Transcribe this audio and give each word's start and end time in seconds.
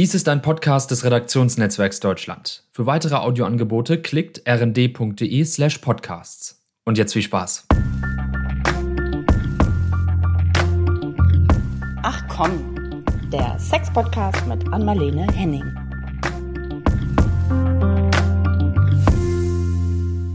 Dies 0.00 0.14
ist 0.14 0.30
ein 0.30 0.40
Podcast 0.40 0.90
des 0.90 1.04
Redaktionsnetzwerks 1.04 2.00
Deutschland. 2.00 2.64
Für 2.72 2.86
weitere 2.86 3.16
Audioangebote 3.16 4.00
klickt 4.00 4.40
rnd.de 4.48 5.44
slash 5.44 5.76
podcasts. 5.76 6.64
Und 6.86 6.96
jetzt 6.96 7.12
viel 7.12 7.20
Spaß. 7.20 7.66
Ach 12.02 12.26
komm, 12.28 13.04
der 13.30 13.58
Sex-Podcast 13.58 14.46
mit 14.46 14.72
Anmalene 14.72 15.26
Henning. 15.34 15.70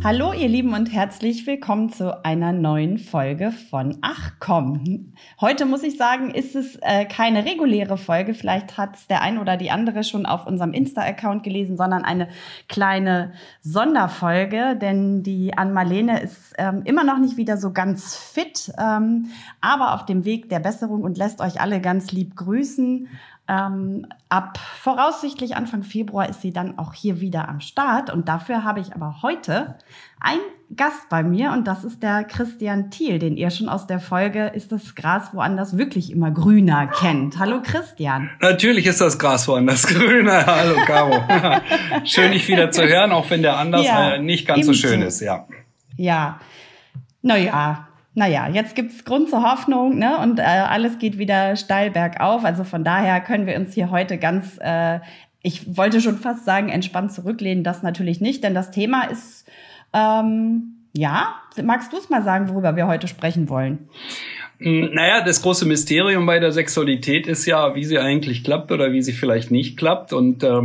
Hallo 0.05 0.33
ihr 0.33 0.47
Lieben 0.47 0.75
und 0.75 0.93
herzlich 0.93 1.47
willkommen 1.47 1.91
zu 1.91 2.23
einer 2.23 2.53
neuen 2.53 2.99
Folge 2.99 3.51
von 3.51 3.97
Ach 4.03 4.33
komm. 4.39 5.13
Heute 5.41 5.65
muss 5.65 5.81
ich 5.81 5.97
sagen, 5.97 6.29
ist 6.29 6.55
es 6.55 6.77
äh, 6.83 7.05
keine 7.05 7.43
reguläre 7.43 7.97
Folge, 7.97 8.35
vielleicht 8.35 8.77
hat 8.77 8.97
es 8.97 9.07
der 9.07 9.23
ein 9.23 9.39
oder 9.39 9.57
die 9.57 9.71
andere 9.71 10.03
schon 10.03 10.27
auf 10.27 10.45
unserem 10.45 10.73
Insta-Account 10.73 11.41
gelesen, 11.41 11.75
sondern 11.75 12.05
eine 12.05 12.27
kleine 12.69 13.33
Sonderfolge, 13.61 14.77
denn 14.79 15.23
die 15.23 15.57
Ann-Marlene 15.57 16.21
ist 16.21 16.53
ähm, 16.59 16.83
immer 16.85 17.03
noch 17.03 17.17
nicht 17.17 17.37
wieder 17.37 17.57
so 17.57 17.73
ganz 17.73 18.15
fit, 18.15 18.71
ähm, 18.77 19.31
aber 19.59 19.95
auf 19.95 20.05
dem 20.05 20.23
Weg 20.23 20.49
der 20.49 20.59
Besserung 20.59 21.01
und 21.01 21.17
lässt 21.17 21.41
euch 21.41 21.59
alle 21.59 21.81
ganz 21.81 22.11
lieb 22.11 22.35
grüßen. 22.35 23.07
Ähm, 23.47 24.07
ab 24.27 24.57
voraussichtlich 24.57 25.55
Anfang 25.55 25.83
Februar 25.83 26.27
ist 26.27 26.41
sie 26.41 26.51
dann 26.51 26.79
auch 26.79 26.93
hier 26.93 27.21
wieder 27.21 27.47
am 27.47 27.59
Start. 27.59 28.09
Und 28.09 28.27
dafür 28.27 28.63
habe 28.63 28.79
ich 28.79 28.95
aber 28.95 29.21
heute 29.21 29.75
einen 30.19 30.41
Gast 30.75 31.09
bei 31.09 31.21
mir 31.21 31.51
und 31.51 31.67
das 31.67 31.83
ist 31.83 32.01
der 32.01 32.23
Christian 32.23 32.89
Thiel, 32.89 33.19
den 33.19 33.37
ihr 33.37 33.51
schon 33.51 33.69
aus 33.69 33.85
der 33.85 33.99
Folge 33.99 34.47
Ist 34.47 34.71
das 34.71 34.95
Gras 34.95 35.29
woanders 35.33 35.77
wirklich 35.77 36.11
immer 36.11 36.31
grüner 36.31 36.87
kennt. 36.87 37.37
Hallo 37.37 37.61
Christian. 37.61 38.31
Natürlich 38.41 38.87
ist 38.87 38.99
das 38.99 39.19
Gras 39.19 39.47
woanders 39.47 39.85
grüner. 39.87 40.45
Hallo 40.47 40.77
Caro. 40.85 41.21
schön, 42.03 42.31
dich 42.31 42.47
wieder 42.47 42.71
zu 42.71 42.87
hören, 42.87 43.11
auch 43.11 43.29
wenn 43.29 43.43
der 43.43 43.57
anders 43.57 43.85
ja, 43.85 44.15
äh, 44.15 44.19
nicht 44.19 44.47
ganz 44.47 44.65
so 44.65 44.73
schön 44.73 45.03
ist. 45.03 45.21
Ja. 45.21 45.47
Ja. 45.97 46.39
Naja, 47.21 47.84
naja, 48.15 48.47
jetzt 48.47 48.75
gibt's 48.75 49.03
Grund 49.03 49.29
zur 49.29 49.43
Hoffnung 49.43 49.99
ne? 49.99 50.17
und 50.17 50.39
äh, 50.39 50.43
alles 50.43 50.99
geht 50.99 51.17
wieder 51.17 51.57
steil 51.57 51.91
bergauf. 51.91 52.45
Also 52.45 52.63
von 52.63 52.85
daher 52.85 53.19
können 53.19 53.45
wir 53.45 53.57
uns 53.57 53.73
hier 53.73 53.91
heute 53.91 54.17
ganz, 54.17 54.57
äh, 54.61 54.99
ich 55.43 55.77
wollte 55.77 55.99
schon 55.99 56.17
fast 56.17 56.45
sagen, 56.45 56.69
entspannt 56.69 57.11
zurücklehnen. 57.11 57.65
Das 57.65 57.83
natürlich 57.83 58.21
nicht, 58.21 58.43
denn 58.43 58.53
das 58.53 58.71
Thema 58.71 59.03
ist, 59.03 59.45
ähm, 59.93 60.77
ja, 60.93 61.35
magst 61.61 61.91
du 61.91 61.97
es 61.97 62.09
mal 62.09 62.23
sagen, 62.23 62.47
worüber 62.47 62.77
wir 62.77 62.87
heute 62.87 63.09
sprechen 63.09 63.49
wollen? 63.49 63.89
Hm, 64.59 64.91
naja, 64.93 65.21
das 65.21 65.41
große 65.41 65.65
Mysterium 65.65 66.25
bei 66.25 66.39
der 66.39 66.53
Sexualität 66.53 67.27
ist 67.27 67.45
ja, 67.45 67.75
wie 67.75 67.83
sie 67.83 67.99
eigentlich 67.99 68.45
klappt 68.45 68.71
oder 68.71 68.93
wie 68.93 69.01
sie 69.01 69.11
vielleicht 69.11 69.51
nicht 69.51 69.75
klappt. 69.77 70.13
Und 70.13 70.41
äh, 70.43 70.61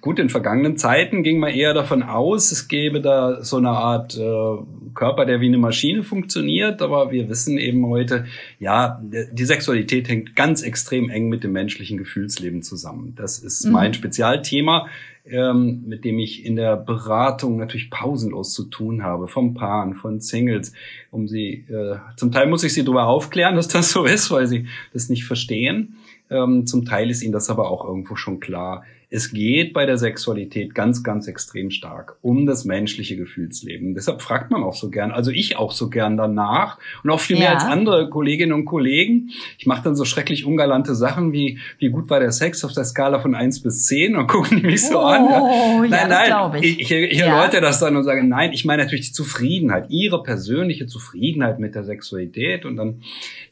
gut, 0.00 0.18
in 0.18 0.28
vergangenen 0.28 0.76
Zeiten 0.76 1.22
ging 1.22 1.38
man 1.38 1.52
eher 1.52 1.74
davon 1.74 2.02
aus, 2.02 2.52
es 2.52 2.68
gäbe 2.68 3.00
da 3.00 3.42
so 3.42 3.56
eine 3.56 3.70
Art 3.70 4.16
äh, 4.16 4.56
Körper, 4.94 5.26
der 5.26 5.40
wie 5.40 5.48
eine 5.48 5.58
Maschine 5.58 6.02
funktioniert. 6.02 6.80
Aber 6.80 7.10
wir 7.10 7.28
wissen 7.28 7.58
eben 7.58 7.86
heute, 7.86 8.26
ja, 8.58 9.02
die 9.02 9.44
Sexualität 9.44 10.08
hängt 10.08 10.36
ganz 10.36 10.62
extrem 10.62 11.10
eng 11.10 11.28
mit 11.28 11.44
dem 11.44 11.52
menschlichen 11.52 11.98
Gefühlsleben 11.98 12.62
zusammen. 12.62 13.14
Das 13.16 13.38
ist 13.38 13.64
mhm. 13.64 13.72
mein 13.72 13.94
Spezialthema, 13.94 14.86
ähm, 15.26 15.84
mit 15.86 16.04
dem 16.04 16.18
ich 16.18 16.44
in 16.44 16.56
der 16.56 16.76
Beratung 16.76 17.56
natürlich 17.56 17.90
pausenlos 17.90 18.52
zu 18.52 18.64
tun 18.64 19.02
habe, 19.02 19.26
vom 19.26 19.54
Paaren, 19.54 19.94
von 19.94 20.20
Singles, 20.20 20.72
um 21.10 21.28
sie, 21.28 21.64
äh, 21.68 21.96
zum 22.16 22.30
Teil 22.30 22.48
muss 22.48 22.64
ich 22.64 22.74
sie 22.74 22.84
darüber 22.84 23.06
aufklären, 23.06 23.56
dass 23.56 23.68
das 23.68 23.90
so 23.90 24.04
ist, 24.04 24.30
weil 24.30 24.46
sie 24.46 24.66
das 24.92 25.08
nicht 25.08 25.24
verstehen. 25.24 25.96
Ähm, 26.30 26.66
zum 26.66 26.84
Teil 26.84 27.10
ist 27.10 27.22
ihnen 27.22 27.32
das 27.32 27.50
aber 27.50 27.70
auch 27.70 27.84
irgendwo 27.84 28.16
schon 28.16 28.40
klar. 28.40 28.84
Es 29.14 29.30
geht 29.30 29.74
bei 29.74 29.86
der 29.86 29.96
Sexualität 29.96 30.74
ganz, 30.74 31.04
ganz 31.04 31.28
extrem 31.28 31.70
stark 31.70 32.16
um 32.20 32.46
das 32.46 32.64
menschliche 32.64 33.16
Gefühlsleben. 33.16 33.94
Deshalb 33.94 34.20
fragt 34.20 34.50
man 34.50 34.64
auch 34.64 34.74
so 34.74 34.90
gern, 34.90 35.12
also 35.12 35.30
ich 35.30 35.56
auch 35.56 35.70
so 35.70 35.88
gern 35.88 36.16
danach 36.16 36.78
und 37.04 37.10
auch 37.10 37.20
viel 37.20 37.36
mehr 37.36 37.50
ja. 37.50 37.54
als 37.54 37.62
andere 37.62 38.10
Kolleginnen 38.10 38.52
und 38.52 38.64
Kollegen. 38.64 39.30
Ich 39.56 39.66
mache 39.66 39.84
dann 39.84 39.94
so 39.94 40.04
schrecklich 40.04 40.44
ungalante 40.44 40.96
Sachen 40.96 41.32
wie, 41.32 41.60
wie 41.78 41.90
gut 41.90 42.10
war 42.10 42.18
der 42.18 42.32
Sex 42.32 42.64
auf 42.64 42.72
der 42.72 42.82
Skala 42.82 43.20
von 43.20 43.36
eins 43.36 43.62
bis 43.62 43.86
zehn 43.86 44.16
und 44.16 44.26
gucken 44.26 44.58
die 44.58 44.66
mich 44.66 44.82
so 44.82 44.98
oh, 44.98 45.02
an. 45.02 45.24
Ja. 45.26 45.78
Nein, 45.78 45.90
ja, 46.10 46.48
nein, 46.48 46.62
ich, 46.64 46.80
ich, 46.80 46.90
ich 46.90 47.20
erläutere 47.20 47.60
das 47.60 47.78
dann 47.78 47.96
und 47.96 48.02
sage, 48.02 48.24
nein, 48.24 48.52
ich 48.52 48.64
meine 48.64 48.82
natürlich 48.82 49.06
die 49.06 49.12
Zufriedenheit, 49.12 49.90
ihre 49.90 50.24
persönliche 50.24 50.88
Zufriedenheit 50.88 51.60
mit 51.60 51.76
der 51.76 51.84
Sexualität 51.84 52.64
und 52.64 52.74
dann, 52.74 53.00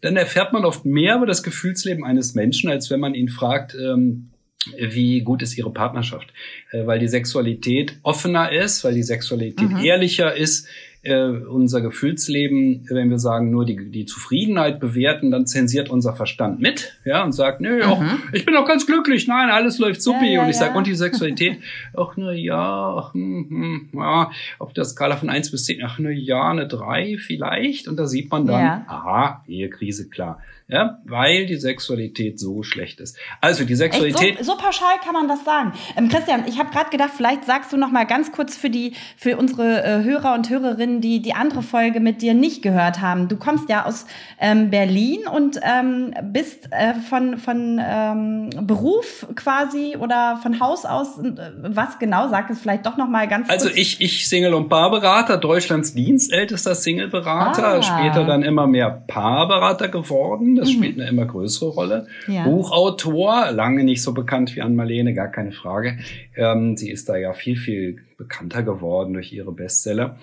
dann 0.01 0.17
erfährt 0.17 0.53
man 0.53 0.65
oft 0.65 0.85
mehr 0.85 1.19
über 1.19 1.27
das 1.27 1.45
Gefühlsleben 1.45 2.05
eines 2.05 2.35
Menschen, 2.35 2.69
als 2.69 2.91
wenn 2.91 2.99
man 2.99 3.15
ihn 3.15 3.29
fragt, 3.29 3.77
ähm, 3.81 4.32
wie 4.77 5.21
gut 5.23 5.43
ist 5.43 5.57
ihre 5.59 5.71
Partnerschaft, 5.71 6.33
äh, 6.71 6.87
weil 6.87 6.99
die 6.99 7.09
Sexualität 7.09 7.97
offener 8.03 8.53
ist, 8.53 8.85
weil 8.85 8.95
die 8.95 9.03
Sexualität 9.03 9.71
mhm. 9.71 9.85
ehrlicher 9.85 10.35
ist. 10.35 10.69
Äh, 11.05 11.31
unser 11.31 11.81
Gefühlsleben, 11.81 12.87
wenn 12.89 13.11
wir 13.11 13.19
sagen, 13.19 13.51
nur 13.51 13.65
die, 13.65 13.91
die 13.91 14.07
Zufriedenheit 14.07 14.79
bewerten, 14.79 15.33
dann 15.33 15.49
zensiert 15.49 15.91
unser 15.91 16.15
Verstand 16.15 16.61
mit, 16.61 16.97
ja, 17.05 17.25
und 17.25 17.33
sagt, 17.33 17.61
nö, 17.61 17.79
mhm. 17.79 17.91
auch, 17.91 18.05
ich 18.33 18.45
bin 18.45 18.55
auch 18.55 18.69
ganz 18.69 18.87
glücklich, 18.87 19.27
nein, 19.27 19.51
alles 19.51 19.81
läuft 19.81 20.01
supi. 20.01 20.27
Ja, 20.27 20.31
ja, 20.31 20.43
und 20.45 20.51
ich 20.51 20.55
ja. 20.55 20.61
sage, 20.61 20.79
und 20.79 20.87
die 20.87 20.95
Sexualität, 20.95 21.59
ach, 21.97 22.13
na 22.15 22.31
ja, 22.31 22.95
ach, 22.97 23.15
hm, 23.15 23.47
hm, 23.51 23.89
ja, 23.95 24.31
auf 24.61 24.73
der 24.75 24.85
Skala 24.85 25.17
von 25.17 25.29
eins 25.29 25.51
bis 25.51 25.65
zehn, 25.65 25.83
ach, 25.85 25.99
na 25.99 26.11
ja, 26.11 26.51
eine 26.51 26.69
drei 26.69 27.17
vielleicht. 27.19 27.89
Und 27.89 27.97
da 27.97 28.07
sieht 28.07 28.31
man 28.31 28.47
dann, 28.47 28.85
aha, 28.87 29.43
Ehekrise, 29.49 30.09
klar 30.09 30.41
ja, 30.73 30.99
weil 31.05 31.45
die 31.45 31.57
Sexualität 31.57 32.41
so 32.41 32.63
schlecht 32.63 32.99
ist. 33.01 33.19
Also 33.43 33.65
die 33.65 33.75
Sexualität. 33.75 34.39
So, 34.39 34.53
so, 34.53 34.57
pauschal 34.57 34.97
kann 35.05 35.13
man 35.13 35.29
das 35.29 35.45
sagen. 35.45 35.75
Ähm, 35.99 36.09
Christian, 36.09 36.45
ich 36.47 36.59
habe 36.59 36.71
gerade 36.71 36.89
gedacht, 36.89 37.11
vielleicht 37.15 37.45
sagst 37.45 37.75
du 37.75 37.77
noch 37.77 37.91
mal 37.91 38.05
ganz 38.05 38.33
kurz 38.33 38.57
für 38.57 38.71
die 38.71 38.95
für 39.19 39.37
unsere 39.37 39.85
äh, 39.85 40.03
Hörer 40.03 40.33
und 40.33 40.49
Hörerinnen, 40.49 41.03
die 41.03 41.21
die 41.21 41.35
andere 41.35 41.63
Folge 41.63 42.01
mit 42.01 42.23
dir 42.23 42.33
nicht 42.33 42.63
gehört 42.63 43.03
haben. 43.03 43.29
Du 43.29 43.37
kommst 43.37 43.69
ja 43.69 43.85
aus 43.85 44.07
ähm, 44.41 44.71
Berlin 44.71 45.21
und 45.31 45.61
ähm, 45.63 46.15
bist 46.33 46.69
äh, 46.71 46.95
von 46.95 47.37
von 47.37 47.79
ähm, 47.85 48.49
Beruf 48.63 49.27
quasi 49.35 49.97
oder 49.99 50.39
von 50.43 50.59
Haus 50.59 50.87
aus. 50.87 51.19
Äh, 51.19 51.33
was 51.61 51.99
genau? 51.99 52.31
Sag 52.31 52.49
es 52.49 52.61
vielleicht 52.61 52.87
doch 52.87 52.97
noch 52.97 53.09
mal 53.09 53.29
ganz. 53.29 53.51
Also 53.51 53.67
kurz. 53.67 53.79
ich 53.79 54.01
ich 54.01 54.27
Single 54.27 54.55
und 54.55 54.71
Paarberater, 54.71 55.37
Deutschlands 55.37 55.93
dienstältester 55.93 56.75
Singleberater, 56.75 57.75
ah. 57.75 57.83
später 57.83 58.25
dann 58.25 58.43
immer 58.43 58.67
mehr 58.67 59.03
Paarberater 59.07 59.89
geworden 59.89 60.62
das 60.63 60.73
mhm. 60.73 60.77
spielt 60.77 61.01
eine 61.01 61.11
immer 61.11 61.27
größere 61.27 61.71
Rolle. 61.71 62.07
Ja. 62.29 62.45
Buchautor, 62.45 63.51
lange 63.51 63.85
nicht 63.85 64.03
so 64.03 64.15
bekannt 64.15 64.55
wie 64.55 64.63
Ann-Marlene, 64.63 65.13
gar 65.15 65.29
keine 65.29 65.53
Frage. 65.53 65.99
Ähm, 66.37 66.77
sie 66.77 66.91
ist 66.91 67.09
da 67.09 67.17
ja 67.17 67.33
viel, 67.33 67.57
viel 67.57 67.99
bekannter 68.17 68.63
geworden 68.63 69.13
durch 69.15 69.33
ihre 69.33 69.53
Bestseller. 69.53 70.19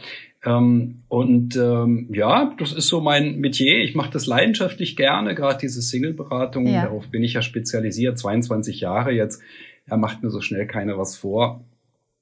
Ähm, 0.45 1.03
und 1.09 1.57
ähm, 1.57 2.09
ja, 2.13 2.55
das 2.57 2.71
ist 2.71 2.87
so 2.87 3.01
mein 3.01 3.39
Metier. 3.39 3.83
Ich 3.83 3.95
mache 3.95 4.11
das 4.11 4.25
leidenschaftlich 4.25 4.95
gerne, 4.95 5.35
gerade 5.35 5.59
diese 5.59 5.81
Single-Beratung. 5.81 6.65
Ja. 6.67 6.83
Darauf 6.83 7.09
bin 7.09 7.23
ich 7.23 7.33
ja 7.33 7.41
spezialisiert, 7.41 8.17
22 8.17 8.79
Jahre 8.79 9.11
jetzt. 9.11 9.41
Er 9.85 9.97
macht 9.97 10.23
mir 10.23 10.29
so 10.29 10.39
schnell 10.39 10.67
keiner 10.67 10.97
was 10.97 11.17
vor. 11.17 11.65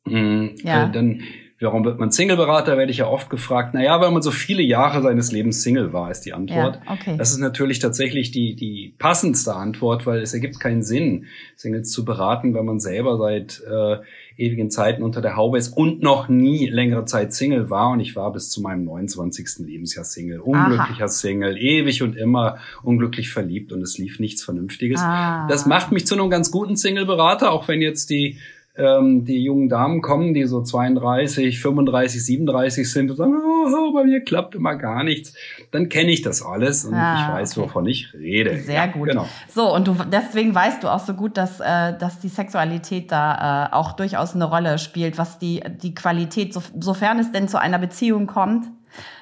Mhm, 0.05 0.55
ja. 0.63 0.87
Äh, 0.87 0.91
dann 0.91 1.21
Warum 1.59 1.83
wird 1.85 1.99
man 1.99 2.11
Single-Berater, 2.11 2.77
werde 2.77 2.91
ich 2.91 2.99
ja 2.99 3.07
oft 3.07 3.31
gefragt. 3.31 3.73
Naja, 3.73 3.99
weil 3.99 4.11
man 4.11 4.21
so 4.21 4.29
viele 4.29 4.61
Jahre 4.61 5.01
seines 5.01 5.31
Lebens 5.31 5.63
Single 5.63 5.91
war, 5.91 6.11
ist 6.11 6.21
die 6.21 6.33
Antwort. 6.33 6.79
Ja, 6.85 6.93
okay. 6.93 7.15
Das 7.17 7.31
ist 7.31 7.39
natürlich 7.39 7.79
tatsächlich 7.79 8.29
die, 8.29 8.55
die 8.55 8.93
passendste 8.99 9.55
Antwort, 9.55 10.05
weil 10.05 10.21
es 10.21 10.35
ergibt 10.35 10.59
keinen 10.59 10.83
Sinn, 10.83 11.25
Singles 11.55 11.89
zu 11.89 12.05
beraten, 12.05 12.53
wenn 12.53 12.65
man 12.65 12.79
selber 12.79 13.17
seit 13.17 13.63
äh, 13.67 13.97
ewigen 14.37 14.69
Zeiten 14.69 15.01
unter 15.01 15.19
der 15.19 15.35
Haube 15.35 15.57
ist 15.57 15.69
und 15.69 16.03
noch 16.03 16.29
nie 16.29 16.67
längere 16.67 17.05
Zeit 17.05 17.33
Single 17.33 17.71
war. 17.71 17.89
Und 17.89 18.01
ich 18.01 18.15
war 18.15 18.31
bis 18.31 18.51
zu 18.51 18.61
meinem 18.61 18.85
29. 18.85 19.65
Lebensjahr 19.65 20.05
Single. 20.05 20.41
Unglücklicher 20.41 21.05
Aha. 21.05 21.07
Single, 21.07 21.57
ewig 21.57 22.03
und 22.03 22.15
immer 22.15 22.59
unglücklich 22.83 23.31
verliebt 23.31 23.73
und 23.73 23.81
es 23.81 23.97
lief 23.97 24.19
nichts 24.19 24.43
Vernünftiges. 24.43 25.01
Ah. 25.01 25.47
Das 25.47 25.65
macht 25.65 25.91
mich 25.91 26.05
zu 26.05 26.13
einem 26.13 26.29
ganz 26.29 26.51
guten 26.51 26.77
Single-Berater, 26.77 27.51
auch 27.51 27.67
wenn 27.67 27.81
jetzt 27.81 28.11
die 28.11 28.37
ähm, 28.77 29.25
die 29.25 29.43
jungen 29.43 29.69
Damen 29.69 30.01
kommen, 30.01 30.33
die 30.33 30.45
so 30.45 30.61
32, 30.61 31.59
35, 31.59 32.25
37 32.25 32.91
sind 32.91 33.09
und 33.09 33.17
sagen, 33.17 33.35
oh, 33.35 33.93
bei 33.93 34.03
mir 34.03 34.21
klappt 34.21 34.55
immer 34.55 34.75
gar 34.75 35.03
nichts, 35.03 35.33
dann 35.71 35.89
kenne 35.89 36.11
ich 36.11 36.21
das 36.21 36.43
alles 36.43 36.85
und 36.85 36.93
ah, 36.93 37.15
ich 37.15 37.33
weiß, 37.33 37.57
okay. 37.57 37.67
wovon 37.67 37.85
ich 37.87 38.13
rede. 38.13 38.57
Sehr 38.59 38.75
ja, 38.75 38.85
gut. 38.87 39.09
Genau. 39.09 39.27
So, 39.47 39.73
und 39.73 39.87
du 39.87 39.95
deswegen 40.11 40.53
weißt 40.53 40.83
du 40.83 40.89
auch 40.89 40.99
so 40.99 41.13
gut, 41.13 41.37
dass, 41.37 41.59
äh, 41.59 41.97
dass 41.97 42.19
die 42.19 42.29
Sexualität 42.29 43.11
da 43.11 43.69
äh, 43.69 43.73
auch 43.73 43.93
durchaus 43.93 44.35
eine 44.35 44.45
Rolle 44.45 44.77
spielt, 44.77 45.17
was 45.17 45.39
die, 45.39 45.63
die 45.81 45.95
Qualität, 45.95 46.53
so, 46.53 46.61
sofern 46.79 47.19
es 47.19 47.31
denn 47.31 47.47
zu 47.47 47.59
einer 47.59 47.79
Beziehung 47.79 48.27
kommt, 48.27 48.67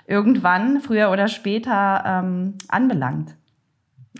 irgendwann, 0.08 0.82
früher 0.82 1.12
oder 1.12 1.28
später, 1.28 2.04
ähm, 2.06 2.56
anbelangt. 2.68 3.36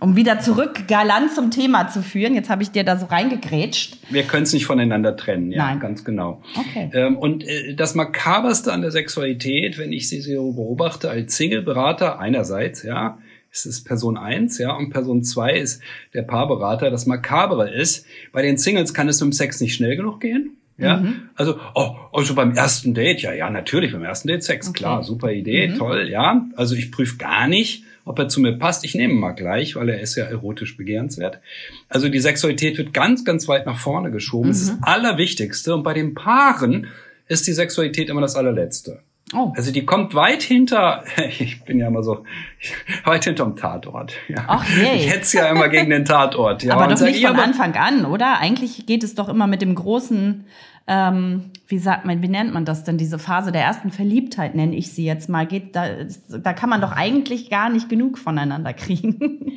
Um 0.00 0.16
wieder 0.16 0.40
zurück 0.40 0.88
galant 0.88 1.32
zum 1.32 1.50
Thema 1.50 1.88
zu 1.88 2.02
führen. 2.02 2.34
Jetzt 2.34 2.50
habe 2.50 2.62
ich 2.62 2.70
dir 2.70 2.84
da 2.84 2.96
so 2.96 3.06
reingegrätscht. 3.06 3.96
Wir 4.10 4.24
können 4.24 4.42
es 4.42 4.52
nicht 4.52 4.66
voneinander 4.66 5.16
trennen, 5.16 5.50
ja, 5.50 5.66
Nein. 5.66 5.80
ganz 5.80 6.04
genau. 6.04 6.42
Okay. 6.54 6.90
Ähm, 6.92 7.16
und 7.16 7.46
äh, 7.46 7.74
das 7.74 7.94
Makaberste 7.94 8.72
an 8.72 8.82
der 8.82 8.90
Sexualität, 8.90 9.78
wenn 9.78 9.92
ich 9.92 10.08
sie 10.08 10.20
so 10.20 10.52
beobachte 10.52 11.08
als 11.08 11.36
Single-Berater 11.36 12.18
einerseits, 12.18 12.82
ja, 12.82 13.18
ist 13.64 13.84
Person 13.84 14.18
eins, 14.18 14.58
ja. 14.58 14.76
Und 14.76 14.90
Person 14.90 15.22
zwei 15.22 15.56
ist 15.56 15.80
der 16.12 16.22
Paarberater. 16.22 16.90
Das 16.90 17.06
Makabere 17.06 17.70
ist, 17.70 18.04
bei 18.32 18.42
den 18.42 18.58
Singles 18.58 18.92
kann 18.92 19.08
es 19.08 19.20
mit 19.20 19.30
dem 19.30 19.32
Sex 19.32 19.60
nicht 19.60 19.74
schnell 19.74 19.96
genug 19.96 20.20
gehen. 20.20 20.58
Ja, 20.78 20.98
mhm. 20.98 21.30
also, 21.36 21.58
oh, 21.74 21.96
also 22.12 22.34
beim 22.34 22.52
ersten 22.52 22.92
Date, 22.92 23.22
ja, 23.22 23.32
ja, 23.32 23.48
natürlich, 23.48 23.92
beim 23.92 24.04
ersten 24.04 24.28
Date 24.28 24.42
Sex, 24.42 24.68
okay. 24.68 24.76
klar, 24.76 25.02
super 25.04 25.32
Idee, 25.32 25.68
mhm. 25.68 25.78
toll, 25.78 26.08
ja. 26.10 26.44
Also 26.54 26.74
ich 26.74 26.92
prüfe 26.92 27.16
gar 27.16 27.48
nicht, 27.48 27.84
ob 28.06 28.18
er 28.20 28.28
zu 28.28 28.40
mir 28.40 28.52
passt. 28.52 28.84
Ich 28.84 28.94
nehme 28.94 29.12
ihn 29.12 29.20
mal 29.20 29.32
gleich, 29.32 29.76
weil 29.76 29.90
er 29.90 30.00
ist 30.00 30.14
ja 30.14 30.24
erotisch 30.24 30.76
begehrenswert. 30.76 31.40
Also 31.88 32.08
die 32.08 32.20
Sexualität 32.20 32.78
wird 32.78 32.94
ganz, 32.94 33.24
ganz 33.24 33.48
weit 33.48 33.66
nach 33.66 33.76
vorne 33.76 34.10
geschoben. 34.10 34.48
Mhm. 34.48 34.52
Das 34.52 34.62
ist 34.62 34.70
das 34.70 34.82
Allerwichtigste. 34.82 35.74
Und 35.74 35.82
bei 35.82 35.92
den 35.92 36.14
Paaren 36.14 36.86
ist 37.28 37.46
die 37.46 37.52
Sexualität 37.52 38.08
immer 38.08 38.20
das 38.20 38.36
Allerletzte. 38.36 39.00
Oh. 39.34 39.52
Also 39.56 39.72
die 39.72 39.84
kommt 39.84 40.14
weit 40.14 40.44
hinter, 40.44 41.02
ich 41.40 41.64
bin 41.64 41.80
ja 41.80 41.88
immer 41.88 42.04
so, 42.04 42.24
weit 43.04 43.24
hinterm 43.24 43.56
Tatort. 43.56 44.14
Ja. 44.28 44.44
Ach 44.46 44.64
nee. 44.80 44.98
Ich 44.98 45.10
hetze 45.10 45.38
ja 45.38 45.48
immer 45.48 45.68
gegen 45.68 45.90
den 45.90 46.04
Tatort. 46.04 46.62
Ja. 46.62 46.74
Aber 46.74 46.86
doch 46.86 47.00
nicht 47.00 47.26
von 47.26 47.36
Anfang 47.36 47.74
an, 47.74 48.06
oder? 48.06 48.38
Eigentlich 48.38 48.86
geht 48.86 49.02
es 49.02 49.16
doch 49.16 49.28
immer 49.28 49.48
mit 49.48 49.62
dem 49.62 49.74
großen 49.74 50.44
ähm, 50.86 51.50
wie 51.68 51.78
sagt 51.78 52.04
man, 52.04 52.22
wie 52.22 52.28
nennt 52.28 52.54
man 52.54 52.64
das 52.64 52.84
denn, 52.84 52.96
diese 52.96 53.18
Phase 53.18 53.50
der 53.50 53.62
ersten 53.62 53.90
Verliebtheit, 53.90 54.54
nenne 54.54 54.76
ich 54.76 54.92
sie 54.92 55.04
jetzt 55.04 55.28
mal, 55.28 55.46
geht, 55.46 55.74
da, 55.74 55.88
da 56.28 56.52
kann 56.52 56.70
man 56.70 56.80
doch 56.80 56.92
eigentlich 56.92 57.50
gar 57.50 57.70
nicht 57.70 57.88
genug 57.88 58.18
voneinander 58.18 58.72
kriegen. 58.72 59.42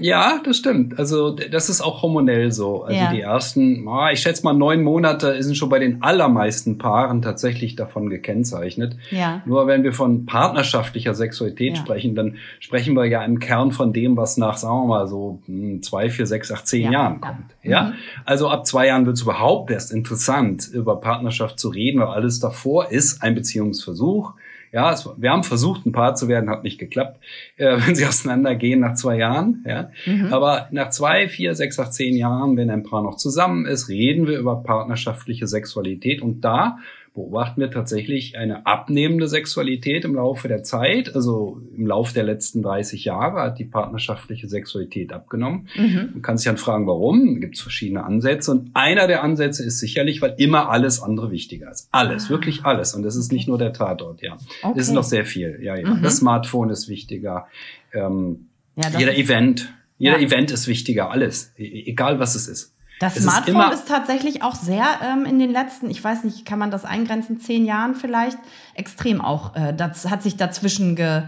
Ja, 0.00 0.40
das 0.44 0.58
stimmt. 0.58 0.98
Also 0.98 1.30
das 1.30 1.70
ist 1.70 1.80
auch 1.80 2.02
hormonell 2.02 2.52
so. 2.52 2.82
Also 2.82 3.00
ja. 3.00 3.10
die 3.10 3.22
ersten, 3.22 3.88
ich 4.12 4.20
schätze 4.20 4.44
mal 4.44 4.52
neun 4.52 4.82
Monate 4.82 5.42
sind 5.42 5.56
schon 5.56 5.70
bei 5.70 5.78
den 5.78 6.02
allermeisten 6.02 6.76
Paaren 6.76 7.22
tatsächlich 7.22 7.74
davon 7.74 8.10
gekennzeichnet. 8.10 8.96
Ja. 9.10 9.40
Nur 9.46 9.66
wenn 9.66 9.82
wir 9.82 9.94
von 9.94 10.26
partnerschaftlicher 10.26 11.14
Sexualität 11.14 11.76
ja. 11.76 11.82
sprechen, 11.82 12.14
dann 12.14 12.36
sprechen 12.60 12.94
wir 12.94 13.06
ja 13.06 13.24
im 13.24 13.38
Kern 13.38 13.72
von 13.72 13.94
dem, 13.94 14.16
was 14.16 14.36
nach, 14.36 14.58
sagen 14.58 14.82
wir 14.82 14.88
mal, 14.88 15.06
so 15.06 15.40
hm, 15.46 15.82
zwei, 15.82 16.10
vier, 16.10 16.26
sechs, 16.26 16.52
acht, 16.52 16.66
zehn 16.66 16.92
Jahren 16.92 17.22
kommt. 17.22 17.46
Ja, 17.62 17.84
mhm. 17.84 17.92
also 18.26 18.50
ab 18.50 18.66
zwei 18.66 18.88
Jahren 18.88 19.06
wird 19.06 19.16
es 19.16 19.22
überhaupt 19.22 19.70
erst 19.70 19.90
interessant, 19.90 20.68
über 20.68 21.00
Partnerschaft 21.00 21.51
zu 21.56 21.68
reden, 21.68 22.00
weil 22.00 22.08
alles 22.08 22.40
davor 22.40 22.90
ist 22.90 23.22
ein 23.22 23.34
Beziehungsversuch. 23.34 24.34
Ja, 24.72 24.90
es, 24.90 25.06
wir 25.18 25.30
haben 25.30 25.44
versucht, 25.44 25.84
ein 25.84 25.92
Paar 25.92 26.14
zu 26.14 26.28
werden, 26.28 26.48
hat 26.48 26.64
nicht 26.64 26.78
geklappt, 26.78 27.20
äh, 27.56 27.76
wenn 27.86 27.94
sie 27.94 28.06
auseinandergehen 28.06 28.80
nach 28.80 28.94
zwei 28.94 29.18
Jahren. 29.18 29.64
Ja. 29.68 29.90
Mhm. 30.06 30.32
Aber 30.32 30.68
nach 30.70 30.88
zwei, 30.90 31.28
vier, 31.28 31.54
sechs, 31.54 31.78
acht, 31.78 31.92
zehn 31.92 32.16
Jahren, 32.16 32.56
wenn 32.56 32.70
ein 32.70 32.82
Paar 32.82 33.02
noch 33.02 33.16
zusammen 33.16 33.66
ist, 33.66 33.88
reden 33.88 34.26
wir 34.26 34.38
über 34.38 34.62
partnerschaftliche 34.62 35.46
Sexualität. 35.46 36.22
Und 36.22 36.40
da 36.40 36.78
beobachten 37.14 37.60
wir 37.60 37.70
tatsächlich 37.70 38.38
eine 38.38 38.64
abnehmende 38.64 39.28
Sexualität 39.28 40.04
im 40.04 40.14
Laufe 40.14 40.48
der 40.48 40.62
Zeit. 40.62 41.14
Also 41.14 41.60
im 41.76 41.86
Laufe 41.86 42.14
der 42.14 42.24
letzten 42.24 42.62
30 42.62 43.04
Jahre 43.04 43.42
hat 43.42 43.58
die 43.58 43.64
partnerschaftliche 43.64 44.48
Sexualität 44.48 45.12
abgenommen. 45.12 45.68
Mhm. 45.76 46.10
Man 46.12 46.22
kann 46.22 46.38
sich 46.38 46.46
dann 46.46 46.56
fragen, 46.56 46.86
warum. 46.86 47.34
Da 47.34 47.40
gibt 47.40 47.56
es 47.56 47.60
verschiedene 47.60 48.04
Ansätze. 48.04 48.50
Und 48.52 48.70
einer 48.72 49.06
der 49.08 49.22
Ansätze 49.22 49.62
ist 49.62 49.78
sicherlich, 49.78 50.22
weil 50.22 50.34
immer 50.38 50.70
alles 50.70 51.02
andere 51.02 51.30
wichtiger 51.30 51.70
ist. 51.70 51.88
Alles, 51.92 52.26
ah. 52.26 52.30
wirklich 52.30 52.64
alles. 52.64 52.94
Und 52.94 53.02
das 53.02 53.16
ist 53.16 53.30
nicht 53.30 53.46
nur 53.46 53.58
der 53.58 53.74
Tatort, 53.74 54.22
ja. 54.22 54.38
Okay. 54.62 54.74
Das 54.76 54.88
ist 54.88 54.94
noch 54.94 55.04
sehr 55.04 55.26
viel. 55.26 55.58
Ja, 55.62 55.76
ja. 55.76 55.94
Mhm. 55.94 56.02
Das 56.02 56.16
Smartphone 56.16 56.70
ist 56.70 56.88
wichtiger. 56.88 57.46
Ähm, 57.92 58.46
ja, 58.76 58.98
jeder 58.98 59.16
Event. 59.16 59.74
Jeder 59.98 60.18
ja. 60.18 60.26
Event 60.26 60.50
ist 60.50 60.66
wichtiger, 60.66 61.10
alles. 61.10 61.52
E 61.58 61.84
egal 61.86 62.18
was 62.18 62.34
es 62.34 62.48
ist. 62.48 62.74
Das 63.02 63.16
es 63.16 63.24
Smartphone 63.24 63.72
ist, 63.72 63.80
ist, 63.80 63.88
tatsächlich 63.88 64.44
auch 64.44 64.54
sehr 64.54 64.84
ähm, 65.04 65.24
in 65.24 65.40
den 65.40 65.50
letzten, 65.50 65.90
ich 65.90 66.02
weiß 66.02 66.22
nicht, 66.22 66.46
kann 66.46 66.60
man 66.60 66.70
das 66.70 66.84
eingrenzen, 66.84 67.40
zehn 67.40 67.64
Jahren 67.64 67.96
vielleicht, 67.96 68.38
extrem 68.74 69.20
auch, 69.20 69.56
äh, 69.56 69.74
das 69.76 70.08
hat 70.08 70.22
sich 70.22 70.36
dazwischen 70.36 70.94
ge, 70.94 71.22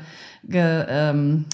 ge 0.44 0.84
ähm, 0.88 1.46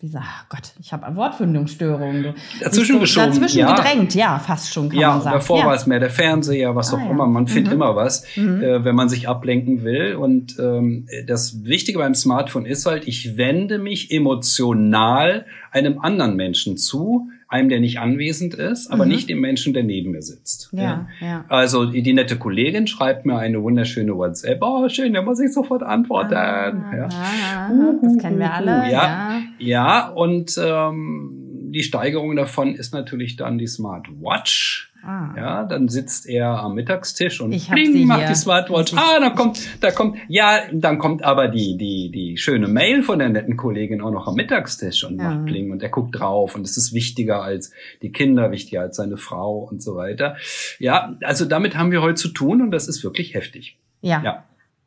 wie 0.00 0.08
sagt, 0.08 0.26
oh 0.42 0.46
Gott, 0.50 0.72
ich 0.82 0.92
habe 0.92 1.16
Wortfindungsstörungen. 1.16 2.34
Dazwischen 2.60 2.96
so, 2.96 3.00
geschoben. 3.00 3.30
Dazwischen 3.30 3.60
ja. 3.60 3.74
gedrängt, 3.74 4.14
ja, 4.14 4.38
fast 4.38 4.70
schon, 4.70 4.90
kann 4.90 4.98
ja, 4.98 5.12
man 5.12 5.22
sagen. 5.22 5.36
Davor 5.36 5.60
ja. 5.60 5.66
war 5.66 5.74
es 5.74 5.86
mehr 5.86 5.98
der 5.98 6.10
Fernseher, 6.10 6.76
was 6.76 6.92
ah, 6.92 6.98
auch 6.98 7.00
ja. 7.00 7.10
immer. 7.10 7.26
Man 7.26 7.46
findet 7.46 7.72
mhm. 7.72 7.80
immer 7.80 7.96
was, 7.96 8.26
mhm. 8.36 8.62
äh, 8.62 8.84
wenn 8.84 8.94
man 8.94 9.08
sich 9.08 9.30
ablenken 9.30 9.82
will. 9.82 10.16
Und 10.16 10.58
ähm, 10.58 11.08
das 11.26 11.64
Wichtige 11.64 12.00
beim 12.00 12.14
Smartphone 12.14 12.66
ist 12.66 12.84
halt, 12.84 13.08
ich 13.08 13.38
wende 13.38 13.78
mich 13.78 14.10
emotional 14.10 15.46
einem 15.70 15.98
anderen 16.00 16.36
Menschen 16.36 16.76
zu, 16.76 17.30
einem, 17.54 17.68
der 17.68 17.80
nicht 17.80 18.00
anwesend 18.00 18.54
ist, 18.54 18.90
aber 18.90 19.04
mhm. 19.04 19.12
nicht 19.12 19.28
dem 19.28 19.40
Menschen, 19.40 19.72
der 19.72 19.84
neben 19.84 20.10
mir 20.10 20.22
sitzt. 20.22 20.70
Ja, 20.72 21.06
ja. 21.20 21.26
ja. 21.26 21.44
Also 21.48 21.86
die 21.86 22.12
nette 22.12 22.36
Kollegin 22.36 22.86
schreibt 22.86 23.24
mir 23.26 23.38
eine 23.38 23.62
wunderschöne 23.62 24.16
WhatsApp. 24.16 24.58
Oh, 24.60 24.88
schön, 24.88 25.14
da 25.14 25.22
muss 25.22 25.40
ich 25.40 25.52
sofort 25.52 25.82
antworten. 25.82 26.34
Ah, 26.34 26.96
ja. 26.96 27.08
Ah, 27.08 27.70
das 28.02 28.18
kennen 28.18 28.38
wir 28.38 28.52
alle. 28.52 28.70
Ja, 28.70 28.88
ja. 28.90 29.42
ja 29.58 30.08
und 30.08 30.58
ähm, 30.62 31.33
die 31.74 31.82
Steigerung 31.82 32.36
davon 32.36 32.74
ist 32.74 32.94
natürlich 32.94 33.36
dann 33.36 33.58
die 33.58 33.66
Smartwatch 33.66 34.94
Ah. 35.06 35.34
Ja, 35.36 35.64
dann 35.64 35.88
sitzt 35.88 36.26
er 36.26 36.60
am 36.60 36.74
Mittagstisch 36.74 37.42
und 37.42 37.52
ich 37.52 37.68
bling, 37.68 38.06
macht 38.06 38.30
die 38.30 38.34
Smartwatch. 38.34 38.94
Ah, 38.96 39.20
da 39.20 39.30
kommt, 39.30 39.60
da 39.82 39.90
kommt, 39.90 40.16
ja, 40.28 40.60
dann 40.72 40.98
kommt 40.98 41.22
aber 41.22 41.48
die, 41.48 41.76
die, 41.76 42.10
die 42.10 42.38
schöne 42.38 42.68
Mail 42.68 43.02
von 43.02 43.18
der 43.18 43.28
netten 43.28 43.58
Kollegin 43.58 44.00
auch 44.00 44.10
noch 44.10 44.26
am 44.26 44.34
Mittagstisch 44.34 45.04
und 45.04 45.18
ja. 45.18 45.28
macht 45.28 45.44
bling 45.44 45.70
und 45.72 45.82
er 45.82 45.90
guckt 45.90 46.18
drauf 46.18 46.54
und 46.54 46.62
es 46.62 46.78
ist 46.78 46.94
wichtiger 46.94 47.42
als 47.42 47.70
die 48.00 48.12
Kinder, 48.12 48.50
wichtiger 48.50 48.80
als 48.80 48.96
seine 48.96 49.18
Frau 49.18 49.68
und 49.70 49.82
so 49.82 49.94
weiter. 49.94 50.36
Ja, 50.78 51.18
also 51.22 51.44
damit 51.44 51.76
haben 51.76 51.90
wir 51.90 52.00
heute 52.00 52.14
zu 52.14 52.28
tun 52.28 52.62
und 52.62 52.70
das 52.70 52.88
ist 52.88 53.04
wirklich 53.04 53.34
heftig. 53.34 53.76
Ja. 54.00 54.22
ja. 54.22 54.44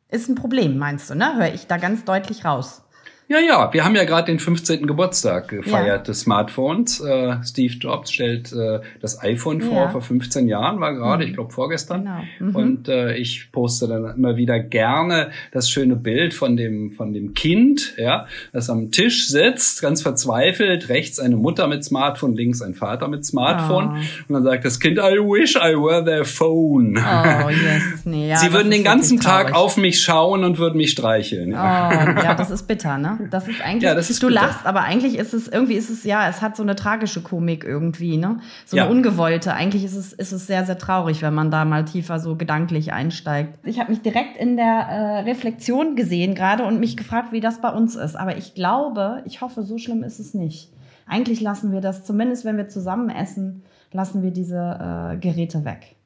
Ist 0.08 0.28
ein 0.28 0.34
Problem, 0.34 0.78
meinst 0.78 1.10
du, 1.10 1.14
ne? 1.14 1.36
Höre 1.36 1.54
ich 1.54 1.68
da 1.68 1.76
ganz 1.76 2.04
deutlich 2.04 2.44
raus. 2.44 2.82
Ja, 3.30 3.40
ja, 3.40 3.70
wir 3.74 3.84
haben 3.84 3.94
ja 3.94 4.04
gerade 4.04 4.32
den 4.32 4.38
15. 4.38 4.86
Geburtstag 4.86 5.48
gefeiert 5.48 5.86
ja. 5.86 5.98
des 5.98 6.20
Smartphones. 6.20 7.00
Äh, 7.00 7.36
Steve 7.44 7.74
Jobs 7.74 8.10
stellt 8.10 8.54
äh, 8.54 8.80
das 9.02 9.22
iPhone 9.22 9.60
vor, 9.60 9.82
ja. 9.82 9.88
vor 9.90 10.00
15 10.00 10.48
Jahren 10.48 10.80
war 10.80 10.94
gerade, 10.94 11.24
mhm. 11.24 11.28
ich 11.28 11.34
glaube 11.34 11.52
vorgestern. 11.52 12.04
Genau. 12.04 12.50
Mhm. 12.50 12.56
Und 12.56 12.88
äh, 12.88 13.16
ich 13.16 13.52
poste 13.52 13.86
dann 13.86 14.16
immer 14.16 14.38
wieder 14.38 14.58
gerne 14.58 15.30
das 15.52 15.68
schöne 15.68 15.94
Bild 15.94 16.32
von 16.32 16.56
dem, 16.56 16.92
von 16.92 17.12
dem 17.12 17.34
Kind, 17.34 17.96
ja, 17.98 18.26
das 18.54 18.70
am 18.70 18.90
Tisch 18.92 19.28
sitzt, 19.28 19.82
ganz 19.82 20.00
verzweifelt, 20.00 20.88
rechts 20.88 21.20
eine 21.20 21.36
Mutter 21.36 21.66
mit 21.66 21.84
Smartphone, 21.84 22.34
links 22.34 22.62
ein 22.62 22.72
Vater 22.72 23.08
mit 23.08 23.26
Smartphone. 23.26 23.90
Oh. 23.90 24.24
Und 24.28 24.34
dann 24.34 24.42
sagt 24.42 24.64
das 24.64 24.80
Kind, 24.80 24.96
I 24.96 25.18
wish 25.18 25.54
I 25.54 25.74
were 25.74 26.02
their 26.02 26.24
phone. 26.24 26.96
Oh, 26.96 27.50
yes. 27.50 28.06
nee, 28.06 28.28
ja, 28.30 28.36
Sie 28.38 28.54
würden 28.54 28.70
den 28.70 28.84
ganzen 28.84 29.20
Tag 29.20 29.54
auf 29.54 29.76
mich 29.76 30.00
schauen 30.00 30.44
und 30.44 30.56
würden 30.56 30.78
mich 30.78 30.92
streicheln. 30.92 31.52
Oh, 31.52 31.54
ja, 31.54 32.34
das 32.34 32.50
ist 32.50 32.66
bitter, 32.66 32.96
ne? 32.96 33.17
Das 33.30 33.48
ist 33.48 33.60
eigentlich, 33.64 33.82
ja, 33.82 33.94
das 33.94 34.10
ist 34.10 34.22
du 34.22 34.28
bitter. 34.28 34.42
lachst, 34.42 34.66
aber 34.66 34.82
eigentlich 34.82 35.18
ist 35.18 35.34
es, 35.34 35.48
irgendwie 35.48 35.74
ist 35.74 35.90
es, 35.90 36.04
ja, 36.04 36.28
es 36.28 36.42
hat 36.42 36.56
so 36.56 36.62
eine 36.62 36.76
tragische 36.76 37.22
Komik 37.22 37.64
irgendwie, 37.64 38.16
ne? 38.16 38.40
So 38.64 38.76
eine 38.76 38.86
ja. 38.86 38.90
ungewollte. 38.90 39.52
Eigentlich 39.54 39.84
ist 39.84 39.96
es, 39.96 40.12
ist 40.12 40.32
es 40.32 40.46
sehr, 40.46 40.64
sehr 40.64 40.78
traurig, 40.78 41.22
wenn 41.22 41.34
man 41.34 41.50
da 41.50 41.64
mal 41.64 41.84
tiefer 41.84 42.18
so 42.20 42.36
gedanklich 42.36 42.92
einsteigt. 42.92 43.58
Ich 43.64 43.78
habe 43.80 43.90
mich 43.90 44.02
direkt 44.02 44.36
in 44.36 44.56
der 44.56 44.66
äh, 44.66 45.18
Reflexion 45.20 45.96
gesehen 45.96 46.34
gerade 46.34 46.64
und 46.64 46.80
mich 46.80 46.96
gefragt, 46.96 47.32
wie 47.32 47.40
das 47.40 47.60
bei 47.60 47.70
uns 47.70 47.96
ist. 47.96 48.16
Aber 48.16 48.36
ich 48.36 48.54
glaube, 48.54 49.22
ich 49.26 49.40
hoffe, 49.40 49.62
so 49.62 49.78
schlimm 49.78 50.02
ist 50.02 50.18
es 50.18 50.34
nicht. 50.34 50.70
Eigentlich 51.06 51.40
lassen 51.40 51.72
wir 51.72 51.80
das, 51.80 52.04
zumindest 52.04 52.44
wenn 52.44 52.56
wir 52.56 52.68
zusammen 52.68 53.08
essen, 53.10 53.62
lassen 53.92 54.22
wir 54.22 54.30
diese 54.30 55.14
äh, 55.14 55.16
Geräte 55.16 55.64
weg. 55.64 55.96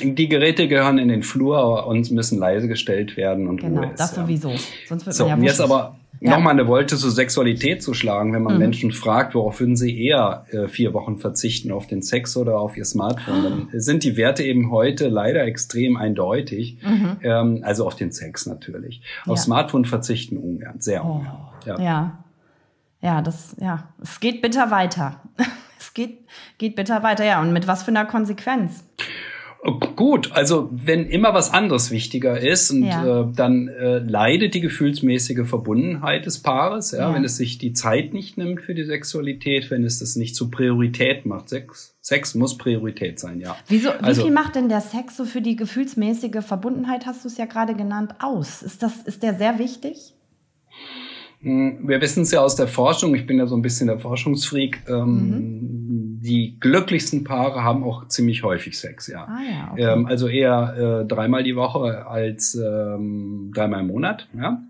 Die 0.00 0.28
Geräte 0.28 0.66
gehören 0.66 0.98
in 0.98 1.08
den 1.08 1.22
Flur 1.22 1.86
und 1.86 2.10
müssen 2.10 2.38
leise 2.38 2.68
gestellt 2.68 3.16
werden 3.16 3.46
und 3.46 3.60
genau, 3.60 3.82
Ruhe 3.82 3.90
ist, 3.90 4.00
das 4.00 4.14
sowieso. 4.14 4.52
Sonst 4.88 5.06
wird 5.06 5.14
so, 5.14 5.28
man 5.28 5.42
ja 5.42 5.50
jetzt 5.50 5.60
aber 5.60 5.96
ja. 6.24 6.36
nochmal 6.36 6.52
eine 6.52 6.66
Wolte 6.66 6.96
zur 6.96 7.10
Sexualität 7.10 7.82
zu 7.82 7.92
schlagen, 7.92 8.32
wenn 8.32 8.42
man 8.42 8.54
mhm. 8.54 8.60
Menschen 8.60 8.92
fragt, 8.92 9.34
worauf 9.34 9.60
würden 9.60 9.76
sie 9.76 10.06
eher 10.06 10.46
äh, 10.50 10.68
vier 10.68 10.94
Wochen 10.94 11.18
verzichten, 11.18 11.70
auf 11.70 11.86
den 11.86 12.02
Sex 12.02 12.36
oder 12.36 12.58
auf 12.58 12.76
ihr 12.76 12.84
Smartphone, 12.84 13.42
dann 13.42 13.68
sind 13.80 14.04
die 14.04 14.16
Werte 14.16 14.42
eben 14.42 14.70
heute 14.70 15.08
leider 15.08 15.44
extrem 15.44 15.96
eindeutig. 15.96 16.78
Mhm. 16.82 17.16
Ähm, 17.22 17.60
also 17.62 17.86
auf 17.86 17.94
den 17.94 18.10
Sex 18.10 18.46
natürlich. 18.46 19.02
Auf 19.26 19.36
ja. 19.36 19.42
Smartphone 19.42 19.84
verzichten 19.84 20.38
ungern, 20.38 20.80
sehr 20.80 21.04
oh. 21.04 21.16
ungern. 21.16 21.38
Ja. 21.66 21.80
ja. 21.80 22.18
Ja, 23.00 23.20
das, 23.20 23.54
ja, 23.60 23.88
es 24.00 24.18
geht 24.18 24.40
bitter 24.40 24.70
weiter. 24.70 25.20
es 25.78 25.92
geht, 25.92 26.20
geht 26.56 26.74
bitter 26.74 27.02
weiter, 27.02 27.22
ja. 27.22 27.42
Und 27.42 27.52
mit 27.52 27.66
was 27.66 27.82
für 27.82 27.90
einer 27.90 28.06
Konsequenz? 28.06 28.82
Gut, 29.96 30.32
also 30.32 30.68
wenn 30.72 31.06
immer 31.06 31.32
was 31.32 31.50
anderes 31.50 31.90
wichtiger 31.90 32.38
ist 32.38 32.70
und 32.70 32.84
ja. 32.84 33.22
äh, 33.22 33.26
dann 33.34 33.68
äh, 33.68 33.98
leidet 33.98 34.52
die 34.52 34.60
gefühlsmäßige 34.60 35.48
Verbundenheit 35.48 36.26
des 36.26 36.40
Paares, 36.40 36.90
ja, 36.90 37.08
ja, 37.08 37.14
wenn 37.14 37.24
es 37.24 37.38
sich 37.38 37.56
die 37.56 37.72
Zeit 37.72 38.12
nicht 38.12 38.36
nimmt 38.36 38.60
für 38.60 38.74
die 38.74 38.84
Sexualität, 38.84 39.70
wenn 39.70 39.84
es 39.84 40.00
das 40.00 40.16
nicht 40.16 40.36
zur 40.36 40.50
Priorität 40.50 41.24
macht. 41.24 41.48
Sex, 41.48 41.96
Sex 42.02 42.34
muss 42.34 42.58
Priorität 42.58 43.18
sein, 43.18 43.40
ja. 43.40 43.56
Wieso, 43.66 43.88
wie 43.88 44.04
also, 44.04 44.24
viel 44.24 44.32
macht 44.32 44.54
denn 44.54 44.68
der 44.68 44.82
Sex 44.82 45.16
so 45.16 45.24
für 45.24 45.40
die 45.40 45.56
gefühlsmäßige 45.56 46.44
Verbundenheit, 46.44 47.06
hast 47.06 47.24
du 47.24 47.28
es 47.28 47.38
ja 47.38 47.46
gerade 47.46 47.74
genannt, 47.74 48.16
aus? 48.18 48.62
Ist, 48.62 48.82
das, 48.82 48.98
ist 49.06 49.22
der 49.22 49.34
sehr 49.34 49.58
wichtig? 49.58 50.12
Hm, 51.44 51.86
wir 51.86 52.00
wissen 52.00 52.22
es 52.22 52.32
ja 52.32 52.40
aus 52.40 52.56
der 52.56 52.68
Forschung, 52.68 53.14
ich 53.14 53.26
bin 53.26 53.38
ja 53.38 53.46
so 53.46 53.54
ein 53.54 53.62
bisschen 53.62 53.86
der 53.86 53.98
Forschungsfreak, 53.98 54.82
ähm, 54.88 55.28
mhm 55.28 55.74
die 56.24 56.56
glücklichsten 56.58 57.22
Paare 57.22 57.62
haben 57.62 57.84
auch 57.84 58.08
ziemlich 58.08 58.42
häufig 58.42 58.78
Sex, 58.78 59.08
ja. 59.08 59.28
Ah, 59.28 59.38
ja 59.42 59.72
okay. 59.72 59.92
ähm, 59.92 60.06
also 60.06 60.26
eher 60.26 61.02
äh, 61.02 61.06
dreimal 61.06 61.42
die 61.42 61.54
Woche 61.54 62.06
als 62.06 62.54
ähm, 62.54 63.52
dreimal 63.54 63.80
im 63.80 63.88
Monat, 63.88 64.26
ja. 64.34 64.62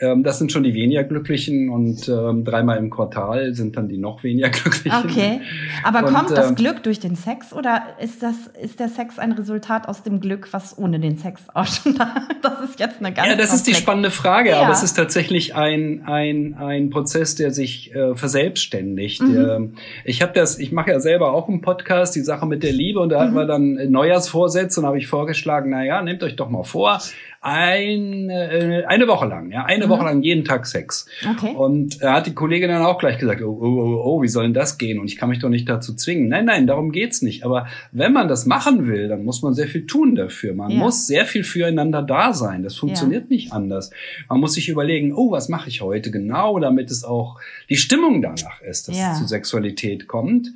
Ähm, 0.00 0.22
das 0.22 0.38
sind 0.38 0.52
schon 0.52 0.64
die 0.64 0.74
weniger 0.74 1.04
glücklichen 1.04 1.70
und 1.70 2.08
ähm, 2.08 2.44
dreimal 2.44 2.76
im 2.76 2.90
Quartal 2.90 3.54
sind 3.54 3.76
dann 3.76 3.88
die 3.88 3.96
noch 3.96 4.22
weniger 4.22 4.48
glücklichen. 4.50 5.10
Okay. 5.10 5.40
Aber 5.82 6.06
und, 6.06 6.14
kommt 6.14 6.30
das 6.30 6.50
ähm, 6.50 6.56
Glück 6.56 6.82
durch 6.82 7.00
den 7.00 7.16
Sex 7.16 7.54
oder 7.54 7.82
ist 8.00 8.22
das 8.22 8.46
ist 8.62 8.78
der 8.78 8.88
Sex 8.88 9.18
ein 9.18 9.32
Resultat 9.32 9.88
aus 9.88 10.02
dem 10.02 10.20
Glück, 10.20 10.48
was 10.52 10.76
ohne 10.76 11.00
den 11.00 11.16
Sex 11.16 11.42
auch 11.54 11.66
schon 11.66 11.94
da? 11.98 12.28
Das 12.42 12.60
ist 12.68 12.78
jetzt 12.78 12.98
eine 12.98 13.14
ganz 13.14 13.28
Ja, 13.28 13.34
das 13.34 13.54
ist 13.54 13.66
die 13.66 13.74
spannende 13.74 14.10
Frage, 14.10 14.50
ja. 14.50 14.60
aber 14.60 14.72
es 14.72 14.82
ist 14.82 14.92
tatsächlich 14.94 15.54
ein 15.54 16.02
ein 16.04 16.04
ein 16.18 16.90
Prozess, 16.90 17.34
der 17.34 17.50
sich 17.50 17.94
äh, 17.94 18.14
verselbstständigt. 18.14 19.22
Mhm. 19.22 19.36
Ähm, 19.36 19.74
ich 20.04 20.22
habe 20.22 20.32
das, 20.32 20.58
ich 20.58 20.72
mache 20.72 20.90
ja 20.90 21.00
selber 21.00 21.32
auch 21.32 21.48
einen 21.48 21.60
Podcast, 21.60 22.14
die 22.16 22.20
Sache 22.20 22.46
mit 22.46 22.62
der 22.62 22.72
Liebe, 22.72 23.00
und 23.00 23.10
da 23.10 23.18
mhm. 23.18 23.22
hatten 23.22 23.34
wir 23.34 23.46
dann 23.46 23.90
Neujahrsvorsätze 23.90 24.80
und 24.80 24.86
habe 24.86 24.98
ich 24.98 25.06
vorgeschlagen, 25.06 25.70
na 25.70 25.84
ja, 25.84 26.02
nehmt 26.02 26.22
euch 26.22 26.36
doch 26.36 26.48
mal 26.48 26.64
vor, 26.64 27.00
eine, 27.48 28.50
äh, 28.50 28.84
eine 28.84 29.08
Woche 29.08 29.26
lang, 29.26 29.50
ja, 29.50 29.64
eine 29.64 29.86
mhm. 29.86 29.90
Woche 29.90 30.04
lang 30.04 30.22
jeden 30.22 30.44
Tag 30.44 30.66
Sex. 30.66 31.06
Okay. 31.28 31.54
Und 31.54 32.00
er 32.00 32.12
hat 32.12 32.26
die 32.26 32.34
Kollegin 32.34 32.68
dann 32.68 32.82
auch 32.82 32.98
gleich 32.98 33.18
gesagt, 33.18 33.42
oh, 33.42 33.58
oh, 33.60 33.66
oh, 33.66 34.02
oh, 34.04 34.22
wie 34.22 34.28
soll 34.28 34.44
denn 34.44 34.54
das 34.54 34.78
gehen? 34.78 34.98
Und 34.98 35.06
ich 35.06 35.16
kann 35.16 35.28
mich 35.28 35.38
doch 35.38 35.48
nicht 35.48 35.68
dazu 35.68 35.94
zwingen. 35.94 36.28
Nein, 36.28 36.44
nein, 36.44 36.66
darum 36.66 36.92
geht's 36.92 37.22
nicht. 37.22 37.44
Aber 37.44 37.66
wenn 37.92 38.12
man 38.12 38.28
das 38.28 38.46
machen 38.46 38.86
will, 38.86 39.08
dann 39.08 39.24
muss 39.24 39.42
man 39.42 39.54
sehr 39.54 39.68
viel 39.68 39.86
tun 39.86 40.14
dafür. 40.14 40.54
Man 40.54 40.70
ja. 40.70 40.78
muss 40.78 41.06
sehr 41.06 41.24
viel 41.24 41.44
füreinander 41.44 42.02
da 42.02 42.32
sein. 42.32 42.62
Das 42.62 42.76
funktioniert 42.76 43.24
ja. 43.24 43.36
nicht 43.36 43.52
anders. 43.52 43.90
Man 44.28 44.40
muss 44.40 44.54
sich 44.54 44.68
überlegen, 44.68 45.12
oh, 45.14 45.30
was 45.30 45.48
mache 45.48 45.68
ich 45.68 45.80
heute 45.80 46.10
genau, 46.10 46.58
damit 46.58 46.90
es 46.90 47.04
auch 47.04 47.40
die 47.68 47.76
Stimmung 47.76 48.22
danach 48.22 48.60
ist, 48.62 48.88
dass 48.88 48.98
ja. 48.98 49.12
es 49.12 49.18
zu 49.18 49.26
Sexualität 49.26 50.06
kommt. 50.06 50.48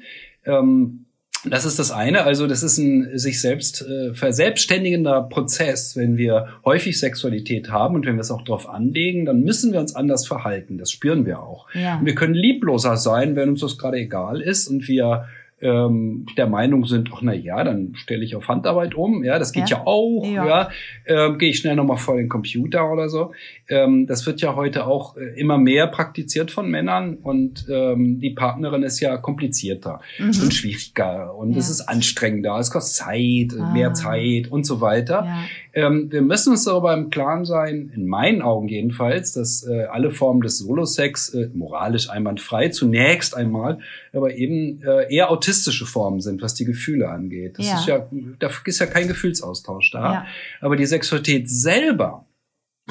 Ähm, 0.44 1.06
das 1.44 1.64
ist 1.64 1.78
das 1.78 1.90
eine. 1.90 2.24
Also 2.24 2.46
das 2.46 2.62
ist 2.62 2.78
ein 2.78 3.18
sich 3.18 3.40
selbst 3.40 3.82
äh, 3.82 4.14
verselbstständigender 4.14 5.22
Prozess. 5.22 5.96
Wenn 5.96 6.16
wir 6.16 6.48
häufig 6.64 6.98
Sexualität 6.98 7.70
haben 7.70 7.96
und 7.96 8.06
wenn 8.06 8.14
wir 8.14 8.20
es 8.20 8.30
auch 8.30 8.42
darauf 8.42 8.68
anlegen, 8.68 9.24
dann 9.24 9.40
müssen 9.40 9.72
wir 9.72 9.80
uns 9.80 9.94
anders 9.94 10.26
verhalten. 10.26 10.78
Das 10.78 10.90
spüren 10.90 11.26
wir 11.26 11.40
auch. 11.40 11.66
Ja. 11.74 12.00
Wir 12.02 12.14
können 12.14 12.34
liebloser 12.34 12.96
sein, 12.96 13.34
wenn 13.34 13.48
uns 13.48 13.60
das 13.60 13.76
gerade 13.76 13.98
egal 13.98 14.40
ist 14.40 14.68
und 14.68 14.86
wir 14.86 15.26
ähm, 15.62 16.26
der 16.36 16.46
Meinung 16.46 16.84
sind, 16.84 17.10
ach 17.14 17.20
na 17.22 17.32
ja, 17.32 17.62
dann 17.62 17.94
stelle 17.94 18.24
ich 18.24 18.36
auf 18.36 18.48
Handarbeit 18.48 18.94
um, 18.94 19.24
ja, 19.24 19.38
das 19.38 19.52
geht 19.52 19.70
ja, 19.70 19.78
ja 19.78 19.86
auch, 19.86 20.26
ja, 20.26 20.46
ja. 20.46 20.70
Ähm, 21.06 21.38
gehe 21.38 21.50
ich 21.50 21.58
schnell 21.58 21.76
nochmal 21.76 21.96
vor 21.96 22.16
den 22.16 22.28
Computer 22.28 22.90
oder 22.90 23.08
so. 23.08 23.32
Ähm, 23.68 24.06
das 24.06 24.26
wird 24.26 24.40
ja 24.40 24.56
heute 24.56 24.86
auch 24.86 25.16
äh, 25.16 25.38
immer 25.38 25.58
mehr 25.58 25.86
praktiziert 25.86 26.50
von 26.50 26.68
Männern 26.68 27.14
und 27.14 27.66
ähm, 27.70 28.20
die 28.20 28.30
Partnerin 28.30 28.82
ist 28.82 29.00
ja 29.00 29.16
komplizierter 29.16 30.00
mhm. 30.18 30.26
und 30.26 30.52
schwieriger 30.52 31.34
und 31.34 31.52
ja. 31.52 31.58
es 31.58 31.70
ist 31.70 31.82
anstrengender, 31.82 32.58
es 32.58 32.70
kostet 32.70 32.96
Zeit, 32.96 33.58
ah. 33.58 33.72
mehr 33.72 33.94
Zeit 33.94 34.50
und 34.50 34.66
so 34.66 34.80
weiter. 34.80 35.26
Ähm, 35.74 36.10
wir 36.10 36.22
müssen 36.22 36.50
uns 36.50 36.64
darüber 36.64 36.92
im 36.92 37.10
Klaren 37.10 37.44
sein, 37.44 37.90
in 37.94 38.06
meinen 38.06 38.42
Augen 38.42 38.68
jedenfalls, 38.68 39.32
dass 39.32 39.66
äh, 39.66 39.84
alle 39.84 40.10
Formen 40.10 40.42
des 40.42 40.58
Solosex 40.58 41.32
äh, 41.32 41.48
moralisch 41.54 42.10
einwandfrei 42.10 42.68
zunächst 42.68 43.34
einmal, 43.34 43.78
aber 44.12 44.34
eben 44.34 44.82
äh, 44.82 45.14
eher 45.14 45.30
autistische 45.52 45.86
Formen 45.86 46.20
sind, 46.20 46.42
was 46.42 46.54
die 46.54 46.64
Gefühle 46.64 47.08
angeht. 47.08 47.58
Das 47.58 47.66
ja. 47.66 47.78
ist 47.78 47.86
ja, 47.86 48.08
da 48.38 48.50
ist 48.64 48.78
ja 48.78 48.86
kein 48.86 49.08
Gefühlsaustausch 49.08 49.90
da. 49.90 50.12
Ja. 50.12 50.26
Aber 50.60 50.76
die 50.76 50.86
Sexualität 50.86 51.50
selber, 51.50 52.26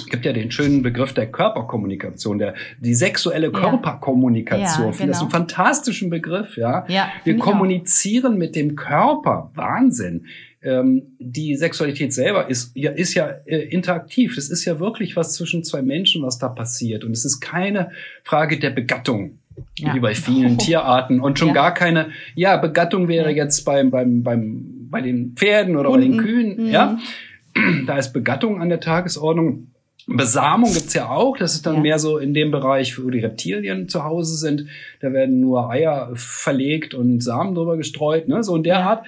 gibt 0.10 0.26
ja 0.26 0.32
den 0.32 0.52
schönen 0.52 0.84
Begriff 0.84 1.14
der 1.14 1.30
Körperkommunikation, 1.32 2.38
der 2.38 2.54
die 2.80 2.94
sexuelle 2.94 3.52
Körperkommunikation. 3.52 4.92
Ja, 4.92 4.92
genau. 4.92 5.08
Das 5.08 5.18
ist 5.18 5.24
ein 5.24 5.30
fantastischen 5.32 6.10
Begriff, 6.10 6.56
ja. 6.56 6.86
ja 6.88 7.12
Wir 7.24 7.38
kommunizieren 7.38 8.38
mit 8.38 8.56
dem 8.56 8.76
Körper. 8.76 9.52
Wahnsinn 9.56 10.28
ähm, 10.64 11.16
die 11.20 11.56
Sexualität 11.56 12.14
selber 12.14 12.48
ist 12.48 12.72
ja, 12.76 12.92
ist 12.92 13.16
ja 13.16 13.28
äh, 13.46 13.58
interaktiv. 13.58 14.38
Es 14.38 14.50
ist 14.50 14.64
ja 14.66 14.80
wirklich 14.80 15.16
was 15.16 15.34
zwischen 15.34 15.64
zwei 15.64 15.82
Menschen, 15.82 16.22
was 16.22 16.38
da 16.38 16.50
passiert. 16.50 17.04
Und 17.04 17.12
es 17.14 17.26
ist 17.26 17.40
keine 17.40 17.92
Frage 18.24 18.60
der 18.60 18.70
Begattung. 18.70 19.40
Ja. 19.78 19.94
Wie 19.94 20.00
bei 20.00 20.16
vielen 20.16 20.58
Tierarten 20.60 21.20
und 21.20 21.40
schon 21.40 21.50
ja. 21.50 21.54
gar 21.54 21.74
keine, 21.74 22.10
ja, 22.36 22.58
Begattung 22.58 23.08
wäre 23.08 23.32
jetzt 23.32 23.64
beim, 23.64 23.92
beim, 23.92 24.24
beim, 24.24 24.88
bei 24.90 25.02
den 25.02 25.34
Pferden 25.36 25.76
oder 25.76 25.90
Hunden. 25.90 26.18
bei 26.18 26.18
den 26.18 26.26
Kühen, 26.26 26.66
mhm. 26.66 26.72
ja. 26.72 26.98
Da 27.86 27.98
ist 27.98 28.14
Begattung 28.14 28.62
an 28.62 28.70
der 28.70 28.80
Tagesordnung. 28.80 29.71
Besamung 30.08 30.74
gibt's 30.74 30.94
ja 30.94 31.10
auch, 31.10 31.38
das 31.38 31.54
ist 31.54 31.66
dann 31.66 31.76
ja. 31.76 31.82
mehr 31.82 32.00
so 32.00 32.18
in 32.18 32.34
dem 32.34 32.52
Bereich, 32.52 33.02
wo 33.02 33.10
die 33.10 33.20
Reptilien 33.20 33.88
zu 33.88 34.04
Hause 34.04 34.36
sind. 34.36 34.66
Da 35.00 35.14
werden 35.14 35.40
nur 35.40 35.70
Eier 35.70 36.12
verlegt 36.16 36.94
und 36.94 37.22
Samen 37.22 37.56
drüber 37.56 37.78
gestreut, 37.78 38.28
ne? 38.28 38.44
so 38.44 38.56
in 38.56 38.64
der. 38.64 38.82
Art. 38.82 39.06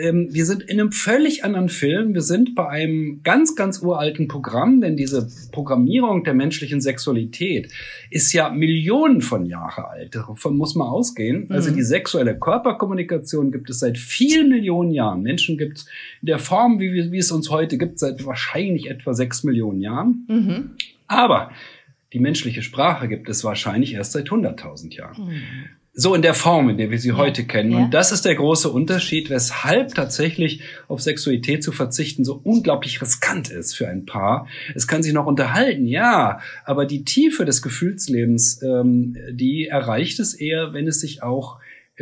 Ähm, 0.00 0.28
wir 0.30 0.44
sind 0.44 0.62
in 0.62 0.80
einem 0.80 0.92
völlig 0.92 1.44
anderen 1.44 1.68
Film. 1.68 2.14
Wir 2.14 2.22
sind 2.22 2.54
bei 2.54 2.68
einem 2.68 3.20
ganz, 3.22 3.54
ganz 3.54 3.80
uralten 3.82 4.28
Programm, 4.28 4.80
denn 4.80 4.96
diese 4.96 5.28
Programmierung 5.52 6.24
der 6.24 6.34
menschlichen 6.34 6.80
Sexualität 6.80 7.70
ist 8.10 8.32
ja 8.32 8.50
Millionen 8.50 9.20
von 9.20 9.46
Jahre 9.46 9.88
alt. 9.88 10.14
Davon 10.14 10.56
muss 10.56 10.74
man 10.74 10.88
ausgehen. 10.88 11.42
Also 11.42 11.52
mhm. 11.52 11.62
Also 11.62 11.70
die 11.76 11.82
sexuelle 11.82 12.36
Körperkommunikation 12.36 13.52
gibt 13.52 13.70
es 13.70 13.78
seit 13.78 13.96
vielen 13.96 14.48
Millionen 14.48 14.90
Jahren. 14.90 15.22
Menschen 15.22 15.56
gibt 15.56 15.78
es 15.78 15.86
in 16.20 16.26
der 16.26 16.40
Form, 16.40 16.80
wie, 16.80 17.12
wie 17.12 17.18
es 17.18 17.30
uns 17.30 17.50
heute 17.50 17.78
gibt, 17.78 18.00
seit 18.00 18.26
wahrscheinlich 18.26 18.90
etwa 18.90 19.14
sechs 19.14 19.44
Millionen 19.44 19.80
Jahren. 19.80 20.26
Mhm. 20.32 20.70
Aber 21.06 21.50
die 22.12 22.18
menschliche 22.18 22.62
Sprache 22.62 23.08
gibt 23.08 23.28
es 23.28 23.44
wahrscheinlich 23.44 23.94
erst 23.94 24.12
seit 24.12 24.28
100.000 24.28 24.94
Jahren. 24.94 25.26
Mhm. 25.26 25.42
So 25.94 26.14
in 26.14 26.22
der 26.22 26.32
Form, 26.32 26.70
in 26.70 26.78
der 26.78 26.90
wir 26.90 26.98
sie 26.98 27.10
ja. 27.10 27.16
heute 27.18 27.44
kennen. 27.44 27.72
Ja. 27.72 27.78
Und 27.78 27.90
das 27.92 28.12
ist 28.12 28.24
der 28.24 28.34
große 28.34 28.70
Unterschied, 28.70 29.28
weshalb 29.28 29.94
tatsächlich 29.94 30.62
auf 30.88 31.02
Sexualität 31.02 31.62
zu 31.62 31.70
verzichten 31.70 32.24
so 32.24 32.40
unglaublich 32.42 33.02
riskant 33.02 33.50
ist 33.50 33.74
für 33.74 33.88
ein 33.88 34.06
Paar. 34.06 34.46
Es 34.74 34.86
kann 34.86 35.02
sich 35.02 35.12
noch 35.12 35.26
unterhalten, 35.26 35.86
ja, 35.86 36.40
aber 36.64 36.86
die 36.86 37.04
Tiefe 37.04 37.44
des 37.44 37.60
Gefühlslebens, 37.60 38.62
ähm, 38.62 39.16
die 39.32 39.66
erreicht 39.66 40.18
es 40.18 40.32
eher, 40.32 40.72
wenn 40.72 40.86
es 40.86 41.00
sich 41.00 41.22
auch 41.22 41.58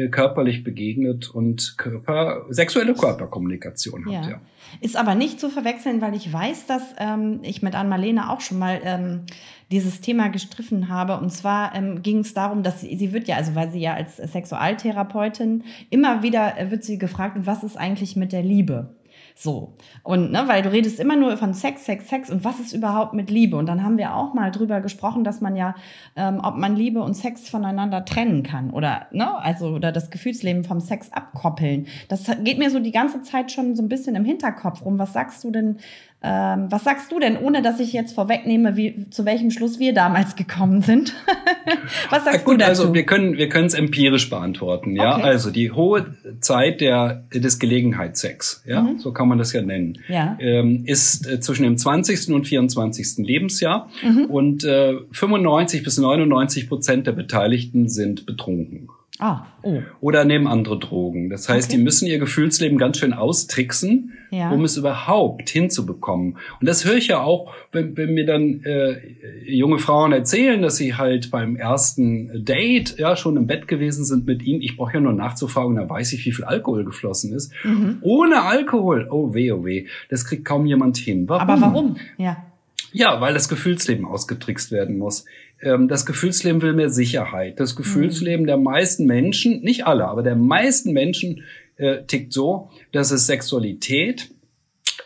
körperlich 0.09 0.64
begegnet 0.64 1.28
und 1.30 1.75
Körper, 1.76 2.47
sexuelle 2.49 2.95
Körperkommunikation 2.95 4.07
hat. 4.07 4.30
Ja. 4.30 4.40
Ist 4.80 4.97
aber 4.97 5.14
nicht 5.14 5.40
zu 5.40 5.50
verwechseln, 5.50 6.00
weil 6.00 6.14
ich 6.14 6.33
weiß, 6.33 6.66
dass 6.66 6.83
ähm, 6.99 7.40
ich 7.42 7.62
mit 7.62 7.75
Ann-Marlene 7.75 8.30
auch 8.30 8.40
schon 8.40 8.59
mal 8.59 8.80
ähm, 8.85 9.23
dieses 9.71 10.00
Thema 10.00 10.28
gestriffen 10.28 10.88
habe. 10.88 11.19
Und 11.19 11.30
zwar 11.30 11.75
ähm, 11.75 12.02
ging 12.02 12.21
es 12.21 12.35
darum, 12.35 12.62
dass 12.62 12.80
sie, 12.80 12.97
sie 12.97 13.12
wird 13.12 13.28
ja, 13.28 13.37
also 13.37 13.54
weil 13.54 13.71
sie 13.71 13.80
ja 13.80 13.95
als 13.95 14.16
Sexualtherapeutin 14.16 15.64
immer 15.90 16.23
wieder 16.23 16.59
äh, 16.59 16.71
wird 16.71 16.85
sie 16.85 16.99
gefragt, 16.99 17.37
was 17.40 17.64
ist 17.64 17.76
eigentlich 17.76 18.16
mit 18.16 18.33
der 18.33 18.42
Liebe? 18.42 18.95
So. 19.35 19.75
Und, 20.03 20.33
ne, 20.33 20.45
weil 20.47 20.63
du 20.63 20.73
redest 20.73 21.01
immer 21.01 21.17
nur 21.17 21.37
von 21.37 21.55
Sex, 21.55 21.85
Sex, 21.85 22.09
Sex 22.09 22.31
und 22.31 22.45
was 22.45 22.61
ist 22.61 22.73
überhaupt 22.73 23.15
mit 23.15 23.31
Liebe? 23.31 23.57
Und 23.57 23.67
dann 23.67 23.83
haben 23.83 23.99
wir 23.99 24.15
auch 24.15 24.35
mal 24.35 24.51
drüber 24.51 24.81
gesprochen, 24.81 25.25
dass 25.25 25.41
man 25.41 25.57
ja, 25.57 25.75
ähm, 26.17 26.41
ob 26.43 26.57
man 26.57 26.77
Liebe 26.77 27.03
und 27.03 27.15
Sex 27.15 27.49
voneinander 27.49 28.05
trennen 28.05 28.43
kann 28.43 28.71
oder, 28.71 29.07
ne, 29.13 29.37
also, 29.43 29.69
oder 29.69 29.93
das 29.93 30.11
Gefühlsleben 30.11 30.65
vom 30.65 30.81
Sex 30.81 31.13
abkoppeln. 31.13 31.87
Das 32.09 32.25
geht 32.43 32.59
mir 32.59 32.71
so 32.71 32.79
die 32.81 32.93
ganze 32.93 33.23
Zeit 33.23 33.53
schon 33.53 33.77
so 33.77 33.83
ein 33.83 33.89
bisschen 33.89 34.17
im 34.17 34.25
Hinterkopf 34.25 34.85
rum. 34.85 34.99
Was 34.99 35.13
sagst 35.13 35.45
du 35.45 35.51
denn 35.51 35.79
ähm, 36.23 36.67
was 36.69 36.85
sagst 36.85 37.11
du 37.12 37.19
denn, 37.19 37.39
ohne 37.39 37.62
dass 37.62 37.81
ich 37.81 37.95
jetzt 37.95 38.15
vorwegnehme, 38.15 38.77
wie, 38.77 39.09
zu 39.09 39.25
welchem 39.25 39.50
Schluss 39.50 39.79
wir 39.79 39.95
damals 39.95 40.37
gekommen 40.37 40.83
sind? 40.83 41.15
was 42.11 42.25
sagst 42.25 42.45
gut, 42.45 42.55
du 42.55 42.59
dazu? 42.59 42.83
Also 42.83 42.95
wir 42.95 43.07
können 43.07 43.39
wir 43.39 43.49
können 43.49 43.67
es 43.67 43.73
empirisch 43.73 44.29
beantworten. 44.29 44.97
Ja, 44.97 45.17
okay. 45.17 45.23
also 45.23 45.50
die 45.50 45.73
hohe 45.73 46.15
Zeit 46.41 46.83
der 46.83 47.25
des 47.33 47.59
Gelegenheitssex, 47.59 48.62
ja, 48.67 48.83
mhm. 48.83 48.99
so 48.99 49.12
kann 49.12 49.29
man 49.29 49.39
das 49.39 49.55
ja 49.55 49.62
nennen, 49.62 49.99
ja. 50.09 50.37
Ähm, 50.41 50.83
ist 50.85 51.27
äh, 51.27 51.41
zwischen 51.41 51.62
dem 51.62 51.79
20. 51.79 52.35
und 52.35 52.47
24. 52.47 53.27
Lebensjahr 53.27 53.89
mhm. 54.03 54.27
und 54.27 54.65
äh, 54.65 54.97
95 55.12 55.83
bis 55.83 55.97
99 55.97 56.69
Prozent 56.69 57.07
der 57.07 57.12
Beteiligten 57.12 57.89
sind 57.89 58.27
betrunken. 58.27 58.91
Ah, 59.19 59.47
oh. 59.62 59.81
Oder 60.00 60.25
nehmen 60.25 60.47
andere 60.47 60.79
Drogen. 60.79 61.29
Das 61.31 61.49
heißt, 61.49 61.69
okay. 61.69 61.77
die 61.77 61.83
müssen 61.83 62.07
ihr 62.07 62.19
Gefühlsleben 62.19 62.79
ganz 62.79 62.99
schön 62.99 63.12
austricksen, 63.12 64.12
ja. 64.31 64.51
um 64.51 64.65
es 64.65 64.77
überhaupt 64.77 65.49
hinzubekommen. 65.49 66.39
Und 66.61 66.69
das 66.69 66.85
höre 66.85 66.97
ich 66.97 67.09
ja 67.09 67.21
auch, 67.21 67.53
wenn, 67.73 67.97
wenn 67.97 68.15
mir 68.15 68.27
dann 68.27 68.63
äh, 68.65 68.97
junge 69.45 69.79
Frauen 69.79 70.13
erzählen, 70.13 70.63
dass 70.63 70.77
sie 70.77 70.95
halt 70.95 71.31
beim 71.31 71.57
ersten 71.57 72.45
Date 72.45 72.99
ja 72.99 73.17
schon 73.17 73.37
im 73.37 73.47
Bett 73.47 73.69
gewesen 73.69 74.05
sind 74.05 74.27
mit 74.27 74.43
ihm. 74.43 74.61
Ich 74.61 74.77
brauche 74.77 74.95
ja 74.95 75.01
nur 75.01 75.13
nachzufragen, 75.13 75.77
da 75.77 75.89
weiß 75.89 76.13
ich, 76.13 76.25
wie 76.27 76.33
viel 76.33 76.45
Alkohol 76.45 76.85
geflossen 76.85 77.33
ist. 77.33 77.53
Mhm. 77.65 77.99
Ohne 78.01 78.43
Alkohol, 78.43 79.09
oh 79.11 79.35
weh, 79.35 79.53
oh 79.53 79.65
weh, 79.65 79.87
das 80.09 80.25
kriegt 80.25 80.45
kaum 80.45 80.67
jemand 80.67 80.97
hin. 80.97 81.29
Warum? 81.29 81.49
Aber 81.49 81.61
warum? 81.61 81.97
Ja. 82.17 82.45
Ja, 82.93 83.21
weil 83.21 83.35
das 83.35 83.49
Gefühlsleben 83.49 84.05
ausgetrickst 84.05 84.73
werden 84.73 84.99
muss. 84.99 85.25
Ähm, 85.63 85.89
das 85.89 86.07
Gefühlsleben 86.07 86.63
will 86.63 86.73
mehr 86.73 86.91
Sicherheit. 86.91 87.61
Das 87.61 87.77
Gefühlsleben 87.77 88.43
mhm. 88.43 88.47
der 88.49 88.57
meisten 88.57 89.07
Menschen, 89.07 89.63
nicht 89.63 89.87
alle, 89.87 90.07
aber 90.09 90.23
der 90.23 90.37
meisten 90.37 90.93
Menschen 90.93 91.43
äh, 91.81 92.05
tickt 92.07 92.33
so, 92.33 92.71
dass 92.93 93.11
es 93.11 93.27
Sexualität 93.27 94.31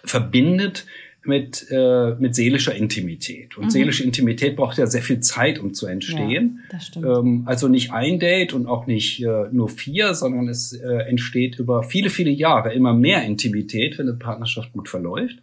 verbindet 0.05 0.87
mit, 1.25 1.67
äh, 1.71 2.15
mit 2.19 2.35
seelischer 2.35 2.75
Intimität. 2.75 3.57
Und 3.57 3.67
mhm. 3.67 3.71
seelische 3.71 4.05
Intimität 4.05 4.57
braucht 4.57 4.79
ja 4.79 4.87
sehr 4.87 5.03
viel 5.03 5.21
Zeit, 5.21 5.59
um 5.59 5.73
zu 5.73 5.87
entstehen. 5.87 6.61
Ja, 6.63 6.77
das 6.77 6.87
stimmt. 6.87 7.07
Ähm, 7.07 7.43
also 7.47 7.69
nicht 7.69 7.93
ein 7.93 8.19
Date 8.19 8.53
und 8.53 8.67
auch 8.67 8.87
nicht 8.87 9.23
äh, 9.23 9.47
nur 9.51 9.69
vier, 9.69 10.15
sondern 10.15 10.49
es 10.49 10.73
äh, 10.73 11.09
entsteht 11.09 11.59
über 11.59 11.83
viele, 11.83 12.11
viele 12.11 12.31
Jahre 12.31 12.75
immer 12.75 12.93
mehr 12.93 13.25
Intimität, 13.25 13.99
wenn 13.99 14.09
eine 14.09 14.19
Partnerschaft 14.19 14.73
gut 14.73 14.89
verläuft. 14.89 15.39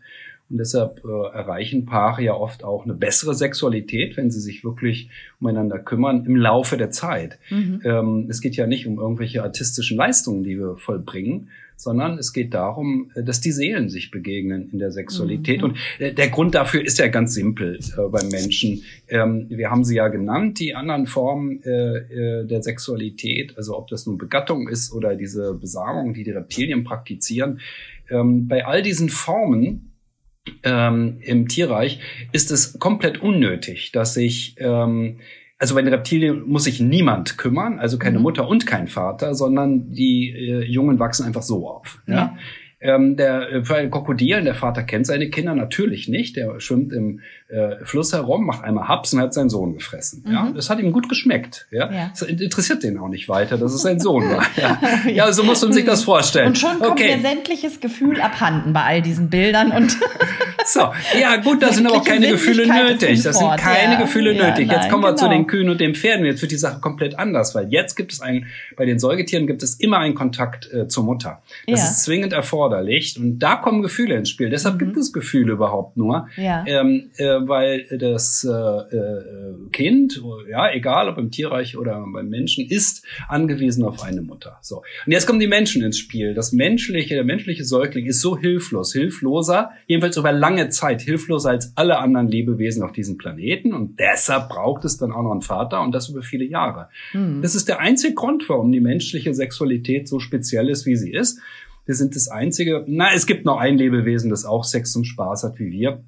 Und 0.51 0.57
deshalb 0.57 1.01
äh, 1.05 1.35
erreichen 1.35 1.85
Paare 1.85 2.23
ja 2.23 2.33
oft 2.33 2.63
auch 2.63 2.83
eine 2.83 2.93
bessere 2.93 3.33
Sexualität, 3.33 4.17
wenn 4.17 4.31
sie 4.31 4.41
sich 4.41 4.65
wirklich 4.65 5.09
umeinander 5.39 5.79
kümmern 5.79 6.25
im 6.25 6.35
Laufe 6.35 6.75
der 6.75 6.91
Zeit. 6.91 7.39
Mhm. 7.49 7.81
Ähm, 7.85 8.27
es 8.29 8.41
geht 8.41 8.57
ja 8.57 8.67
nicht 8.67 8.85
um 8.85 8.99
irgendwelche 8.99 9.43
artistischen 9.43 9.97
Leistungen, 9.97 10.43
die 10.43 10.59
wir 10.59 10.75
vollbringen, 10.75 11.49
sondern 11.77 12.17
es 12.17 12.33
geht 12.33 12.53
darum, 12.53 13.11
äh, 13.15 13.23
dass 13.23 13.39
die 13.39 13.53
Seelen 13.53 13.89
sich 13.89 14.11
begegnen 14.11 14.69
in 14.73 14.79
der 14.79 14.91
Sexualität. 14.91 15.59
Mhm. 15.59 15.63
Und 15.63 15.77
äh, 15.99 16.13
der 16.13 16.27
Grund 16.27 16.53
dafür 16.53 16.83
ist 16.83 16.99
ja 16.99 17.07
ganz 17.07 17.33
simpel 17.33 17.79
äh, 17.79 18.09
beim 18.09 18.27
Menschen. 18.27 18.83
Ähm, 19.07 19.45
wir 19.49 19.71
haben 19.71 19.85
sie 19.85 19.95
ja 19.95 20.09
genannt, 20.09 20.59
die 20.59 20.75
anderen 20.75 21.07
Formen 21.07 21.63
äh, 21.63 22.41
äh, 22.41 22.45
der 22.45 22.61
Sexualität, 22.61 23.57
also 23.57 23.77
ob 23.77 23.87
das 23.87 24.05
nun 24.05 24.17
Begattung 24.17 24.67
ist 24.67 24.91
oder 24.91 25.15
diese 25.15 25.53
Besagung, 25.53 26.13
die 26.13 26.25
die 26.25 26.31
Reptilien 26.31 26.83
praktizieren. 26.83 27.61
Ähm, 28.09 28.49
bei 28.49 28.65
all 28.65 28.81
diesen 28.81 29.07
Formen 29.07 29.90
ähm, 30.63 31.19
im 31.21 31.47
Tierreich 31.47 31.99
ist 32.31 32.51
es 32.51 32.79
komplett 32.79 33.21
unnötig, 33.21 33.91
dass 33.91 34.17
ich 34.17 34.55
ähm, 34.59 35.19
also 35.61 35.75
bei 35.75 35.83
den 35.83 35.93
Reptilien 35.93 36.41
muss 36.47 36.63
sich 36.63 36.79
niemand 36.79 37.37
kümmern, 37.37 37.77
also 37.77 37.99
keine 37.99 38.17
mhm. 38.17 38.23
Mutter 38.23 38.47
und 38.47 38.65
kein 38.65 38.87
Vater, 38.87 39.35
sondern 39.35 39.91
die 39.91 40.31
äh, 40.31 40.63
Jungen 40.63 40.97
wachsen 40.97 41.23
einfach 41.23 41.43
so 41.43 41.69
auf. 41.69 42.01
Ja. 42.07 42.15
ja. 42.15 42.37
Ähm, 42.81 43.15
der 43.15 43.51
äh, 43.51 43.63
für 43.63 43.75
einen 43.75 43.91
Krokodilen, 43.91 44.45
der 44.45 44.55
Vater 44.55 44.81
kennt 44.83 45.05
seine 45.05 45.29
Kinder 45.29 45.53
natürlich 45.53 46.07
nicht. 46.07 46.35
Der 46.35 46.59
schwimmt 46.59 46.91
im 46.93 47.19
äh, 47.47 47.75
Fluss 47.83 48.11
herum, 48.11 48.45
macht 48.45 48.63
einmal 48.63 48.87
Haps 48.87 49.13
und 49.13 49.19
hat 49.19 49.33
seinen 49.33 49.49
Sohn 49.49 49.73
gefressen. 49.73 50.23
Mhm. 50.25 50.33
Ja, 50.33 50.51
das 50.55 50.69
hat 50.69 50.79
ihm 50.79 50.91
gut 50.91 51.07
geschmeckt. 51.07 51.67
Ja, 51.69 51.91
ja. 51.91 52.09
das 52.09 52.23
interessiert 52.23 52.83
den 52.83 52.97
auch 52.97 53.07
nicht 53.07 53.29
weiter, 53.29 53.57
dass 53.57 53.73
es 53.73 53.83
sein 53.83 53.99
Sohn 53.99 54.23
war. 54.29 54.41
Ja, 54.57 54.79
ja 55.09 55.31
so 55.31 55.43
muss 55.43 55.61
man 55.61 55.71
sich 55.71 55.85
das 55.85 56.03
vorstellen. 56.03 56.47
Und 56.47 56.57
schon 56.57 56.79
kommt 56.79 56.91
okay. 56.91 57.15
mir 57.15 57.21
sämtliches 57.21 57.79
Gefühl 57.79 58.19
abhanden 58.19 58.73
bei 58.73 58.83
all 58.83 59.01
diesen 59.01 59.29
Bildern 59.29 59.71
und 59.71 59.97
so, 60.65 60.91
ja 61.19 61.37
gut, 61.37 61.61
da 61.61 61.71
sind 61.71 61.87
aber 61.87 61.97
auch 61.97 62.05
keine 62.05 62.29
Gefühle 62.29 62.67
nötig. 62.67 63.23
Das 63.23 63.37
sind 63.37 63.57
keine 63.57 63.93
ja. 63.93 64.01
Gefühle 64.01 64.33
ja, 64.33 64.49
nötig. 64.49 64.71
Jetzt 64.71 64.89
kommen 64.89 65.03
wir 65.03 65.09
genau. 65.09 65.23
zu 65.23 65.29
den 65.29 65.47
Kühen 65.47 65.69
und 65.69 65.81
den 65.81 65.95
Pferden. 65.95 66.25
Jetzt 66.25 66.41
wird 66.41 66.51
die 66.51 66.57
Sache 66.57 66.79
komplett 66.79 67.17
anders, 67.17 67.55
weil 67.55 67.67
jetzt 67.69 67.95
gibt 67.95 68.13
es 68.13 68.21
einen, 68.21 68.47
bei 68.75 68.85
den 68.85 68.99
Säugetieren 68.99 69.47
gibt 69.47 69.63
es 69.63 69.75
immer 69.75 69.99
einen 69.99 70.15
Kontakt 70.15 70.71
äh, 70.71 70.87
zur 70.87 71.03
Mutter. 71.03 71.41
Das 71.67 71.79
ja. 71.79 71.85
ist 71.85 72.03
zwingend 72.03 72.33
erforderlich 72.33 73.17
und 73.19 73.39
da 73.39 73.55
kommen 73.55 73.81
Gefühle 73.81 74.15
ins 74.15 74.29
Spiel. 74.29 74.49
Deshalb 74.49 74.75
mhm. 74.75 74.79
gibt 74.79 74.97
es 74.97 75.13
Gefühle 75.13 75.53
überhaupt 75.53 75.97
nur, 75.97 76.27
ähm, 76.37 77.11
äh, 77.17 77.25
weil 77.25 77.85
das 77.99 78.43
äh, 78.43 78.51
äh, 78.51 79.69
Kind, 79.71 80.21
ja 80.49 80.71
egal 80.71 81.09
ob 81.09 81.17
im 81.17 81.31
Tierreich 81.31 81.77
oder 81.77 82.03
beim 82.13 82.29
Menschen, 82.29 82.67
ist 82.67 83.05
angewiesen 83.27 83.83
auf 83.83 84.03
eine 84.03 84.21
Mutter. 84.21 84.57
So 84.61 84.83
und 85.05 85.11
jetzt 85.11 85.25
kommen 85.25 85.39
die 85.39 85.47
Menschen 85.47 85.83
ins 85.83 85.97
Spiel. 85.97 86.33
Das 86.33 86.51
menschliche, 86.51 87.15
der 87.15 87.23
menschliche 87.23 87.63
Säugling 87.63 88.05
ist 88.05 88.21
so 88.21 88.37
hilflos, 88.37 88.93
hilfloser, 88.93 89.71
jedenfalls 89.87 90.17
über 90.17 90.31
lange 90.31 90.50
lange 90.51 90.69
Zeit 90.69 91.01
hilfloser 91.01 91.49
als 91.49 91.75
alle 91.75 91.97
anderen 91.97 92.27
Lebewesen 92.27 92.83
auf 92.83 92.91
diesem 92.91 93.17
Planeten 93.17 93.73
und 93.73 93.99
deshalb 93.99 94.49
braucht 94.49 94.85
es 94.85 94.97
dann 94.97 95.11
auch 95.11 95.23
noch 95.23 95.31
einen 95.31 95.41
Vater 95.41 95.81
und 95.81 95.93
das 95.93 96.09
über 96.09 96.21
viele 96.21 96.45
Jahre. 96.45 96.89
Mhm. 97.13 97.41
Das 97.41 97.55
ist 97.55 97.67
der 97.67 97.79
einzige 97.79 98.13
Grund, 98.13 98.47
warum 98.49 98.71
die 98.71 98.81
menschliche 98.81 99.33
Sexualität 99.33 100.07
so 100.07 100.19
speziell 100.19 100.69
ist, 100.69 100.85
wie 100.85 100.95
sie 100.95 101.11
ist. 101.11 101.39
Wir 101.85 101.95
sind 101.95 102.15
das 102.15 102.27
einzige, 102.27 102.83
na, 102.87 103.13
es 103.13 103.25
gibt 103.25 103.45
noch 103.45 103.57
ein 103.57 103.77
Lebewesen, 103.77 104.29
das 104.29 104.45
auch 104.45 104.63
Sex 104.63 104.91
zum 104.91 105.03
Spaß 105.03 105.43
hat 105.43 105.59
wie 105.59 105.71
wir. 105.71 106.03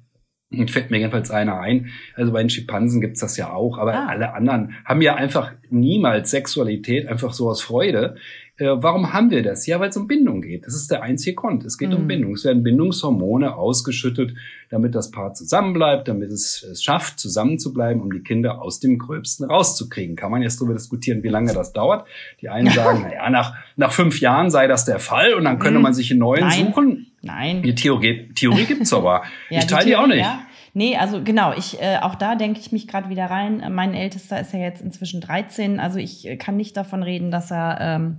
Und 0.50 0.70
fällt 0.70 0.90
mir 0.90 0.98
jedenfalls 0.98 1.32
einer 1.32 1.58
ein. 1.58 1.90
Also 2.14 2.32
bei 2.32 2.40
den 2.40 2.50
Schimpansen 2.50 3.00
gibt's 3.00 3.18
das 3.18 3.36
ja 3.36 3.52
auch, 3.52 3.76
aber 3.76 3.94
ah. 3.94 4.06
alle 4.06 4.34
anderen 4.34 4.74
haben 4.84 5.02
ja 5.02 5.16
einfach 5.16 5.52
niemals 5.70 6.30
Sexualität 6.30 7.08
einfach 7.08 7.32
so 7.32 7.48
aus 7.48 7.60
Freude. 7.60 8.16
Äh, 8.56 8.66
warum 8.66 9.12
haben 9.12 9.30
wir 9.30 9.42
das? 9.42 9.66
Ja, 9.66 9.80
weil 9.80 9.88
es 9.88 9.96
um 9.96 10.06
Bindung 10.06 10.40
geht. 10.40 10.64
Das 10.64 10.74
ist 10.74 10.88
der 10.88 11.02
einzige 11.02 11.34
Grund. 11.34 11.64
Es 11.64 11.76
geht 11.76 11.90
mhm. 11.90 11.96
um 11.96 12.06
Bindung. 12.06 12.34
Es 12.34 12.44
werden 12.44 12.62
Bindungshormone 12.62 13.56
ausgeschüttet, 13.56 14.34
damit 14.70 14.94
das 14.94 15.10
Paar 15.10 15.34
zusammenbleibt, 15.34 16.06
damit 16.06 16.30
es 16.30 16.62
es 16.62 16.84
schafft, 16.84 17.18
zusammenzubleiben, 17.18 18.00
um 18.00 18.12
die 18.12 18.20
Kinder 18.20 18.62
aus 18.62 18.78
dem 18.78 18.98
Gröbsten 18.98 19.50
rauszukriegen. 19.50 20.14
Kann 20.14 20.30
man 20.30 20.42
jetzt 20.42 20.60
darüber 20.60 20.74
diskutieren, 20.74 21.24
wie 21.24 21.28
lange 21.28 21.52
das 21.52 21.72
dauert. 21.72 22.06
Die 22.42 22.48
einen 22.48 22.70
sagen, 22.70 23.02
naja, 23.02 23.28
nach, 23.28 23.54
nach 23.74 23.90
fünf 23.90 24.20
Jahren 24.20 24.50
sei 24.50 24.68
das 24.68 24.84
der 24.84 25.00
Fall 25.00 25.34
und 25.34 25.44
dann 25.44 25.58
könnte 25.58 25.78
mhm. 25.78 25.82
man 25.82 25.94
sich 25.94 26.12
einen 26.12 26.20
neuen 26.20 26.46
Nein. 26.46 26.66
suchen. 26.66 27.06
Nein. 27.22 27.62
Die 27.62 27.74
Theorie, 27.74 28.28
Theorie 28.36 28.66
gibt's 28.66 28.92
aber. 28.92 29.24
ja, 29.50 29.58
ich 29.58 29.66
teile 29.66 29.84
die, 29.84 29.90
die 29.90 29.96
auch 29.96 30.06
nicht. 30.06 30.18
Ja. 30.18 30.46
Nee, 30.76 30.96
also 30.96 31.22
genau, 31.22 31.52
ich 31.56 31.80
äh, 31.80 31.98
auch 32.02 32.16
da 32.16 32.34
denke 32.34 32.58
ich 32.60 32.72
mich 32.72 32.88
gerade 32.88 33.08
wieder 33.08 33.26
rein. 33.26 33.64
Mein 33.70 33.94
Ältester 33.94 34.40
ist 34.40 34.52
ja 34.52 34.58
jetzt 34.58 34.82
inzwischen 34.82 35.20
13, 35.20 35.78
also 35.78 35.98
ich 35.98 36.26
äh, 36.26 36.36
kann 36.36 36.56
nicht 36.56 36.76
davon 36.76 37.04
reden, 37.04 37.30
dass 37.30 37.52
er 37.52 37.78
ähm, 37.80 38.18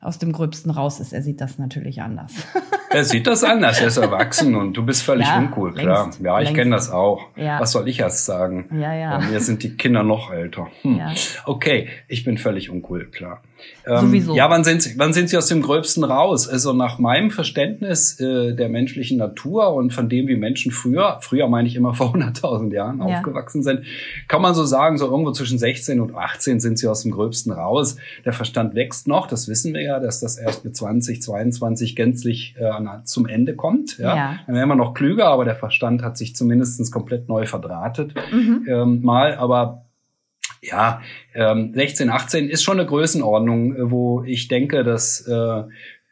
aus 0.00 0.18
dem 0.18 0.32
Gröbsten 0.32 0.70
raus 0.70 1.00
ist. 1.00 1.12
Er 1.12 1.22
sieht 1.22 1.40
das 1.40 1.58
natürlich 1.58 2.02
anders. 2.02 2.32
er 2.90 3.04
sieht 3.04 3.26
das 3.26 3.44
anders, 3.44 3.80
er 3.80 3.88
ist 3.88 3.96
erwachsen 3.96 4.54
und 4.54 4.74
du 4.74 4.84
bist 4.84 5.02
völlig 5.02 5.26
ja, 5.26 5.38
uncool, 5.38 5.72
klar. 5.74 6.04
Längst, 6.04 6.20
ja, 6.20 6.40
ich 6.40 6.54
kenne 6.54 6.72
das 6.72 6.90
auch. 6.90 7.28
Ja. 7.36 7.60
Was 7.60 7.72
soll 7.72 7.88
ich 7.88 8.00
erst 8.00 8.24
sagen? 8.24 8.68
Ja, 8.78 8.94
ja. 8.94 9.18
Bei 9.18 9.26
mir 9.26 9.40
sind 9.40 9.62
die 9.62 9.76
Kinder 9.76 10.02
noch 10.02 10.32
älter. 10.32 10.68
Hm. 10.82 10.98
Ja. 10.98 11.12
Okay, 11.44 11.88
ich 12.08 12.24
bin 12.24 12.38
völlig 12.38 12.70
uncool, 12.70 13.10
klar. 13.10 13.42
Ähm, 13.86 14.06
Sowieso. 14.06 14.34
Ja, 14.34 14.50
wann 14.50 14.64
sind, 14.64 14.82
sie, 14.82 14.98
wann 14.98 15.12
sind 15.12 15.30
sie 15.30 15.36
aus 15.36 15.46
dem 15.46 15.62
Gröbsten 15.62 16.04
raus? 16.04 16.48
Also 16.48 16.72
nach 16.72 16.98
meinem 16.98 17.30
Verständnis 17.30 18.18
äh, 18.20 18.54
der 18.54 18.68
menschlichen 18.68 19.18
Natur 19.18 19.72
und 19.74 19.92
von 19.92 20.08
dem, 20.08 20.26
wie 20.28 20.36
Menschen 20.36 20.72
früher, 20.72 21.18
früher 21.20 21.48
meine 21.48 21.68
ich 21.68 21.76
immer 21.76 21.94
vor 21.94 22.14
100.000 22.14 22.72
Jahren 22.72 22.98
ja. 22.98 23.04
aufgewachsen 23.04 23.62
sind, 23.62 23.82
kann 24.28 24.42
man 24.42 24.54
so 24.54 24.64
sagen, 24.64 24.98
so 24.98 25.06
irgendwo 25.06 25.32
zwischen 25.32 25.58
16 25.58 26.00
und 26.00 26.14
18 26.14 26.60
sind 26.60 26.78
sie 26.78 26.88
aus 26.88 27.02
dem 27.02 27.12
Gröbsten 27.12 27.52
raus. 27.52 27.96
Der 28.24 28.32
Verstand 28.32 28.74
wächst 28.74 29.06
noch, 29.06 29.26
das 29.28 29.48
wissen 29.48 29.72
wir 29.72 29.82
ja, 29.82 30.00
dass 30.00 30.20
das 30.20 30.36
erst 30.36 30.64
mit 30.64 30.76
20, 30.76 31.22
22 31.22 31.96
gänzlich 31.96 32.56
äh, 32.58 32.72
zum 33.04 33.26
Ende 33.26 33.54
kommt. 33.54 33.98
Ja? 33.98 34.16
ja. 34.16 34.38
Dann 34.46 34.56
wären 34.56 34.68
wir 34.68 34.76
noch 34.76 34.94
klüger, 34.94 35.26
aber 35.26 35.44
der 35.44 35.56
Verstand 35.56 36.02
hat 36.02 36.18
sich 36.18 36.34
zumindestens 36.34 36.90
komplett 36.90 37.28
neu 37.28 37.46
verdrahtet. 37.46 38.14
Mhm. 38.32 38.66
Ähm, 38.68 39.02
mal, 39.02 39.36
aber 39.36 39.85
ja, 40.62 41.02
ähm, 41.34 41.72
16, 41.74 42.10
18 42.10 42.48
ist 42.48 42.62
schon 42.62 42.78
eine 42.78 42.88
Größenordnung, 42.88 43.76
äh, 43.76 43.90
wo 43.90 44.22
ich 44.24 44.48
denke, 44.48 44.84
dass 44.84 45.26
äh, 45.26 45.62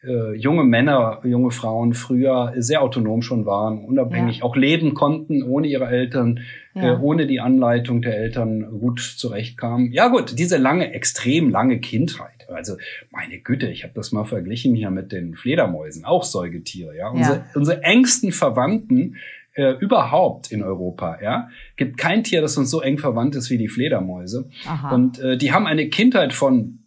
äh, 0.07 0.35
junge 0.35 0.65
Männer, 0.65 1.21
junge 1.25 1.51
Frauen 1.51 1.95
früher 1.95 2.53
sehr 2.57 2.83
autonom 2.83 3.23
schon 3.23 3.47
waren, 3.47 3.85
unabhängig 3.85 4.39
ja. 4.39 4.45
auch 4.45 4.57
leben 4.57 4.95
konnten, 4.95 5.43
ohne 5.43 5.67
ihre 5.67 5.87
Eltern, 5.87 6.41
äh, 6.75 6.81
ja. 6.81 6.95
äh, 6.95 6.99
ohne 7.01 7.27
die 7.27 7.41
Anleitung 7.41 8.03
der 8.03 8.17
Eltern 8.17 8.81
gut 8.81 9.01
zurechtkamen. 9.01 9.93
Ja 9.93 10.09
gut, 10.09 10.39
diese 10.39 10.57
lange, 10.57 10.93
extrem 10.93 11.51
lange 11.51 11.81
Kindheit. 11.81 12.49
Also 12.49 12.77
meine 13.11 13.39
Güte, 13.39 13.69
ich 13.69 13.85
habe 13.85 13.95
das 13.95 14.13
mal 14.13 14.25
verglichen 14.25 14.75
hier 14.75 14.91
mit 14.91 15.13
den 15.13 15.35
Fledermäusen, 15.35 16.05
auch 16.05 16.25
Säugetiere. 16.25 16.97
Ja, 16.97 17.09
unsere, 17.09 17.37
ja. 17.37 17.45
unsere 17.55 17.83
engsten 17.83 18.33
Verwandten 18.33 19.17
äh, 19.55 19.73
überhaupt 19.79 20.51
in 20.53 20.63
Europa. 20.63 21.19
Ja, 21.23 21.49
gibt 21.77 21.97
kein 21.97 22.25
Tier, 22.25 22.43
das 22.43 22.57
uns 22.57 22.71
so 22.71 22.81
eng 22.81 22.99
verwandt 22.99 23.37
ist 23.37 23.51
wie 23.51 23.59
die 23.59 23.69
Fledermäuse. 23.69 24.49
Aha. 24.67 24.95
Und 24.95 25.19
äh, 25.19 25.37
die 25.37 25.53
haben 25.53 25.67
eine 25.67 25.89
Kindheit 25.89 26.33
von 26.33 26.81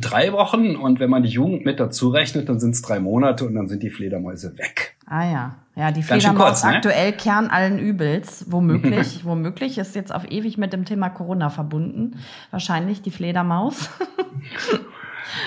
drei 0.00 0.32
Wochen 0.32 0.74
und 0.74 0.98
wenn 0.98 1.10
man 1.10 1.22
die 1.22 1.28
Jugend 1.28 1.64
mit 1.64 1.78
dazu 1.78 2.08
rechnet, 2.08 2.48
dann 2.48 2.58
sind 2.58 2.72
es 2.72 2.82
drei 2.82 2.98
Monate 2.98 3.44
und 3.44 3.54
dann 3.54 3.68
sind 3.68 3.82
die 3.82 3.90
Fledermäuse 3.90 4.58
weg. 4.58 4.96
Ah 5.06 5.30
ja, 5.30 5.54
ja, 5.76 5.92
die 5.92 6.02
Fledermaus 6.02 6.62
kurz, 6.62 6.64
ne? 6.64 6.70
aktuell 6.70 7.12
Kern 7.12 7.46
allen 7.46 7.78
Übels, 7.78 8.46
womöglich, 8.48 9.24
womöglich 9.24 9.78
ist 9.78 9.94
jetzt 9.94 10.12
auf 10.12 10.28
ewig 10.28 10.58
mit 10.58 10.72
dem 10.72 10.84
Thema 10.84 11.08
Corona 11.10 11.50
verbunden, 11.50 12.18
wahrscheinlich 12.50 13.02
die 13.02 13.12
Fledermaus. 13.12 13.90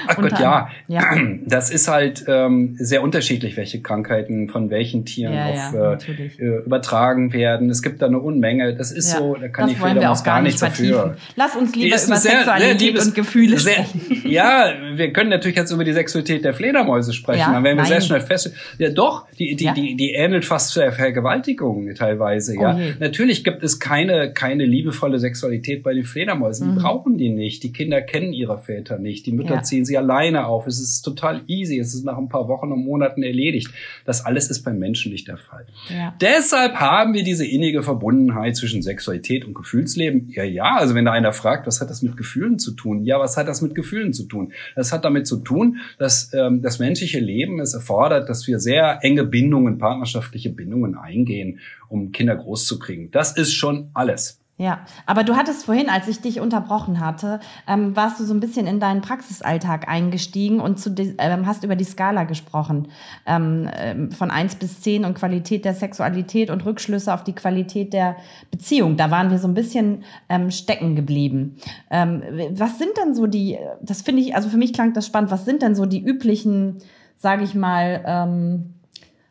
Ach 0.08 0.16
Gott, 0.16 0.40
ja. 0.40 0.70
ja. 0.88 1.04
Das 1.46 1.72
ist 1.72 1.88
halt 1.88 2.26
ähm, 2.28 2.76
sehr 2.80 3.02
unterschiedlich, 3.02 3.58
welche 3.58 3.82
Krankheiten 3.82 4.50
von 4.50 4.70
welchen 4.70 5.06
Tieren 5.06 5.34
ja, 5.34 5.46
auf, 5.46 5.74
ja, 5.74 5.94
äh, 5.94 6.26
äh, 6.38 6.66
übertragen 6.66 7.34
werden. 7.34 7.70
Es 7.70 7.82
gibt 7.82 8.02
da 8.02 8.08
eine 8.08 8.20
Unmenge. 8.20 8.76
Das 8.76 8.92
ist 8.92 9.12
so, 9.12 9.36
da 9.36 9.48
kann 9.48 9.66
das 9.66 9.74
ich 9.74 9.82
Fledermaus 9.82 10.24
gar 10.24 10.42
nichts 10.42 10.62
dafür. 10.62 11.18
Lass 11.36 11.56
uns 11.56 11.76
lieber 11.76 11.88
über 11.88 11.98
sehr, 11.98 12.18
Sexualität 12.18 12.82
liebes, 12.82 13.08
und 13.08 13.16
Gefühle 13.16 13.58
sehr, 13.58 13.86
sprechen. 13.86 14.30
Ja, 14.30 14.74
wir 14.96 15.12
können 15.12 15.30
natürlich 15.30 15.58
jetzt 15.58 15.72
über 15.72 15.84
die 15.84 15.94
Sexualität 15.94 16.46
der 16.46 16.54
Fledermäuse 16.54 17.14
sprechen. 17.14 17.40
Ja, 17.40 17.54
dann 17.54 17.64
werden 17.64 17.78
wir 17.78 17.84
nein. 17.84 17.92
sehr 17.92 18.02
schnell 18.02 18.22
fest. 18.22 18.54
Ja, 18.78 18.90
doch, 18.90 19.26
die, 19.38 19.56
die, 19.56 19.72
die, 19.74 19.96
die 19.96 20.12
ähnelt 20.12 20.46
fast 20.46 20.76
der 20.76 20.92
Vergewaltigung 20.92 21.94
teilweise. 21.96 22.56
Ja, 22.56 22.76
oh 22.76 22.80
natürlich 23.00 23.44
gibt 23.44 23.64
es 23.64 23.80
keine, 23.80 24.34
keine 24.34 24.66
liebevolle 24.66 25.20
Sexualität 25.20 25.84
bei 25.84 25.94
den 25.94 26.04
Fledermäusen. 26.04 26.70
Die 26.70 26.74
mhm. 26.76 26.82
brauchen 26.82 27.18
die 27.18 27.30
nicht. 27.30 27.64
Die 27.64 27.72
Kinder 27.72 28.02
kennen 28.02 28.34
ihre 28.34 28.60
Väter 28.60 29.00
nicht. 29.00 29.26
Die 29.26 29.32
Mütter 29.32 29.64
ziehen 29.70 29.86
sie 29.86 29.98
alleine 29.98 30.46
auf. 30.46 30.68
Es 30.68 30.80
ist 30.80 31.02
total 31.02 31.42
easy. 31.48 31.80
Es 31.80 31.94
ist 31.94 32.04
nach 32.04 32.18
ein 32.18 32.28
paar 32.28 32.48
Wochen 32.48 32.72
und 32.72 32.84
Monaten 32.84 33.24
erledigt. 33.24 33.70
Das 34.06 34.26
alles 34.26 34.50
ist 34.50 34.64
beim 34.64 34.78
Menschen 34.80 35.12
nicht 35.12 35.28
der 35.28 35.38
Fall. 35.38 35.66
Ja. 35.90 36.14
Deshalb 36.20 36.76
haben 36.76 37.14
wir 37.14 37.24
diese 37.24 37.46
innige 37.46 37.84
Verbundenheit 37.84 38.56
zwischen 38.56 38.82
Sexualität 38.82 39.46
und 39.46 39.54
Gefühlsleben. 39.54 40.30
Ja, 40.32 40.44
ja. 40.44 40.76
Also 40.78 40.96
wenn 40.96 41.06
da 41.06 41.12
einer 41.12 41.32
fragt, 41.34 41.68
was 41.68 41.80
hat 41.80 41.90
das 41.90 42.02
mit 42.02 42.18
Gefühlen 42.18 42.60
zu 42.60 42.72
tun? 42.72 43.06
Ja, 43.06 43.20
was 43.20 43.38
hat 43.38 43.48
das 43.48 43.62
mit 43.62 43.76
Gefühlen 43.76 44.12
zu 44.14 44.24
tun? 44.24 44.52
Das 44.76 44.92
hat 44.92 45.06
damit 45.06 45.28
zu 45.28 45.38
tun, 45.38 45.78
dass 45.98 46.34
ähm, 46.34 46.62
das 46.62 46.80
menschliche 46.80 47.20
Leben 47.20 47.60
es 47.60 47.74
erfordert, 47.74 48.28
dass 48.28 48.48
wir 48.48 48.60
sehr 48.60 49.00
enge 49.04 49.24
Bindungen, 49.24 49.78
partnerschaftliche 49.78 50.50
Bindungen 50.50 50.96
eingehen, 50.96 51.60
um 51.88 52.12
Kinder 52.12 52.36
großzukriegen. 52.36 53.12
Das 53.12 53.38
ist 53.38 53.54
schon 53.54 53.90
alles. 53.94 54.40
Ja, 54.60 54.82
aber 55.06 55.24
du 55.24 55.38
hattest 55.38 55.64
vorhin, 55.64 55.90
als 55.90 56.10
ich 56.10 56.20
dich 56.20 56.42
unterbrochen 56.42 57.00
hatte, 57.00 57.40
ähm, 57.66 57.96
warst 57.96 58.20
du 58.20 58.26
so 58.26 58.34
ein 58.34 58.42
bisschen 58.42 58.68
in 58.68 58.82
deinen 58.82 59.00
Praxisalltag 59.00 59.88
eingestiegen 59.88 60.60
und 60.60 60.78
zu 60.82 60.94
ähm, 61.18 61.46
hast 61.46 61.64
über 61.64 61.78
die 61.78 61.86
Skala 61.86 62.26
gesprochen, 62.26 62.90
ähm, 63.26 63.70
ähm, 63.74 64.12
von 64.12 64.32
eins 64.32 64.56
bis 64.56 64.82
zehn 64.82 65.06
und 65.06 65.14
Qualität 65.14 65.64
der 65.64 65.76
Sexualität 65.76 66.50
und 66.50 66.66
Rückschlüsse 66.66 67.14
auf 67.14 67.24
die 67.24 67.32
Qualität 67.32 67.94
der 67.94 68.18
Beziehung. 68.52 68.98
Da 68.98 69.10
waren 69.10 69.32
wir 69.32 69.40
so 69.40 69.48
ein 69.48 69.54
bisschen 69.54 70.04
ähm, 70.28 70.52
stecken 70.52 70.98
geblieben. 70.98 71.56
Ähm, 71.90 72.22
was 72.52 72.78
sind 72.78 72.98
denn 73.02 73.16
so 73.16 73.28
die, 73.28 73.58
das 73.82 74.02
finde 74.02 74.22
ich, 74.24 74.36
also 74.36 74.50
für 74.50 74.58
mich 74.58 74.74
klang 74.74 74.92
das 74.92 75.06
spannend, 75.06 75.32
was 75.32 75.46
sind 75.46 75.62
denn 75.62 75.74
so 75.74 75.86
die 75.86 76.04
üblichen, 76.04 76.80
sage 77.16 77.46
ich 77.46 77.56
mal, 77.56 78.04
ähm, 78.06 78.74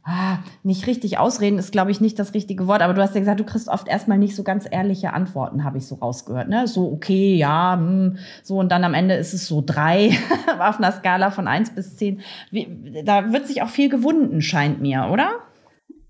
ah, 0.08 0.38
nicht 0.62 0.86
richtig 0.86 1.18
ausreden 1.18 1.58
ist, 1.58 1.70
glaube 1.70 1.90
ich, 1.90 2.00
nicht 2.00 2.18
das 2.18 2.34
richtige 2.34 2.66
Wort, 2.66 2.80
aber 2.80 2.94
du 2.94 3.02
hast 3.02 3.14
ja 3.14 3.20
gesagt, 3.20 3.40
du 3.40 3.44
kriegst 3.44 3.68
oft 3.68 3.88
erstmal 3.88 4.18
nicht 4.18 4.34
so 4.34 4.42
ganz 4.42 4.66
ehrliche 4.70 5.12
Antworten, 5.12 5.64
habe 5.64 5.78
ich 5.78 5.86
so 5.86 5.96
rausgehört. 5.96 6.48
Ne? 6.48 6.66
So, 6.66 6.90
okay, 6.90 7.34
ja, 7.34 7.76
hm, 7.78 8.16
so 8.42 8.58
und 8.58 8.72
dann 8.72 8.84
am 8.84 8.94
Ende 8.94 9.14
ist 9.14 9.34
es 9.34 9.46
so 9.46 9.62
drei 9.64 10.10
auf 10.58 10.78
einer 10.78 10.92
Skala 10.92 11.30
von 11.30 11.46
eins 11.46 11.70
bis 11.70 11.96
zehn. 11.96 12.20
Wie, 12.50 13.02
da 13.04 13.32
wird 13.32 13.46
sich 13.46 13.62
auch 13.62 13.68
viel 13.68 13.88
gewunden, 13.88 14.40
scheint 14.40 14.80
mir, 14.80 15.08
oder? 15.12 15.30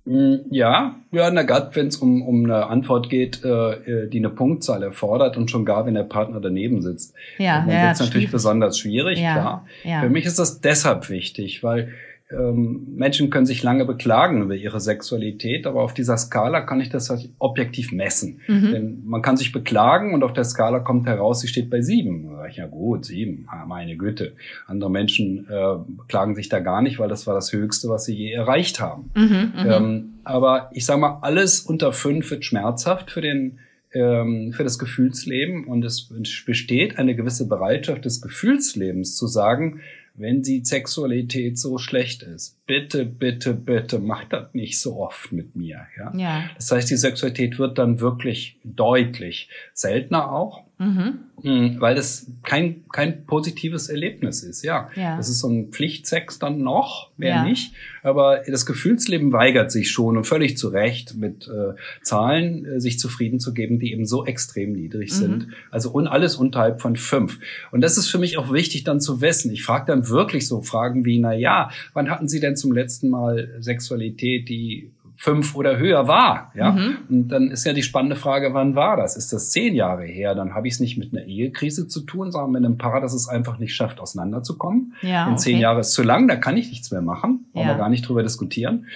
Hm, 0.07 0.47
ja, 0.51 0.95
ja, 1.11 1.31
na 1.31 1.43
gerade 1.43 1.75
wenn 1.77 1.89
es 1.89 1.97
um, 1.97 2.23
um 2.23 2.45
eine 2.45 2.67
Antwort 2.67 3.11
geht, 3.11 3.45
äh, 3.45 4.05
äh, 4.05 4.09
die 4.09 4.19
eine 4.19 4.31
Punktzahl 4.31 4.83
erfordert 4.83 5.37
und 5.37 5.51
schon 5.51 5.67
gar, 5.67 5.85
wenn 5.85 5.95
der 5.95 6.05
Partner 6.05 6.41
daneben 6.41 6.81
sitzt. 6.81 7.15
Ja, 7.37 7.61
dann 7.61 7.69
ja, 7.69 7.83
wird 7.83 7.93
es 7.93 7.99
natürlich 7.99 8.13
schwierig. 8.13 8.31
besonders 8.31 8.79
schwierig, 8.79 9.21
ja, 9.21 9.33
klar. 9.33 9.67
Ja. 9.85 10.01
Für 10.01 10.09
mich 10.09 10.25
ist 10.25 10.39
das 10.39 10.61
deshalb 10.61 11.11
wichtig, 11.11 11.63
weil 11.63 11.93
ähm, 12.31 12.95
Menschen 12.95 13.31
können 13.31 13.47
sich 13.47 13.63
lange 13.63 13.87
beklagen 13.87 14.43
über 14.43 14.55
ihre 14.55 14.81
Sexualität, 14.81 15.67
aber 15.67 15.83
auf 15.83 15.95
dieser 15.95 16.19
Skala 16.19 16.61
kann 16.61 16.81
ich 16.81 16.91
das 16.91 17.09
halt 17.09 17.31
objektiv 17.39 17.91
messen. 17.91 18.41
Mhm. 18.47 18.71
Denn 18.71 19.03
man 19.07 19.23
kann 19.23 19.39
sich 19.39 19.51
beklagen 19.51 20.13
und 20.13 20.23
auf 20.23 20.35
der 20.35 20.45
Skala 20.45 20.81
kommt 20.81 21.07
heraus, 21.07 21.41
sie 21.41 21.49
steht 21.49 21.71
bei 21.71 21.81
sieben. 21.81 22.29
Ich, 22.51 22.57
ja 22.57 22.67
gut, 22.67 23.07
sieben, 23.07 23.49
meine 23.67 23.97
Güte. 23.97 24.35
Andere 24.67 24.91
Menschen 24.91 25.47
äh, 25.49 25.77
beklagen 25.87 26.35
sich 26.35 26.51
da 26.51 26.61
gar 26.61 26.83
nicht, 26.83 26.99
weil 26.99 27.09
das 27.09 27.27
war 27.27 27.35
das 27.35 27.53
Höchste, 27.53 27.89
was 27.89 28.05
sie 28.05 28.15
je 28.15 28.33
erreicht 28.33 28.79
haben. 28.79 29.11
Mhm, 29.15 29.25
mhm. 29.25 29.71
ähm, 29.71 30.15
aber 30.25 30.71
ich 30.75 30.85
sage 30.85 31.01
mal, 31.01 31.21
alles 31.23 31.61
unter 31.61 31.95
fünf 31.95 32.31
wird 32.31 32.45
schmerzhaft 32.45 33.11
für 33.11 33.23
den 33.23 33.59
ähm, 33.95 34.53
für 34.53 34.65
das 34.65 34.79
Gefühlsleben 34.79 35.65
und 35.65 35.83
es 35.83 36.11
besteht 36.45 36.99
eine 36.99 37.17
gewisse 37.17 37.49
Bereitschaft 37.49 38.05
des 38.05 38.21
Gefühlslebens 38.21 39.17
zu 39.17 39.27
sagen, 39.27 39.81
wenn 40.19 40.43
die 40.43 40.65
Sexualität 40.65 41.59
so 41.59 41.79
schlecht 41.79 42.23
ist, 42.23 42.65
bitte, 42.67 43.05
bitte, 43.05 43.55
bitte 43.55 43.99
mach 43.99 44.25
das 44.25 44.53
nicht 44.53 44.81
so 44.81 45.01
oft 45.01 45.33
mit 45.33 45.57
mir. 45.57 45.87
Ja? 45.97 46.13
ja. 46.17 46.51
Das 46.57 46.71
heißt, 46.71 46.91
die 46.91 46.97
Sexualität 46.97 47.59
wird 47.59 47.79
dann 47.79 48.01
wirklich 48.01 48.59
deutlich 48.65 49.49
seltener 49.73 50.33
auch. 50.33 50.68
Mhm. 50.79 51.19
Hm, 51.43 51.77
weil 51.81 51.95
das 51.95 52.27
kein, 52.43 52.85
kein 52.93 53.25
positives 53.25 53.89
Erlebnis 53.89 54.43
ist, 54.43 54.63
ja. 54.63 54.89
ja. 54.97 55.17
Das 55.17 55.29
ist 55.29 55.41
so 55.41 55.49
ein 55.49 55.69
Pflichtsex 55.69 56.39
dann 56.39 56.63
noch, 56.63 57.11
mehr 57.17 57.37
ja. 57.37 57.45
nicht. 57.45 57.75
Aber 58.03 58.43
das 58.47 58.67
Gefühlsleben 58.67 59.33
weigert 59.33 59.71
sich 59.71 59.91
schon 59.91 60.17
und 60.17 60.25
völlig 60.25 60.57
zu 60.57 60.69
Recht 60.69 61.17
mit 61.17 61.49
äh, 61.49 61.75
Zahlen 62.03 62.65
äh, 62.65 62.81
sich 62.81 62.99
zufrieden 62.99 63.41
zu 63.41 63.55
geben, 63.55 63.79
die 63.79 63.93
eben 63.93 64.05
so 64.05 64.25
extrem 64.25 64.73
niedrig 64.73 65.13
mhm. 65.13 65.17
sind. 65.17 65.49
Also 65.71 65.91
und 65.91 66.07
alles 66.07 66.37
unterhalb 66.37 66.81
von 66.81 66.97
fünf. 66.97 67.39
Und 67.71 67.81
das 67.83 67.99
ist 67.99 68.09
für 68.09 68.19
mich 68.19 68.39
auch 68.39 68.53
wichtig 68.53 68.85
dann 68.85 69.01
zu 69.01 69.21
wissen. 69.21 69.53
Ich 69.53 69.65
frage 69.65 69.87
dann 69.87 70.09
wirklich 70.09 70.47
so 70.47 70.63
Fragen 70.63 71.05
wie, 71.05 71.19
na 71.19 71.35
ja, 71.35 71.71
wann 71.93 72.11
hatten 72.11 72.29
Sie 72.29 72.41
denn 72.41 72.57
zum 72.57 72.73
letzten 72.73 73.11
Mal 73.11 73.49
Sexualität, 73.61 74.49
die 74.49 74.91
fünf 75.21 75.57
oder 75.57 75.79
höher 75.79 76.07
war. 76.07 76.53
Ja? 76.55 76.71
Mhm. 76.71 76.99
Und 77.09 77.29
dann 77.29 77.51
ist 77.51 77.67
ja 77.67 77.73
die 77.73 77.83
spannende 77.83 78.15
Frage, 78.15 78.55
wann 78.55 78.77
war 78.77 78.97
das? 78.97 79.17
Ist 79.17 79.33
das 79.33 79.51
zehn 79.51 79.75
Jahre 79.75 80.05
her? 80.05 80.37
Dann 80.37 80.55
habe 80.55 80.69
ich 80.69 80.75
es 80.75 80.81
nicht 80.81 80.97
mit 80.97 81.13
einer 81.13 81.27
Ehekrise 81.27 81.89
zu 81.89 82.03
tun, 82.03 82.31
sondern 82.31 82.53
mit 82.53 82.65
einem 82.65 82.79
Paar, 82.79 83.01
das 83.01 83.13
es 83.13 83.29
einfach 83.29 83.59
nicht 83.59 83.75
schafft, 83.75 83.99
auseinanderzukommen. 83.99 84.95
Ja, 85.03 85.29
In 85.29 85.37
zehn 85.37 85.57
okay. 85.57 85.63
Jahre 85.63 85.81
ist 85.81 85.93
zu 85.93 86.05
lang, 86.05 86.29
da 86.29 86.37
kann 86.37 86.57
ich 86.57 86.69
nichts 86.69 86.93
mehr 86.93 87.03
machen, 87.03 87.47
brauchen 87.53 87.67
ja. 87.67 87.75
wir 87.75 87.79
gar 87.79 87.89
nicht 87.89 88.09
drüber 88.09 88.23
diskutieren. 88.23 88.87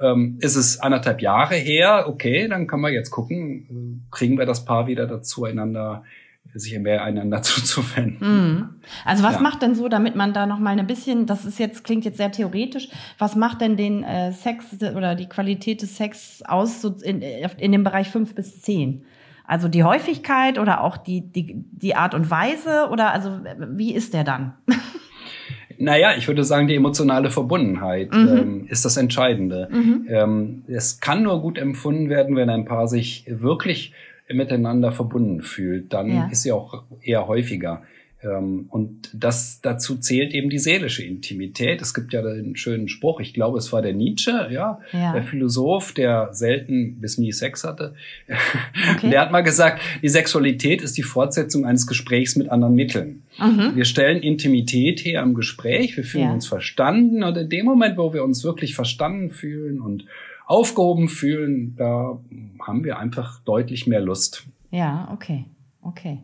Ähm, 0.00 0.38
ist 0.40 0.54
es 0.54 0.78
anderthalb 0.78 1.20
Jahre 1.20 1.56
her? 1.56 2.04
Okay, 2.06 2.46
dann 2.46 2.68
kann 2.68 2.80
man 2.80 2.92
jetzt 2.92 3.10
gucken, 3.10 4.06
kriegen 4.12 4.38
wir 4.38 4.46
das 4.46 4.64
Paar 4.64 4.86
wieder 4.86 5.08
dazu, 5.08 5.44
einander 5.44 6.04
sich 6.54 6.78
mehr 6.78 7.02
einander 7.02 7.42
zuzuwenden. 7.42 8.18
Mhm. 8.20 8.68
Also 9.04 9.22
was 9.22 9.36
ja. 9.36 9.40
macht 9.40 9.62
denn 9.62 9.74
so, 9.74 9.88
damit 9.88 10.14
man 10.16 10.32
da 10.32 10.46
noch 10.46 10.58
mal 10.58 10.78
ein 10.78 10.86
bisschen, 10.86 11.26
das 11.26 11.44
ist 11.44 11.58
jetzt 11.58 11.84
klingt 11.84 12.04
jetzt 12.04 12.18
sehr 12.18 12.32
theoretisch, 12.32 12.88
was 13.18 13.36
macht 13.36 13.60
denn 13.60 13.76
den 13.76 14.02
äh, 14.04 14.32
Sex 14.32 14.66
oder 14.94 15.14
die 15.14 15.28
Qualität 15.28 15.82
des 15.82 15.96
Sex 15.96 16.42
aus 16.46 16.82
so 16.82 16.94
in, 17.02 17.22
in 17.22 17.72
dem 17.72 17.84
Bereich 17.84 18.08
fünf 18.08 18.34
bis 18.34 18.60
zehn? 18.60 19.04
Also 19.44 19.68
die 19.68 19.84
Häufigkeit 19.84 20.58
oder 20.58 20.82
auch 20.82 20.96
die, 20.96 21.20
die, 21.20 21.64
die 21.72 21.94
Art 21.94 22.14
und 22.14 22.30
Weise 22.30 22.88
oder 22.90 23.12
also 23.12 23.40
wie 23.58 23.94
ist 23.94 24.14
der 24.14 24.24
dann? 24.24 24.54
Naja, 25.78 26.14
ich 26.16 26.28
würde 26.28 26.44
sagen, 26.44 26.68
die 26.68 26.76
emotionale 26.76 27.30
Verbundenheit 27.30 28.14
mhm. 28.14 28.28
ähm, 28.28 28.66
ist 28.68 28.84
das 28.84 28.96
Entscheidende. 28.96 29.68
Mhm. 29.68 30.06
Ähm, 30.08 30.62
es 30.68 31.00
kann 31.00 31.24
nur 31.24 31.40
gut 31.40 31.58
empfunden 31.58 32.08
werden, 32.08 32.36
wenn 32.36 32.50
ein 32.50 32.66
Paar 32.66 32.86
sich 32.86 33.24
wirklich 33.26 33.92
miteinander 34.34 34.92
verbunden 34.92 35.42
fühlt, 35.42 35.92
dann 35.92 36.08
ja. 36.08 36.28
ist 36.30 36.42
sie 36.42 36.52
auch 36.52 36.84
eher 37.02 37.26
häufiger. 37.26 37.82
Ähm, 38.24 38.66
und 38.68 39.10
das 39.12 39.60
dazu 39.62 39.96
zählt 39.96 40.32
eben 40.32 40.48
die 40.48 40.58
seelische 40.58 41.02
Intimität. 41.02 41.82
Es 41.82 41.92
gibt 41.92 42.12
ja 42.12 42.22
den 42.22 42.56
schönen 42.56 42.88
Spruch, 42.88 43.20
ich 43.20 43.34
glaube, 43.34 43.58
es 43.58 43.72
war 43.72 43.82
der 43.82 43.94
Nietzsche, 43.94 44.48
ja, 44.50 44.80
ja. 44.92 45.12
der 45.12 45.22
Philosoph, 45.22 45.92
der 45.92 46.28
selten 46.32 47.00
bis 47.00 47.18
nie 47.18 47.32
Sex 47.32 47.64
hatte. 47.64 47.94
Okay. 48.94 49.10
Der 49.10 49.20
hat 49.20 49.32
mal 49.32 49.42
gesagt, 49.42 49.80
die 50.02 50.08
Sexualität 50.08 50.82
ist 50.82 50.96
die 50.96 51.02
Fortsetzung 51.02 51.66
eines 51.66 51.86
Gesprächs 51.86 52.36
mit 52.36 52.48
anderen 52.48 52.74
Mitteln. 52.74 53.22
Mhm. 53.38 53.72
Wir 53.74 53.84
stellen 53.84 54.22
Intimität 54.22 55.04
her 55.04 55.22
im 55.22 55.34
Gespräch, 55.34 55.96
wir 55.96 56.04
fühlen 56.04 56.24
ja. 56.24 56.32
uns 56.32 56.46
verstanden 56.46 57.22
und 57.22 57.36
in 57.36 57.48
dem 57.48 57.64
Moment, 57.64 57.96
wo 57.96 58.12
wir 58.12 58.22
uns 58.22 58.44
wirklich 58.44 58.74
verstanden 58.74 59.30
fühlen 59.30 59.80
und 59.80 60.04
aufgehoben 60.46 61.08
fühlen, 61.08 61.74
da 61.76 62.20
haben 62.62 62.84
wir 62.84 62.98
einfach 62.98 63.40
deutlich 63.40 63.86
mehr 63.86 64.00
Lust. 64.00 64.46
Ja, 64.70 65.08
okay, 65.12 65.44
okay. 65.82 66.18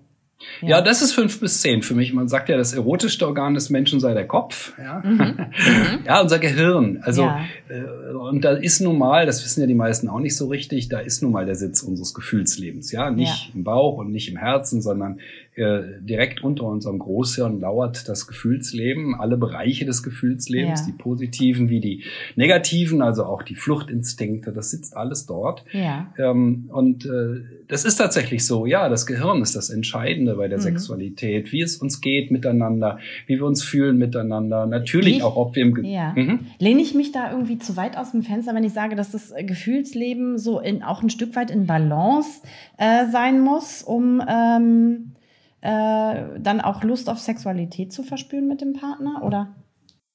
Ja. 0.60 0.68
ja. 0.68 0.80
das 0.80 1.02
ist 1.02 1.12
fünf 1.12 1.40
bis 1.40 1.60
zehn 1.60 1.82
für 1.82 1.94
mich. 1.94 2.12
Man 2.12 2.28
sagt 2.28 2.48
ja, 2.48 2.56
das 2.56 2.72
erotischste 2.72 3.26
Organ 3.26 3.54
des 3.54 3.70
Menschen 3.70 3.98
sei 3.98 4.14
der 4.14 4.26
Kopf. 4.26 4.72
Ja, 4.78 5.02
mhm. 5.04 5.16
mhm. 5.16 5.46
ja 6.06 6.20
unser 6.20 6.38
Gehirn. 6.38 7.00
Also, 7.02 7.22
ja. 7.22 7.44
äh, 7.68 8.12
und 8.12 8.44
da 8.44 8.52
ist 8.52 8.80
nun 8.80 8.98
mal, 8.98 9.26
das 9.26 9.44
wissen 9.44 9.60
ja 9.60 9.66
die 9.66 9.74
meisten 9.74 10.08
auch 10.08 10.20
nicht 10.20 10.36
so 10.36 10.46
richtig, 10.46 10.88
da 10.88 11.00
ist 11.00 11.22
nun 11.22 11.32
mal 11.32 11.46
der 11.46 11.56
Sitz 11.56 11.82
unseres 11.82 12.14
Gefühlslebens. 12.14 12.92
Ja, 12.92 13.10
nicht 13.10 13.48
ja. 13.48 13.54
im 13.54 13.64
Bauch 13.64 13.98
und 13.98 14.12
nicht 14.12 14.30
im 14.30 14.36
Herzen, 14.36 14.80
sondern 14.80 15.18
äh, 15.58 16.00
direkt 16.00 16.42
unter 16.42 16.64
unserem 16.64 16.98
Großhirn 17.00 17.60
lauert 17.60 18.08
das 18.08 18.26
Gefühlsleben, 18.26 19.14
alle 19.14 19.36
Bereiche 19.36 19.84
des 19.84 20.02
Gefühlslebens, 20.02 20.80
ja. 20.80 20.86
die 20.86 20.92
positiven 20.92 21.68
wie 21.68 21.80
die 21.80 22.04
negativen, 22.36 23.02
also 23.02 23.24
auch 23.24 23.42
die 23.42 23.56
Fluchtinstinkte, 23.56 24.52
das 24.52 24.70
sitzt 24.70 24.96
alles 24.96 25.26
dort. 25.26 25.64
Ja. 25.72 26.12
Ähm, 26.16 26.70
und 26.72 27.06
äh, 27.06 27.42
das 27.66 27.84
ist 27.84 27.96
tatsächlich 27.96 28.46
so, 28.46 28.66
ja, 28.66 28.88
das 28.88 29.06
Gehirn 29.06 29.42
ist 29.42 29.56
das 29.56 29.70
Entscheidende 29.70 30.36
bei 30.36 30.46
der 30.46 30.58
mhm. 30.58 30.62
Sexualität, 30.62 31.50
wie 31.52 31.62
es 31.62 31.76
uns 31.76 32.00
geht 32.00 32.30
miteinander, 32.30 32.98
wie 33.26 33.36
wir 33.36 33.44
uns 33.44 33.64
fühlen 33.64 33.98
miteinander, 33.98 34.66
natürlich 34.66 35.16
ich, 35.16 35.22
auch, 35.22 35.36
ob 35.36 35.56
wir 35.56 35.62
im... 35.62 35.74
Ge 35.74 35.86
ja. 35.86 36.12
Mhm. 36.14 36.46
Lehne 36.58 36.80
ich 36.80 36.94
mich 36.94 37.10
da 37.10 37.32
irgendwie 37.32 37.58
zu 37.58 37.76
weit 37.76 37.96
aus 37.96 38.12
dem 38.12 38.22
Fenster, 38.22 38.54
wenn 38.54 38.64
ich 38.64 38.72
sage, 38.72 38.94
dass 38.94 39.10
das 39.10 39.34
Gefühlsleben 39.44 40.38
so 40.38 40.60
in, 40.60 40.82
auch 40.82 41.02
ein 41.02 41.10
Stück 41.10 41.34
weit 41.34 41.50
in 41.50 41.66
Balance 41.66 42.42
äh, 42.76 43.10
sein 43.10 43.40
muss, 43.40 43.82
um... 43.82 44.22
Ähm 44.28 45.12
äh, 45.60 46.38
dann 46.38 46.60
auch 46.60 46.82
Lust 46.84 47.10
auf 47.10 47.18
Sexualität 47.18 47.92
zu 47.92 48.02
verspüren 48.02 48.46
mit 48.46 48.60
dem 48.60 48.74
Partner, 48.74 49.22
oder? 49.24 49.54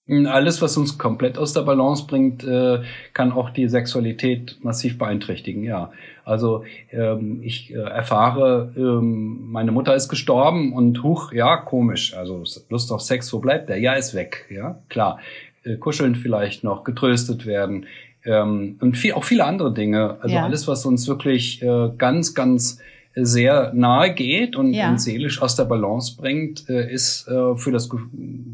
Alles, 0.05 0.61
was 0.61 0.75
uns 0.75 0.97
komplett 0.97 1.37
aus 1.37 1.53
der 1.53 1.61
Balance 1.61 2.05
bringt, 2.05 2.43
äh, 2.43 2.81
kann 3.13 3.31
auch 3.31 3.51
die 3.51 3.69
Sexualität 3.69 4.57
massiv 4.61 4.97
beeinträchtigen, 4.97 5.63
ja. 5.63 5.93
Also 6.25 6.65
ähm, 6.91 7.41
ich 7.41 7.73
äh, 7.73 7.77
erfahre, 7.77 8.73
ähm, 8.75 9.49
meine 9.49 9.71
Mutter 9.71 9.95
ist 9.95 10.09
gestorben 10.09 10.73
und 10.73 11.03
huch, 11.03 11.31
ja, 11.31 11.55
komisch. 11.55 12.15
Also 12.15 12.43
Lust 12.67 12.91
auf 12.91 12.99
Sex, 12.99 13.31
wo 13.31 13.39
bleibt 13.39 13.69
der? 13.69 13.79
Ja, 13.79 13.93
ist 13.93 14.13
weg, 14.13 14.45
ja, 14.49 14.81
klar. 14.89 15.19
Äh, 15.63 15.77
kuscheln 15.77 16.15
vielleicht 16.15 16.65
noch, 16.65 16.83
getröstet 16.83 17.45
werden 17.45 17.85
ähm, 18.25 18.77
und 18.81 18.97
viel, 18.97 19.13
auch 19.13 19.23
viele 19.23 19.45
andere 19.45 19.73
Dinge. 19.73 20.17
Also 20.19 20.35
ja. 20.35 20.43
alles, 20.43 20.67
was 20.67 20.85
uns 20.85 21.07
wirklich 21.07 21.63
ganz, 21.97 22.33
ganz 22.33 22.79
sehr 23.15 23.73
nahe 23.73 24.13
geht 24.13 24.55
und, 24.55 24.73
ja. 24.73 24.89
und 24.89 24.99
seelisch 24.99 25.41
aus 25.41 25.55
der 25.55 25.65
Balance 25.65 26.15
bringt, 26.17 26.69
äh, 26.69 26.91
ist 26.91 27.27
äh, 27.27 27.55
für 27.55 27.71
das 27.71 27.89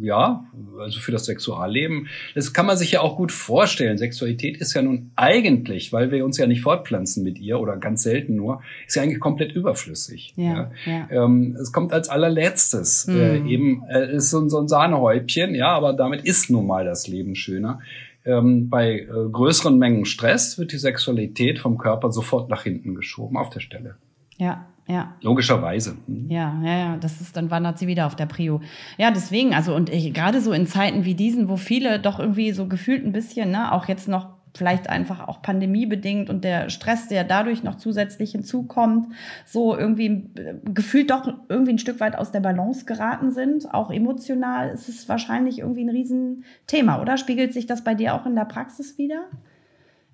ja 0.01 0.45
also 0.79 0.99
für 0.99 1.11
das 1.11 1.25
Sexualleben. 1.25 2.07
Das 2.35 2.53
kann 2.53 2.65
man 2.65 2.77
sich 2.77 2.91
ja 2.91 3.01
auch 3.01 3.17
gut 3.17 3.31
vorstellen. 3.31 3.97
Sexualität 3.97 4.57
ist 4.57 4.73
ja 4.73 4.81
nun 4.81 5.11
eigentlich, 5.15 5.93
weil 5.93 6.11
wir 6.11 6.25
uns 6.25 6.37
ja 6.37 6.47
nicht 6.47 6.61
fortpflanzen 6.61 7.23
mit 7.23 7.39
ihr 7.39 7.59
oder 7.59 7.77
ganz 7.77 8.03
selten 8.03 8.35
nur, 8.35 8.61
ist 8.87 8.95
ja 8.95 9.03
eigentlich 9.03 9.19
komplett 9.19 9.51
überflüssig. 9.51 10.33
Ja, 10.35 10.71
ja. 10.85 11.07
Ähm, 11.11 11.57
es 11.61 11.71
kommt 11.71 11.93
als 11.93 12.09
allerletztes. 12.09 13.07
Mhm. 13.07 13.19
Äh, 13.19 13.37
eben 13.47 13.83
äh, 13.89 14.15
ist 14.15 14.29
so, 14.29 14.47
so 14.49 14.59
ein 14.59 14.67
Sahnehäubchen, 14.67 15.55
ja, 15.55 15.69
aber 15.69 15.93
damit 15.93 16.23
ist 16.23 16.49
nun 16.49 16.67
mal 16.67 16.85
das 16.85 17.07
Leben 17.07 17.35
schöner. 17.35 17.79
Ähm, 18.25 18.69
bei 18.69 18.99
äh, 18.99 19.07
größeren 19.31 19.77
Mengen 19.77 20.05
Stress 20.05 20.57
wird 20.57 20.71
die 20.71 20.77
Sexualität 20.77 21.59
vom 21.59 21.77
Körper 21.77 22.11
sofort 22.11 22.49
nach 22.49 22.63
hinten 22.63 22.95
geschoben 22.95 23.37
auf 23.37 23.49
der 23.49 23.61
Stelle. 23.61 23.95
Ja, 24.39 24.65
ja. 24.87 25.13
Logischerweise. 25.21 25.97
Mhm. 26.07 26.31
Ja, 26.31 26.59
ja, 26.63 26.77
ja, 26.77 26.97
das 26.97 27.21
ist, 27.21 27.37
dann 27.37 27.51
wandert 27.51 27.77
sie 27.77 27.85
wieder 27.85 28.07
auf 28.07 28.15
der 28.15 28.25
Prio. 28.25 28.61
Ja, 28.97 29.11
deswegen, 29.11 29.53
also 29.53 29.75
und 29.75 29.91
ich, 29.91 30.13
gerade 30.13 30.41
so 30.41 30.51
in 30.51 30.65
Zeiten 30.65 31.05
wie 31.05 31.13
diesen, 31.13 31.47
wo 31.47 31.57
viele 31.57 31.99
doch 31.99 32.19
irgendwie 32.19 32.51
so 32.53 32.67
gefühlt 32.67 33.05
ein 33.05 33.11
bisschen, 33.11 33.51
ne, 33.51 33.71
auch 33.71 33.87
jetzt 33.87 34.07
noch 34.07 34.39
vielleicht 34.55 34.89
einfach 34.89 35.27
auch 35.27 35.41
pandemiebedingt 35.41 36.29
und 36.29 36.43
der 36.43 36.69
Stress, 36.69 37.07
der 37.07 37.23
dadurch 37.23 37.63
noch 37.63 37.75
zusätzlich 37.75 38.31
hinzukommt, 38.31 39.13
so 39.45 39.77
irgendwie 39.77 40.31
äh, 40.37 40.55
gefühlt 40.65 41.11
doch 41.11 41.31
irgendwie 41.49 41.73
ein 41.73 41.79
Stück 41.79 41.99
weit 41.99 42.17
aus 42.17 42.31
der 42.31 42.39
Balance 42.39 42.85
geraten 42.85 43.31
sind. 43.31 43.71
Auch 43.73 43.91
emotional 43.91 44.69
ist 44.69 44.89
es 44.89 45.07
wahrscheinlich 45.07 45.59
irgendwie 45.59 45.83
ein 45.83 45.89
Riesenthema, 45.89 47.01
oder? 47.01 47.17
Spiegelt 47.17 47.53
sich 47.53 47.67
das 47.67 47.83
bei 47.83 47.93
dir 47.93 48.15
auch 48.15 48.25
in 48.25 48.35
der 48.35 48.45
Praxis 48.45 48.97
wieder? 48.97 49.25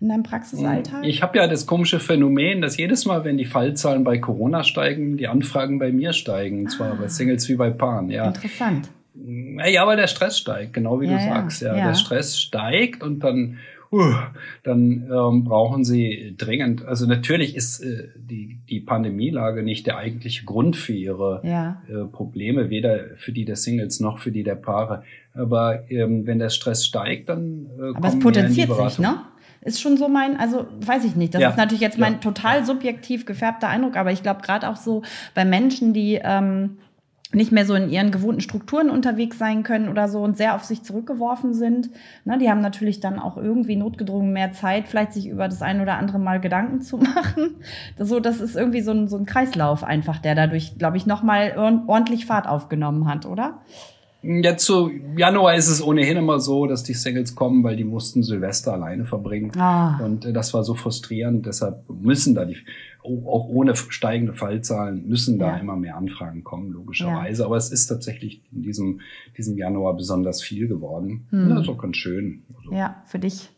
In 0.01 0.09
deinem 0.09 0.23
Praxisalltag? 0.23 1.05
Ich 1.05 1.21
habe 1.21 1.37
ja 1.37 1.47
das 1.47 1.65
komische 1.65 1.99
Phänomen, 1.99 2.61
dass 2.61 2.77
jedes 2.77 3.05
Mal, 3.05 3.23
wenn 3.23 3.37
die 3.37 3.45
Fallzahlen 3.45 4.03
bei 4.03 4.17
Corona 4.17 4.63
steigen, 4.63 5.17
die 5.17 5.27
Anfragen 5.27 5.79
bei 5.79 5.91
mir 5.91 6.13
steigen. 6.13 6.67
Ah. 6.67 6.69
Zwar 6.69 6.95
bei 6.95 7.07
Singles 7.07 7.47
wie 7.49 7.55
bei 7.55 7.69
Paaren. 7.69 8.09
Ja. 8.09 8.27
Interessant. 8.27 8.89
Ja, 9.15 9.87
weil 9.87 9.95
der 9.95 10.07
Stress 10.07 10.37
steigt, 10.37 10.73
genau 10.73 10.99
wie 10.99 11.07
ja, 11.07 11.17
du 11.17 11.23
sagst. 11.23 11.61
Ja. 11.61 11.75
ja. 11.75 11.87
Der 11.87 11.93
Stress 11.93 12.37
steigt 12.37 13.01
und 13.01 13.23
dann, 13.23 13.59
uh, 13.89 14.13
dann 14.63 15.09
ähm, 15.09 15.45
brauchen 15.45 15.85
sie 15.85 16.35
dringend. 16.37 16.85
Also 16.85 17.05
natürlich 17.05 17.55
ist 17.55 17.79
äh, 17.79 18.09
die, 18.17 18.59
die 18.69 18.81
Pandemielage 18.81 19.63
nicht 19.63 19.87
der 19.87 19.97
eigentliche 19.97 20.43
Grund 20.43 20.75
für 20.75 20.91
ihre 20.91 21.39
ja. 21.45 21.81
äh, 21.87 22.03
Probleme, 22.03 22.69
weder 22.69 23.15
für 23.15 23.31
die 23.31 23.45
der 23.45 23.55
Singles 23.55 24.01
noch 24.01 24.19
für 24.19 24.33
die 24.33 24.43
der 24.43 24.55
Paare. 24.55 25.03
Aber 25.33 25.89
ähm, 25.89 26.27
wenn 26.27 26.39
der 26.39 26.49
Stress 26.49 26.85
steigt, 26.85 27.29
dann 27.29 27.67
äh, 27.79 27.95
Aber 27.95 28.07
es 28.09 28.19
potenziert 28.19 28.69
sich, 28.73 28.99
ne? 28.99 29.21
Ist 29.65 29.81
schon 29.81 29.97
so 29.97 30.07
mein, 30.07 30.39
also 30.39 30.67
weiß 30.79 31.03
ich 31.03 31.15
nicht. 31.15 31.33
Das 31.33 31.41
ja. 31.41 31.49
ist 31.49 31.57
natürlich 31.57 31.81
jetzt 31.81 31.97
mein 31.97 32.13
ja. 32.13 32.19
total 32.19 32.65
subjektiv 32.65 33.25
gefärbter 33.25 33.67
Eindruck, 33.67 33.97
aber 33.97 34.11
ich 34.11 34.23
glaube 34.23 34.41
gerade 34.41 34.69
auch 34.69 34.75
so 34.75 35.01
bei 35.33 35.43
Menschen, 35.43 35.91
die 35.91 36.19
ähm, 36.23 36.77
nicht 37.33 37.51
mehr 37.51 37.65
so 37.65 37.73
in 37.73 37.89
ihren 37.89 38.11
gewohnten 38.11 38.41
Strukturen 38.41 38.89
unterwegs 38.89 39.37
sein 39.37 39.63
können 39.63 39.89
oder 39.89 40.07
so 40.07 40.21
und 40.21 40.37
sehr 40.37 40.55
auf 40.55 40.63
sich 40.63 40.83
zurückgeworfen 40.83 41.53
sind. 41.53 41.89
Ne, 42.23 42.37
die 42.37 42.49
haben 42.49 42.61
natürlich 42.61 42.99
dann 42.99 43.19
auch 43.19 43.37
irgendwie 43.37 43.75
notgedrungen 43.75 44.31
mehr 44.31 44.53
Zeit, 44.53 44.87
vielleicht 44.87 45.13
sich 45.13 45.27
über 45.27 45.47
das 45.47 45.61
ein 45.61 45.81
oder 45.81 45.97
andere 45.97 46.19
Mal 46.19 46.39
Gedanken 46.39 46.81
zu 46.81 46.97
machen. 47.15 47.55
Das, 47.97 48.07
so, 48.07 48.19
das 48.19 48.39
ist 48.41 48.55
irgendwie 48.55 48.81
so 48.81 48.91
ein, 48.91 49.07
so 49.07 49.17
ein 49.17 49.25
Kreislauf 49.25 49.83
einfach, 49.83 50.19
der 50.19 50.35
dadurch, 50.35 50.77
glaube 50.77 50.97
ich, 50.97 51.07
nochmal 51.07 51.55
ordentlich 51.57 52.25
Fahrt 52.27 52.47
aufgenommen 52.47 53.07
hat, 53.09 53.25
oder? 53.25 53.61
Jetzt 54.43 54.65
zu 54.65 54.91
Januar 55.17 55.55
ist 55.55 55.67
es 55.67 55.83
ohnehin 55.83 56.17
immer 56.17 56.39
so, 56.39 56.65
dass 56.65 56.83
die 56.83 56.93
Singles 56.93 57.35
kommen, 57.35 57.63
weil 57.63 57.75
die 57.75 57.83
mussten 57.83 58.23
Silvester 58.23 58.73
alleine 58.73 59.05
verbringen. 59.05 59.51
Ah. 59.57 59.99
Und 60.03 60.25
äh, 60.25 60.33
das 60.33 60.53
war 60.53 60.63
so 60.63 60.73
frustrierend. 60.73 61.45
Deshalb 61.45 61.83
müssen 61.89 62.33
da 62.35 62.45
die, 62.45 62.57
auch 63.03 63.47
ohne 63.47 63.75
steigende 63.75 64.33
Fallzahlen, 64.33 65.07
müssen 65.07 65.37
da 65.37 65.49
ja. 65.49 65.57
immer 65.57 65.75
mehr 65.75 65.95
Anfragen 65.95 66.43
kommen, 66.43 66.71
logischerweise. 66.71 67.43
Ja. 67.43 67.45
Aber 67.45 67.57
es 67.57 67.71
ist 67.71 67.87
tatsächlich 67.87 68.41
in 68.51 68.63
diesem, 68.63 69.01
diesem 69.37 69.57
Januar 69.57 69.95
besonders 69.95 70.41
viel 70.41 70.67
geworden. 70.67 71.27
Hm. 71.29 71.49
Das 71.49 71.61
ist 71.61 71.69
auch 71.69 71.77
ganz 71.77 71.97
schön. 71.97 72.43
Also, 72.57 72.75
ja, 72.75 73.03
für 73.05 73.19
dich. 73.19 73.49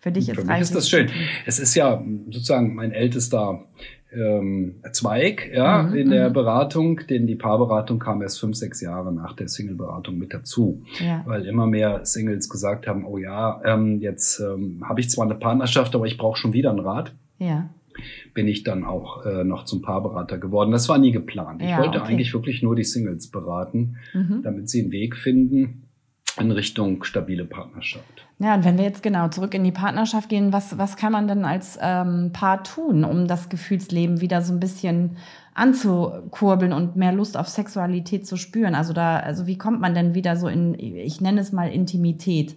Für 0.00 0.12
dich 0.12 0.28
ist, 0.28 0.40
für 0.40 0.46
mich 0.46 0.60
ist 0.60 0.74
das 0.74 0.88
schön. 0.88 1.08
Es 1.46 1.58
ist 1.58 1.74
ja 1.74 2.02
sozusagen 2.30 2.74
mein 2.74 2.92
ältester 2.92 3.66
ähm, 4.12 4.76
Zweig 4.92 5.50
ja, 5.54 5.82
mhm, 5.82 5.94
in 5.94 6.10
der 6.10 6.30
mhm. 6.30 6.34
Beratung, 6.34 7.00
denn 7.08 7.26
die 7.26 7.36
Paarberatung 7.36 7.98
kam 7.98 8.22
erst 8.22 8.40
fünf, 8.40 8.56
sechs 8.56 8.80
Jahre 8.80 9.12
nach 9.12 9.34
der 9.34 9.48
Single-Beratung 9.48 10.18
mit 10.18 10.34
dazu, 10.34 10.82
ja. 10.98 11.22
weil 11.26 11.46
immer 11.46 11.66
mehr 11.66 12.04
Singles 12.04 12.48
gesagt 12.48 12.86
haben, 12.86 13.04
oh 13.04 13.18
ja, 13.18 13.60
ähm, 13.64 14.00
jetzt 14.00 14.40
ähm, 14.40 14.82
habe 14.88 15.00
ich 15.00 15.10
zwar 15.10 15.24
eine 15.24 15.34
Partnerschaft, 15.34 15.94
aber 15.94 16.06
ich 16.06 16.18
brauche 16.18 16.38
schon 16.38 16.52
wieder 16.52 16.70
einen 16.70 16.80
Rat. 16.80 17.14
Ja. 17.38 17.70
Bin 18.34 18.48
ich 18.48 18.62
dann 18.62 18.84
auch 18.84 19.24
äh, 19.26 19.44
noch 19.44 19.64
zum 19.64 19.82
Paarberater 19.82 20.38
geworden. 20.38 20.70
Das 20.70 20.88
war 20.88 20.98
nie 20.98 21.12
geplant. 21.12 21.60
Ich 21.62 21.68
ja, 21.68 21.78
wollte 21.78 22.00
okay. 22.00 22.12
eigentlich 22.12 22.32
wirklich 22.32 22.62
nur 22.62 22.76
die 22.76 22.84
Singles 22.84 23.30
beraten, 23.30 23.96
mhm. 24.14 24.40
damit 24.42 24.70
sie 24.70 24.82
einen 24.82 24.92
Weg 24.92 25.16
finden 25.16 25.89
in 26.40 26.50
Richtung 26.50 27.04
stabile 27.04 27.44
Partnerschaft. 27.44 28.26
Ja, 28.38 28.54
und 28.54 28.64
wenn 28.64 28.78
wir 28.78 28.84
jetzt 28.84 29.02
genau 29.02 29.28
zurück 29.28 29.54
in 29.54 29.64
die 29.64 29.72
Partnerschaft 29.72 30.28
gehen, 30.28 30.52
was, 30.52 30.78
was 30.78 30.96
kann 30.96 31.12
man 31.12 31.28
denn 31.28 31.44
als 31.44 31.78
ähm, 31.80 32.30
Paar 32.32 32.64
tun, 32.64 33.04
um 33.04 33.28
das 33.28 33.48
Gefühlsleben 33.48 34.20
wieder 34.20 34.42
so 34.42 34.52
ein 34.52 34.60
bisschen 34.60 35.16
anzukurbeln 35.54 36.72
und 36.72 36.96
mehr 36.96 37.12
Lust 37.12 37.36
auf 37.36 37.48
Sexualität 37.48 38.26
zu 38.26 38.36
spüren? 38.36 38.74
Also 38.74 38.92
da, 38.92 39.18
also 39.18 39.46
wie 39.46 39.58
kommt 39.58 39.80
man 39.80 39.94
denn 39.94 40.14
wieder 40.14 40.36
so 40.36 40.48
in, 40.48 40.78
ich 40.78 41.20
nenne 41.20 41.40
es 41.40 41.52
mal 41.52 41.70
Intimität 41.70 42.56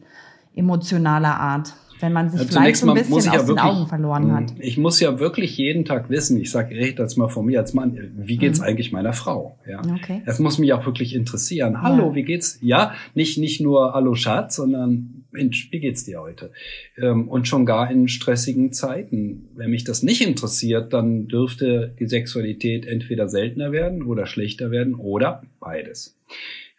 emotionaler 0.56 1.40
Art? 1.40 1.74
Wenn 2.04 2.12
man 2.12 2.30
sich 2.30 2.42
ja, 2.42 2.48
vielleicht 2.48 2.78
so 2.82 2.90
ein 2.90 2.96
bisschen 2.96 3.16
aus 3.16 3.26
ja 3.26 3.42
den 3.44 3.60
Augen 3.60 3.88
verloren 3.88 4.34
hat. 4.34 4.52
Hm, 4.52 4.58
ich 4.60 4.78
muss 4.78 5.00
ja 5.00 5.20
wirklich 5.20 5.58
jeden 5.58 5.86
Tag 5.86 6.10
wissen, 6.10 6.38
ich 6.38 6.52
sage, 6.52 6.78
ich 6.78 6.96
das 6.96 7.16
mal 7.16 7.30
von 7.30 7.46
mir 7.46 7.62
als 7.62 7.74
Mann, 7.74 7.98
wie 8.18 8.36
geht's 8.36 8.60
mhm. 8.60 8.66
eigentlich 8.66 8.92
meiner 8.92 9.14
Frau? 9.14 9.58
Ja, 9.66 9.80
okay. 9.80 10.22
Es 10.26 10.38
muss 10.38 10.60
mich 10.60 10.74
auch 10.74 10.86
wirklich 10.86 11.16
interessieren. 11.16 11.82
Hallo, 11.82 12.10
ja. 12.10 12.16
wie 12.16 12.24
geht's? 12.24 12.60
Ja, 12.62 12.94
nicht 13.16 13.38
nicht 13.38 13.62
nur 13.62 13.94
Hallo 13.94 14.16
Schatz, 14.16 14.58
sondern 14.58 15.24
Mensch, 15.32 15.70
wie 15.72 15.80
geht's 15.80 16.04
dir 16.04 16.20
heute? 16.20 16.52
Ähm, 16.98 17.30
und 17.30 17.48
schon 17.48 17.66
gar 17.66 17.90
in 17.90 18.10
stressigen 18.10 18.74
Zeiten. 18.74 19.48
Wenn 19.56 19.72
mich 19.72 19.86
das 19.86 20.04
nicht 20.04 20.28
interessiert, 20.28 20.92
dann 20.92 21.30
dürfte 21.30 21.96
die 21.98 22.08
Sexualität 22.08 22.86
entweder 22.86 23.30
seltener 23.30 23.72
werden 23.72 24.04
oder 24.04 24.26
schlechter 24.26 24.72
werden 24.72 24.94
oder 24.94 25.42
beides. 25.62 26.18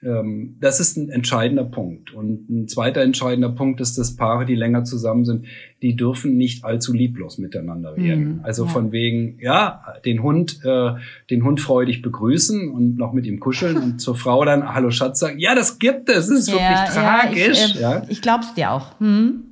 Ähm, 0.05 0.57
das 0.61 0.81
ist 0.81 0.97
ein 0.97 1.09
entscheidender 1.09 1.65
Punkt. 1.65 2.13
Und 2.13 2.49
ein 2.51 2.69
zweiter 2.69 3.01
entscheidender 3.03 3.49
Punkt 3.49 3.81
ist, 3.81 3.97
dass 3.97 4.17
Paare, 4.17 4.45
die 4.45 4.55
länger 4.55 4.85
zusammen 4.85 5.25
sind, 5.25 5.47
die 5.83 5.97
dürfen 5.97 6.37
nicht 6.37 6.65
allzu 6.65 6.93
lieblos 6.93 7.39
miteinander 7.39 7.97
werden. 7.97 8.37
Mhm, 8.37 8.41
also 8.43 8.65
ja. 8.65 8.71
von 8.71 8.93
wegen, 8.93 9.39
ja, 9.41 9.83
den 10.05 10.23
Hund, 10.23 10.61
äh, 10.65 10.93
den 11.31 11.45
Hund 11.45 11.61
freudig 11.61 12.03
begrüßen 12.03 12.71
und 12.71 12.97
noch 12.97 13.13
mit 13.13 13.27
ihm 13.27 13.41
kuscheln 13.41 13.77
und 13.77 14.01
zur 14.01 14.15
Frau 14.17 14.45
dann 14.45 14.75
Hallo 14.75 14.91
Schatz 14.91 15.21
sagen. 15.21 15.39
Ja, 15.39 15.55
das 15.55 15.79
gibt 15.79 16.09
es. 16.09 16.29
Es 16.29 16.41
ist 16.41 16.49
ja, 16.49 16.55
wirklich 16.55 16.95
tragisch. 16.95 17.59
Ja, 17.59 17.67
ich, 17.67 17.77
äh, 17.77 17.81
ja. 17.81 18.03
ich 18.09 18.23
glaub's 18.23 18.55
dir 18.55 18.71
auch. 18.73 18.99
Hm? 19.01 19.44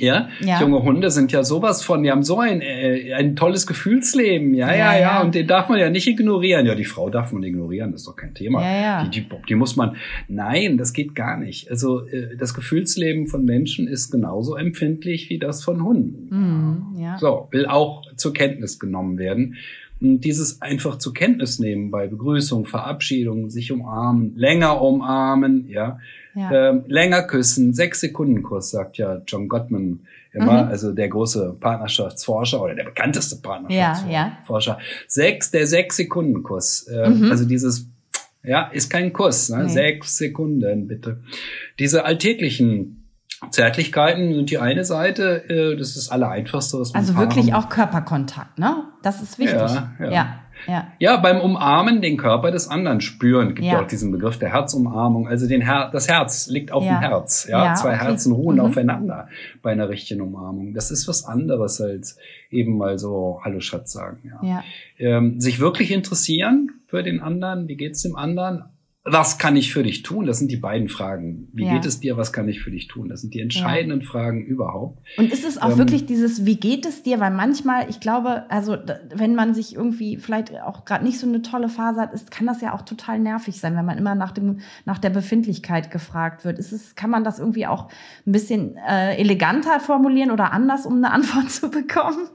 Ja? 0.00 0.28
ja, 0.40 0.60
junge 0.60 0.82
Hunde 0.82 1.10
sind 1.10 1.32
ja 1.32 1.42
sowas 1.44 1.82
von, 1.82 2.02
die 2.02 2.10
haben 2.10 2.22
so 2.22 2.38
ein, 2.38 2.60
äh, 2.60 3.12
ein 3.14 3.36
tolles 3.36 3.66
Gefühlsleben. 3.66 4.54
Ja, 4.54 4.70
ja, 4.70 4.94
ja, 4.94 5.00
ja, 5.00 5.22
Und 5.22 5.34
den 5.34 5.46
darf 5.46 5.68
man 5.68 5.78
ja 5.78 5.90
nicht 5.90 6.06
ignorieren. 6.06 6.66
Ja, 6.66 6.74
die 6.74 6.84
Frau 6.84 7.10
darf 7.10 7.32
man 7.32 7.42
ignorieren, 7.42 7.92
das 7.92 8.02
ist 8.02 8.08
doch 8.08 8.16
kein 8.16 8.34
Thema. 8.34 8.62
Ja. 8.62 9.04
Die, 9.04 9.20
die, 9.20 9.26
die 9.48 9.54
muss 9.54 9.76
man, 9.76 9.96
nein, 10.28 10.78
das 10.78 10.92
geht 10.92 11.14
gar 11.14 11.36
nicht. 11.36 11.70
Also 11.70 12.06
äh, 12.06 12.36
das 12.36 12.54
Gefühlsleben 12.54 13.26
von 13.26 13.44
Menschen 13.44 13.88
ist 13.88 14.10
genauso 14.10 14.56
empfindlich 14.56 15.30
wie 15.30 15.38
das 15.38 15.62
von 15.62 15.82
Hunden. 15.82 16.28
Mhm, 16.30 17.00
ja. 17.00 17.18
So, 17.18 17.48
will 17.50 17.66
auch 17.66 18.02
zur 18.20 18.32
Kenntnis 18.32 18.78
genommen 18.78 19.18
werden. 19.18 19.56
Und 20.00 20.20
dieses 20.20 20.62
einfach 20.62 20.96
zur 20.96 21.12
Kenntnis 21.12 21.58
nehmen 21.58 21.90
bei 21.90 22.06
Begrüßung, 22.06 22.64
Verabschiedung, 22.64 23.50
sich 23.50 23.70
umarmen, 23.70 24.34
länger 24.36 24.80
umarmen, 24.80 25.68
ja, 25.68 25.98
ja. 26.34 26.70
Ähm, 26.70 26.84
länger 26.86 27.24
küssen, 27.24 27.74
sechs 27.74 28.00
Sekunden 28.00 28.42
Kuss, 28.42 28.70
sagt 28.70 28.98
ja 28.98 29.20
John 29.26 29.48
Gottman 29.48 30.00
immer, 30.32 30.64
mhm. 30.64 30.70
also 30.70 30.92
der 30.92 31.08
große 31.08 31.56
Partnerschaftsforscher 31.58 32.62
oder 32.62 32.76
der 32.76 32.84
bekannteste 32.84 33.36
Partnerschaftsforscher. 33.42 34.72
Ja, 34.72 34.78
ja. 34.78 34.84
Sechs, 35.08 35.50
der 35.50 35.66
sechs 35.66 35.96
Sekunden 35.96 36.44
Kuss, 36.44 36.86
äh, 36.86 37.10
mhm. 37.10 37.30
also 37.30 37.44
dieses 37.44 37.88
ja, 38.42 38.68
ist 38.68 38.88
kein 38.88 39.12
Kuss, 39.12 39.50
ne? 39.50 39.64
Nee. 39.64 39.70
sechs 39.70 40.16
Sekunden 40.16 40.86
bitte. 40.86 41.20
Diese 41.78 42.04
alltäglichen 42.04 42.99
Zärtlichkeiten 43.50 44.34
sind 44.34 44.50
die 44.50 44.58
eine 44.58 44.84
Seite, 44.84 45.48
äh, 45.48 45.76
das 45.76 45.88
ist 45.88 45.96
das 45.96 46.10
Allereinfachste, 46.10 46.78
was 46.78 46.92
man 46.92 47.00
Also 47.00 47.16
wirklich 47.16 47.52
haben. 47.52 47.64
auch 47.64 47.68
Körperkontakt, 47.68 48.58
ne? 48.58 48.84
Das 49.02 49.22
ist 49.22 49.38
wichtig. 49.38 49.56
Ja, 49.56 49.92
ja. 49.98 50.10
ja. 50.10 50.40
Ja. 50.66 50.92
ja, 50.98 51.16
beim 51.16 51.40
Umarmen 51.40 52.02
den 52.02 52.16
Körper 52.16 52.50
des 52.50 52.68
anderen 52.68 53.00
spüren. 53.00 53.54
Gibt 53.54 53.66
ja, 53.66 53.74
ja 53.74 53.82
auch 53.82 53.86
diesen 53.86 54.12
Begriff 54.12 54.38
der 54.38 54.52
Herzumarmung. 54.52 55.28
Also 55.28 55.48
den 55.48 55.62
Her 55.62 55.90
das 55.92 56.08
Herz 56.08 56.48
liegt 56.48 56.72
auf 56.72 56.84
ja. 56.84 56.98
dem 56.98 57.00
Herz. 57.00 57.46
Ja, 57.48 57.64
ja 57.64 57.74
Zwei 57.74 57.94
okay. 57.94 58.04
Herzen 58.04 58.32
ruhen 58.32 58.56
mhm. 58.56 58.62
aufeinander 58.62 59.28
bei 59.62 59.72
einer 59.72 59.88
richtigen 59.88 60.20
Umarmung. 60.20 60.74
Das 60.74 60.90
ist 60.90 61.08
was 61.08 61.24
anderes 61.24 61.80
als 61.80 62.18
eben 62.50 62.76
mal 62.76 62.98
so 62.98 63.40
Hallo 63.44 63.60
Schatz 63.60 63.92
sagen. 63.92 64.18
Ja. 64.24 64.46
ja. 64.46 64.64
Ähm, 64.98 65.40
sich 65.40 65.60
wirklich 65.60 65.92
interessieren 65.92 66.70
für 66.86 67.02
den 67.02 67.20
anderen. 67.20 67.68
Wie 67.68 67.76
geht's 67.76 68.02
dem 68.02 68.16
anderen? 68.16 68.64
Was 69.02 69.38
kann 69.38 69.56
ich 69.56 69.72
für 69.72 69.82
dich 69.82 70.02
tun? 70.02 70.26
Das 70.26 70.38
sind 70.38 70.50
die 70.50 70.58
beiden 70.58 70.90
Fragen. 70.90 71.48
Wie 71.54 71.64
Ja. 71.64 71.72
geht 71.72 71.86
es 71.86 72.00
dir? 72.00 72.18
Was 72.18 72.34
kann 72.34 72.46
ich 72.50 72.60
für 72.60 72.70
dich 72.70 72.86
tun? 72.86 73.08
Das 73.08 73.22
sind 73.22 73.32
die 73.32 73.40
entscheidenden 73.40 74.02
Fragen 74.02 74.44
überhaupt. 74.44 74.98
Und 75.16 75.32
ist 75.32 75.42
es 75.46 75.56
auch 75.56 75.70
Ähm, 75.70 75.78
wirklich 75.78 76.04
dieses, 76.04 76.44
wie 76.44 76.56
geht 76.56 76.84
es 76.84 77.02
dir? 77.02 77.18
Weil 77.18 77.30
manchmal, 77.30 77.88
ich 77.88 78.00
glaube, 78.00 78.44
also 78.50 78.76
wenn 79.14 79.34
man 79.34 79.54
sich 79.54 79.74
irgendwie 79.74 80.18
vielleicht 80.18 80.52
auch 80.60 80.84
gerade 80.84 81.02
nicht 81.02 81.18
so 81.18 81.26
eine 81.26 81.40
tolle 81.40 81.70
Phase 81.70 81.98
hat, 81.98 82.12
ist, 82.12 82.30
kann 82.30 82.46
das 82.46 82.60
ja 82.60 82.74
auch 82.74 82.82
total 82.82 83.18
nervig 83.20 83.58
sein, 83.58 83.74
wenn 83.74 83.86
man 83.86 83.96
immer 83.96 84.14
nach 84.14 84.32
dem 84.32 84.60
nach 84.84 84.98
der 84.98 85.10
Befindlichkeit 85.10 85.90
gefragt 85.90 86.44
wird. 86.44 86.58
Ist 86.58 86.72
es, 86.72 86.94
kann 86.94 87.08
man 87.08 87.24
das 87.24 87.38
irgendwie 87.38 87.66
auch 87.66 87.88
ein 88.26 88.32
bisschen 88.32 88.76
äh, 88.86 89.16
eleganter 89.16 89.80
formulieren 89.80 90.30
oder 90.30 90.52
anders, 90.52 90.84
um 90.84 90.96
eine 90.96 91.10
Antwort 91.12 91.50
zu 91.50 91.70
bekommen? 91.70 92.28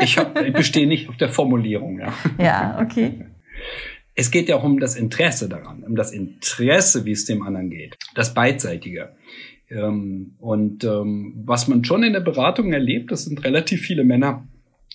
Ich, 0.00 0.18
hab, 0.18 0.36
ich 0.42 0.52
bestehe 0.52 0.88
nicht 0.88 1.08
auf 1.08 1.16
der 1.18 1.28
Formulierung. 1.28 2.00
Ja. 2.00 2.12
Ja, 2.38 2.78
okay. 2.82 3.26
Es 4.14 4.30
geht 4.30 4.48
ja 4.48 4.56
auch 4.56 4.64
um 4.64 4.78
das 4.78 4.96
Interesse 4.96 5.48
daran, 5.48 5.82
um 5.82 5.96
das 5.96 6.12
Interesse, 6.12 7.04
wie 7.04 7.12
es 7.12 7.24
dem 7.24 7.42
anderen 7.42 7.70
geht, 7.70 7.96
das 8.14 8.32
Beidseitige. 8.34 9.10
Ähm, 9.68 10.34
und 10.38 10.84
ähm, 10.84 11.42
was 11.44 11.68
man 11.68 11.84
schon 11.84 12.02
in 12.02 12.12
der 12.12 12.20
Beratung 12.20 12.72
erlebt, 12.72 13.10
das 13.10 13.24
sind 13.24 13.44
relativ 13.44 13.80
viele 13.80 14.04
Männer, 14.04 14.46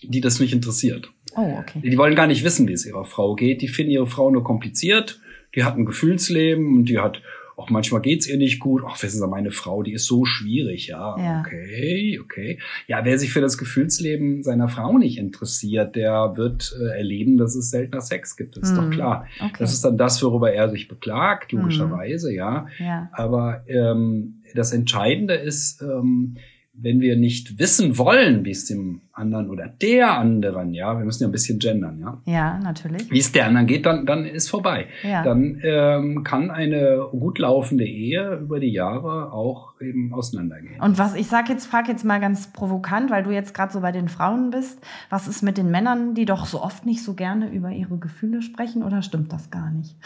die 0.03 0.21
das 0.21 0.39
nicht 0.39 0.53
interessiert. 0.53 1.11
Oh, 1.35 1.57
okay. 1.59 1.81
Die 1.83 1.97
wollen 1.97 2.15
gar 2.15 2.27
nicht 2.27 2.43
wissen, 2.43 2.67
wie 2.67 2.73
es 2.73 2.85
ihrer 2.85 3.05
Frau 3.05 3.35
geht. 3.35 3.61
Die 3.61 3.67
finden 3.67 3.91
ihre 3.91 4.07
Frau 4.07 4.31
nur 4.31 4.43
kompliziert. 4.43 5.19
Die 5.55 5.63
hat 5.63 5.77
ein 5.77 5.85
Gefühlsleben 5.85 6.77
und 6.77 6.85
die 6.85 6.99
hat, 6.99 7.21
auch 7.59 7.69
manchmal 7.69 8.01
geht's 8.01 8.27
ihr 8.27 8.37
nicht 8.37 8.59
gut. 8.59 8.83
Ach, 8.87 9.01
wissen 9.03 9.19
Sie, 9.19 9.27
meine 9.27 9.51
Frau, 9.51 9.83
die 9.83 9.93
ist 9.93 10.05
so 10.05 10.25
schwierig. 10.25 10.87
Ja, 10.87 11.15
Ja. 11.17 11.39
okay, 11.41 12.19
okay. 12.23 12.59
Ja, 12.87 13.03
wer 13.05 13.19
sich 13.19 13.31
für 13.31 13.41
das 13.41 13.57
Gefühlsleben 13.57 14.43
seiner 14.43 14.69
Frau 14.69 14.97
nicht 14.97 15.17
interessiert, 15.17 15.95
der 15.95 16.33
wird 16.35 16.73
äh, 16.81 16.97
erleben, 16.97 17.37
dass 17.37 17.55
es 17.55 17.69
seltener 17.69 18.01
Sex 18.01 18.35
gibt. 18.37 18.57
Das 18.57 18.69
ist 18.69 18.75
doch 18.77 18.83
Hm, 18.83 18.91
klar. 18.91 19.27
Okay. 19.39 19.53
Das 19.59 19.73
ist 19.73 19.83
dann 19.85 19.97
das, 19.97 20.21
worüber 20.23 20.51
er 20.51 20.69
sich 20.69 20.87
beklagt, 20.87 21.51
logischerweise, 21.51 22.33
ja. 22.33 22.67
ja. 22.79 23.09
Aber 23.13 23.63
ähm, 23.67 24.41
das 24.55 24.71
Entscheidende 24.73 25.35
ist, 25.35 25.81
ähm, 25.81 26.37
wenn 26.81 27.01
wir 27.01 27.15
nicht 27.17 27.59
wissen 27.59 27.97
wollen, 27.97 28.45
wie 28.45 28.51
es 28.51 28.65
dem 28.65 29.01
anderen 29.11 29.49
oder 29.49 29.67
der 29.67 30.17
anderen, 30.17 30.73
ja, 30.73 30.97
wir 30.97 31.05
müssen 31.05 31.23
ja 31.23 31.29
ein 31.29 31.31
bisschen 31.31 31.59
gendern, 31.59 31.99
ja, 31.99 32.21
ja, 32.25 32.59
natürlich. 32.59 33.11
wie 33.11 33.19
es 33.19 33.31
der 33.31 33.47
anderen 33.47 33.67
geht, 33.67 33.85
dann, 33.85 34.05
dann 34.05 34.25
ist 34.25 34.49
vorbei. 34.49 34.87
Ja. 35.03 35.23
Dann 35.23 35.59
ähm, 35.63 36.23
kann 36.23 36.51
eine 36.51 37.07
gut 37.11 37.39
laufende 37.39 37.85
Ehe 37.85 38.39
über 38.41 38.59
die 38.59 38.71
Jahre 38.71 39.31
auch 39.33 39.79
eben 39.81 40.13
auseinandergehen. 40.13 40.79
Und 40.81 40.97
was 40.97 41.15
ich 41.15 41.27
sag 41.27 41.49
jetzt, 41.49 41.65
frage 41.65 41.91
jetzt 41.91 42.05
mal 42.05 42.19
ganz 42.19 42.51
provokant, 42.53 43.11
weil 43.11 43.23
du 43.23 43.31
jetzt 43.31 43.53
gerade 43.53 43.73
so 43.73 43.81
bei 43.81 43.91
den 43.91 44.07
Frauen 44.07 44.51
bist, 44.51 44.79
was 45.09 45.27
ist 45.27 45.41
mit 45.41 45.57
den 45.57 45.69
Männern, 45.71 46.15
die 46.15 46.25
doch 46.25 46.45
so 46.45 46.61
oft 46.61 46.85
nicht 46.85 47.03
so 47.03 47.13
gerne 47.13 47.49
über 47.49 47.71
ihre 47.71 47.97
Gefühle 47.97 48.41
sprechen, 48.41 48.83
oder 48.83 49.01
stimmt 49.01 49.33
das 49.33 49.51
gar 49.51 49.71
nicht? 49.71 49.95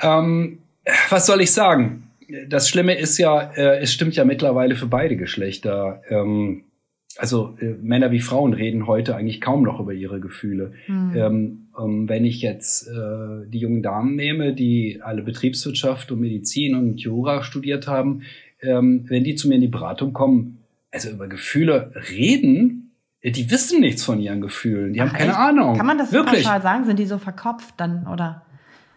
Ähm, 0.00 0.58
was 1.10 1.26
soll 1.26 1.40
ich 1.40 1.52
sagen? 1.52 2.07
Das 2.48 2.68
Schlimme 2.68 2.94
ist 2.94 3.18
ja, 3.18 3.40
äh, 3.40 3.78
es 3.78 3.92
stimmt 3.92 4.14
ja 4.14 4.24
mittlerweile 4.24 4.76
für 4.76 4.86
beide 4.86 5.16
Geschlechter. 5.16 6.02
Ähm, 6.08 6.64
also 7.16 7.56
äh, 7.60 7.74
Männer 7.80 8.10
wie 8.10 8.20
Frauen 8.20 8.52
reden 8.52 8.86
heute 8.86 9.16
eigentlich 9.16 9.40
kaum 9.40 9.62
noch 9.62 9.80
über 9.80 9.92
ihre 9.92 10.20
Gefühle. 10.20 10.72
Hm. 10.86 11.12
Ähm, 11.16 11.68
ähm, 11.78 12.08
wenn 12.08 12.24
ich 12.24 12.42
jetzt 12.42 12.86
äh, 12.86 13.48
die 13.48 13.58
jungen 13.58 13.82
Damen 13.82 14.14
nehme, 14.14 14.54
die 14.54 15.00
alle 15.02 15.22
Betriebswirtschaft 15.22 16.12
und 16.12 16.20
Medizin 16.20 16.74
und 16.74 17.00
Jura 17.00 17.42
studiert 17.42 17.88
haben, 17.88 18.22
ähm, 18.60 19.06
wenn 19.08 19.24
die 19.24 19.34
zu 19.34 19.48
mir 19.48 19.54
in 19.54 19.62
die 19.62 19.68
Beratung 19.68 20.12
kommen, 20.12 20.58
also 20.92 21.10
über 21.10 21.28
Gefühle 21.28 21.92
reden, 22.10 22.92
äh, 23.20 23.30
die 23.30 23.50
wissen 23.50 23.80
nichts 23.80 24.04
von 24.04 24.20
ihren 24.20 24.40
Gefühlen, 24.40 24.92
die 24.92 25.00
haben 25.00 25.10
Ach, 25.12 25.18
keine 25.18 25.30
echt? 25.30 25.38
Ahnung. 25.38 25.76
Kann 25.76 25.86
man 25.86 25.98
das 25.98 26.12
Wirklich? 26.12 26.44
pauschal 26.44 26.62
sagen? 26.62 26.84
Sind 26.84 26.98
die 26.98 27.06
so 27.06 27.18
verkopft 27.18 27.74
dann, 27.78 28.06
oder? 28.06 28.42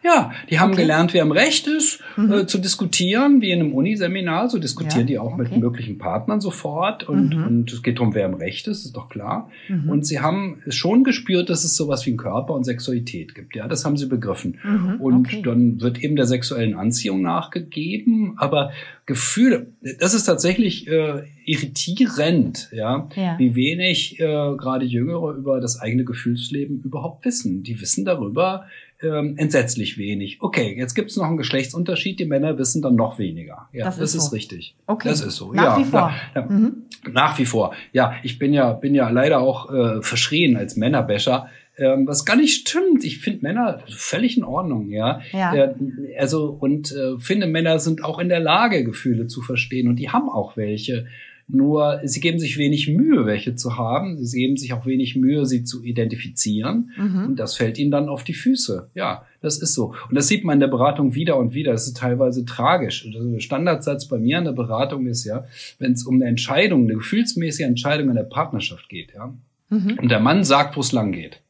Ja, 0.04 0.32
die 0.50 0.60
haben 0.60 0.72
Okay. 0.72 0.82
gelernt, 0.82 1.14
wer 1.14 1.22
im 1.22 1.32
Recht 1.32 1.68
ist, 1.68 2.00
Mhm. 2.18 2.32
äh, 2.32 2.46
zu 2.48 2.58
diskutieren, 2.58 3.40
wie 3.42 3.52
in 3.52 3.60
einem 3.60 3.74
Uniseminar. 3.74 4.50
So 4.50 4.58
diskutieren 4.58 5.02
Ja, 5.02 5.06
die 5.08 5.20
auch 5.20 5.38
mit 5.38 5.48
okay. 5.52 5.60
möglichen 5.60 5.98
Partnern 6.00 6.42
sofort. 6.42 7.08
Und, 7.08 7.36
Mhm. 7.36 7.48
und 7.48 7.72
es 7.74 7.84
geht 7.84 7.98
darum, 8.00 8.16
wer 8.16 8.26
im 8.26 8.34
Recht 8.34 8.68
ist, 8.68 8.86
ist 8.86 8.96
doch 8.96 9.10
klar. 9.10 9.50
Mhm. 9.70 9.90
Und 9.90 10.06
sie 10.06 10.20
haben 10.20 10.62
schon 10.68 11.04
gespürt, 11.04 11.50
dass 11.50 11.64
es 11.64 11.76
sowas 11.76 12.06
wie 12.06 12.12
einen 12.12 12.18
Körper 12.18 12.54
und 12.56 12.64
Sexualität 12.64 13.36
gibt. 13.36 13.56
Ja, 13.56 13.68
das 13.68 13.86
haben 13.86 13.96
sie 13.98 14.08
begriffen. 14.08 14.58
Mhm, 14.64 14.96
Und 15.02 15.28
okay. 15.28 15.42
dann 15.44 15.80
wird 15.82 16.04
eben 16.04 16.16
der 16.16 16.26
sexuellen 16.26 16.74
Anziehung 16.76 17.22
nachgegeben. 17.22 18.34
Aber 18.38 18.72
Gefühle, 19.06 19.68
das 20.00 20.14
ist 20.14 20.24
tatsächlich 20.26 20.88
äh, 20.88 21.24
irritierend, 21.46 22.70
ja, 22.72 23.10
Ja. 23.16 23.38
wie 23.40 23.56
wenig 23.56 24.20
äh, 24.20 24.24
gerade 24.24 24.86
Jüngere 24.86 25.34
über 25.36 25.60
das 25.60 25.80
eigene 25.80 26.04
Gefühlsleben 26.06 26.82
überhaupt 26.84 27.26
wissen. 27.26 27.64
Die 27.64 27.80
wissen 27.82 28.06
darüber 28.06 28.66
ähm, 29.04 29.36
entsetzlich 29.38 29.98
wenig. 29.98 30.38
Okay, 30.42 30.76
jetzt 30.78 30.94
gibt 30.94 31.12
es 31.12 31.18
noch 31.18 31.26
einen 31.26 31.38
Geschlechtsunterschied. 31.38 32.20
Die 32.20 32.26
Männer 32.26 32.58
wissen 32.58 32.82
dann 32.82 32.96
noch 32.96 33.20
weniger. 33.20 33.70
Ja, 33.74 33.86
Das 33.86 33.98
das, 33.98 34.10
ist 34.12 34.16
ist, 34.16 34.30
so. 34.30 34.36
richtig. 34.36 34.76
Okay. 34.88 35.10
Das 35.10 35.22
ist 35.22 35.36
so. 35.36 35.54
Nach 35.54 35.78
ja, 35.78 35.80
wie 35.80 35.90
vor. 35.90 36.14
Ja, 36.36 36.42
ja. 36.42 36.48
Mhm. 36.48 36.84
Nach 37.12 37.38
wie 37.40 37.46
vor. 37.46 37.74
Ja, 37.94 38.14
ich 38.24 38.40
bin 38.40 38.54
ja, 38.54 38.74
bin 38.74 38.94
ja 38.96 39.10
leider 39.10 39.40
auch 39.40 39.72
äh, 39.72 40.02
verschrien 40.02 40.56
als 40.56 40.76
Männerbäscher. 40.76 41.48
Ähm, 41.78 42.06
was 42.06 42.26
gar 42.26 42.36
nicht 42.36 42.68
stimmt. 42.68 43.04
Ich 43.04 43.20
finde 43.20 43.40
Männer 43.42 43.82
völlig 43.90 44.38
in 44.38 44.44
Ordnung, 44.44 44.90
ja. 44.90 45.22
Ja. 45.32 45.56
Äh, 45.56 45.74
also 46.20 46.56
und 46.60 46.92
äh, 46.92 47.18
finde 47.18 47.48
Männer 47.48 47.80
sind 47.80 48.04
auch 48.04 48.20
in 48.20 48.30
der 48.30 48.40
Lage, 48.40 48.84
Gefühle 48.84 49.28
zu 49.28 49.42
verstehen 49.42 49.88
und 49.88 49.96
die 49.96 50.10
haben 50.10 50.30
auch 50.30 50.58
welche. 50.58 51.08
Nur 51.54 52.00
sie 52.06 52.20
geben 52.22 52.40
sich 52.40 52.58
wenig 52.58 52.88
Mühe, 52.88 53.26
welche 53.26 53.56
zu 53.56 53.78
haben. 53.78 54.24
Sie 54.26 54.40
geben 54.40 54.56
sich 54.58 54.74
auch 54.74 54.86
wenig 54.86 55.16
Mühe, 55.16 55.46
sie 55.46 55.64
zu 55.64 55.84
identifizieren. 55.84 56.92
Mhm. 56.98 57.26
Und 57.26 57.36
das 57.40 57.56
fällt 57.56 57.78
ihnen 57.78 57.92
dann 57.92 58.08
auf 58.10 58.24
die 58.24 58.34
Füße. 58.34 58.90
Ja, 58.96 59.26
das 59.42 59.58
ist 59.62 59.74
so. 59.74 59.94
Und 60.10 60.16
das 60.16 60.28
sieht 60.28 60.44
man 60.44 60.56
in 60.56 60.60
der 60.62 60.68
Beratung 60.68 61.14
wieder 61.14 61.38
und 61.38 61.54
wieder. 61.54 61.72
Das 61.74 61.88
ist 61.88 61.98
teilweise 61.98 62.46
tragisch. 62.46 63.06
Der 63.12 63.40
Standardsatz 63.40 64.08
bei 64.08 64.18
mir 64.18 64.38
in 64.38 64.46
der 64.46 64.52
Beratung 64.54 65.08
ist 65.08 65.26
ja, 65.26 65.46
wenn 65.80 65.92
es 65.92 66.04
um 66.06 66.16
eine 66.16 66.26
Entscheidung, 66.26 66.84
eine 66.84 66.96
gefühlsmäßige 66.96 67.66
Entscheidung 67.66 68.10
in 68.10 68.16
der 68.16 68.24
Partnerschaft 68.24 68.88
geht, 68.90 69.14
ja, 69.14 69.34
Mhm. 69.70 70.00
und 70.02 70.10
der 70.12 70.20
Mann 70.20 70.44
sagt, 70.44 70.76
wo 70.76 70.82
es 70.82 70.92
lang 70.92 71.12
geht, 71.14 71.42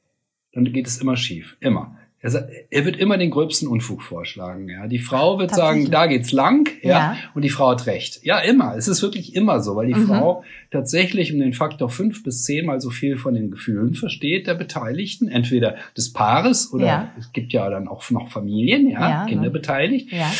dann 0.54 0.66
geht 0.72 0.86
es 0.86 1.00
immer 1.02 1.18
schief. 1.18 1.58
Immer. 1.60 1.98
Er, 2.24 2.30
sa- 2.30 2.48
er 2.70 2.86
wird 2.86 2.98
immer 2.98 3.18
den 3.18 3.32
gröbsten 3.32 3.68
Unfug 3.68 4.04
vorschlagen. 4.04 4.70
Ja. 4.70 4.86
Die 4.88 5.00
Frau 5.00 5.40
wird 5.40 5.56
sagen, 5.56 5.90
da 5.90 6.06
geht's 6.06 6.32
lang, 6.32 6.70
ja, 6.84 6.90
Ja. 6.90 7.18
und 7.34 7.42
die 7.42 7.50
Frau 7.50 7.70
hat 7.72 7.88
recht. 7.88 8.20
Ja, 8.24 8.38
immer. 8.40 8.76
Es 8.78 8.88
ist 8.88 9.02
wirklich 9.02 9.36
immer 9.36 9.60
so, 9.62 9.76
weil 9.76 9.88
die 9.88 9.96
Mhm. 9.96 10.06
Frau 10.08 10.44
tatsächlich 10.70 11.34
um 11.34 11.40
den 11.40 11.54
Faktor 11.54 11.90
fünf 11.90 12.24
bis 12.24 12.44
zehnmal 12.44 12.80
so 12.80 12.92
viel 12.92 13.18
von 13.18 13.34
den 13.34 13.50
Gefühlen 13.50 13.96
versteht 13.96 14.46
der 14.46 14.54
Beteiligten, 14.54 15.30
entweder 15.30 15.78
des 15.98 16.14
Paares 16.14 16.72
oder 16.72 16.86
Ja. 16.86 17.12
es 17.18 17.32
gibt 17.34 17.54
ja 17.54 17.68
dann 17.72 17.88
auch 17.88 18.08
noch 18.12 18.30
Familien, 18.30 18.88
ja, 18.90 19.10
Ja, 19.10 19.26
Kinder 19.26 19.46
ne. 19.46 19.50
beteiligt. 19.52 20.12
Ja. 20.12 20.32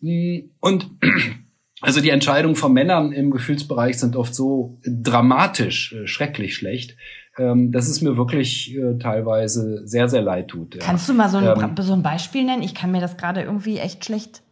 Mm, 0.00 0.50
Und 0.60 0.88
also 1.82 2.00
die 2.00 2.08
Entscheidungen 2.10 2.56
von 2.56 2.72
Männern 2.72 3.12
im 3.12 3.30
Gefühlsbereich 3.30 3.98
sind 3.98 4.16
oft 4.16 4.34
so 4.34 4.78
dramatisch, 4.84 5.92
äh, 5.92 6.06
schrecklich 6.06 6.54
schlecht, 6.54 6.96
ähm, 7.40 7.72
dass 7.72 7.88
es 7.88 8.02
mir 8.02 8.16
wirklich 8.16 8.76
äh, 8.76 8.98
teilweise 8.98 9.86
sehr, 9.86 10.08
sehr 10.08 10.22
leid 10.22 10.48
tut. 10.48 10.74
Ja. 10.74 10.80
Kannst 10.84 11.08
du 11.08 11.14
mal 11.14 11.28
so 11.28 11.38
ein, 11.38 11.44
Ähm, 11.46 11.74
so 11.80 11.92
ein 11.94 12.02
Beispiel 12.02 12.44
nennen? 12.44 12.62
Ich 12.62 12.74
kann 12.74 12.90
mir 12.92 13.00
das 13.00 13.16
gerade 13.16 13.42
irgendwie 13.42 13.78
echt 13.78 14.04
schlecht, 14.04 14.42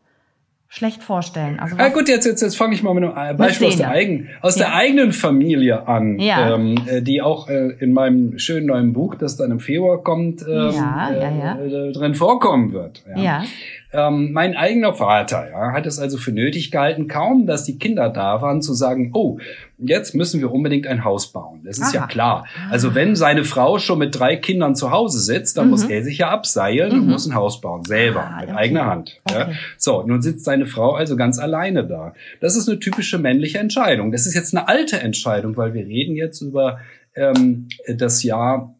schlecht 0.69 1.03
vorstellen. 1.03 1.61
Also 1.61 1.77
Ah, 1.79 1.89
gut, 1.89 2.09
jetzt, 2.09 2.27
jetzt, 2.27 2.43
jetzt 2.43 2.57
fange 2.57 2.75
ich 2.75 2.83
mal 2.83 2.93
mit 2.95 3.05
einem 3.05 3.37
Beispiel 3.37 3.69
aus, 3.69 3.77
der, 3.77 3.91
eigen, 3.91 4.29
aus 4.43 4.57
Ja. 4.57 4.67
der 4.67 4.75
eigenen 4.75 5.13
Familie 5.13 5.87
an, 5.89 6.19
Ja. 6.19 6.55
ähm, 6.55 6.75
äh, 6.87 7.01
die 7.03 7.23
auch 7.23 7.49
äh, 7.49 7.71
in 7.81 7.93
meinem 7.93 8.39
schönen 8.39 8.67
neuen 8.67 8.93
Buch, 8.93 9.15
das 9.15 9.37
dann 9.37 9.51
im 9.51 9.61
Februar 9.61 10.03
kommt, 10.03 10.43
ähm, 10.43 10.71
ja. 10.75 11.59
Äh, 11.61 11.93
drin 11.93 12.15
vorkommen 12.15 12.73
wird. 12.73 13.03
ja. 13.17 13.43
Ähm, 13.91 14.33
mein 14.33 14.55
eigener 14.55 14.93
Vater 14.93 15.49
ja, 15.51 15.73
hat 15.73 15.87
es 15.87 15.99
also 15.99 16.19
für 16.19 16.31
nötig 16.31 16.71
gehalten, 16.71 17.09
kaum 17.09 17.47
dass 17.47 17.65
die 17.65 17.79
Kinder 17.79 18.11
da 18.11 18.43
waren, 18.43 18.61
zu 18.61 18.75
sagen, 18.75 19.13
oh, 19.15 19.39
jetzt 19.79 20.15
müssen 20.15 20.41
wir 20.41 20.53
unbedingt 20.53 20.87
ein 20.87 21.05
Haus 21.05 21.33
bauen. 21.33 21.63
Das 21.65 21.79
ist 21.79 21.95
ja 21.95 22.01
Aha. 22.03 22.07
klar. 22.07 22.47
Also 22.71 22.95
wenn 22.95 23.17
seine 23.17 23.45
Frau 23.45 23.79
schon 23.79 23.99
mit 24.01 24.19
drei 24.19 24.37
Kindern 24.37 24.75
zu 24.75 24.91
Hause 24.91 25.19
sitzt, 25.21 25.57
dann 25.57 25.67
Mhm. 25.67 25.71
muss 25.71 25.85
er 25.85 26.03
sich 26.05 26.19
ja 26.19 26.29
abseilen 26.29 26.93
und 26.93 27.07
Mhm. 27.07 27.13
muss 27.13 27.27
ein 27.27 27.35
Haus 27.35 27.63
bauen, 27.63 27.83
selber, 27.85 28.25
Ah, 28.25 28.41
mit 28.41 28.51
okay. 28.51 28.59
eigener 28.59 28.85
Hand. 28.87 29.21
Ja. 29.31 29.43
Okay. 29.47 29.55
So, 29.79 30.03
nun 30.03 30.21
sitzt 30.21 30.45
seine 30.45 30.67
Frau 30.67 30.93
also 30.95 31.17
ganz 31.17 31.39
alleine 31.39 31.87
da. 31.87 32.13
Das 32.43 32.57
ist 32.57 32.69
eine 32.69 32.79
typische 32.81 33.17
männliche 33.17 33.59
Entscheidung. 33.59 34.13
Das 34.13 34.27
ist 34.27 34.35
jetzt 34.35 34.55
eine 34.55 34.69
alte 34.69 35.01
Entscheidung, 35.01 35.57
weil 35.57 35.73
wir 35.73 35.87
reden 35.87 36.15
jetzt 36.15 36.43
über 36.43 36.79
ähm, 37.15 37.69
das 37.97 38.23
Jahr 38.23 38.75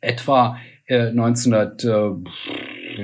etwa 0.00 0.56
äh, 0.88 1.08
1900, 1.10 1.82
äh, 1.84 2.10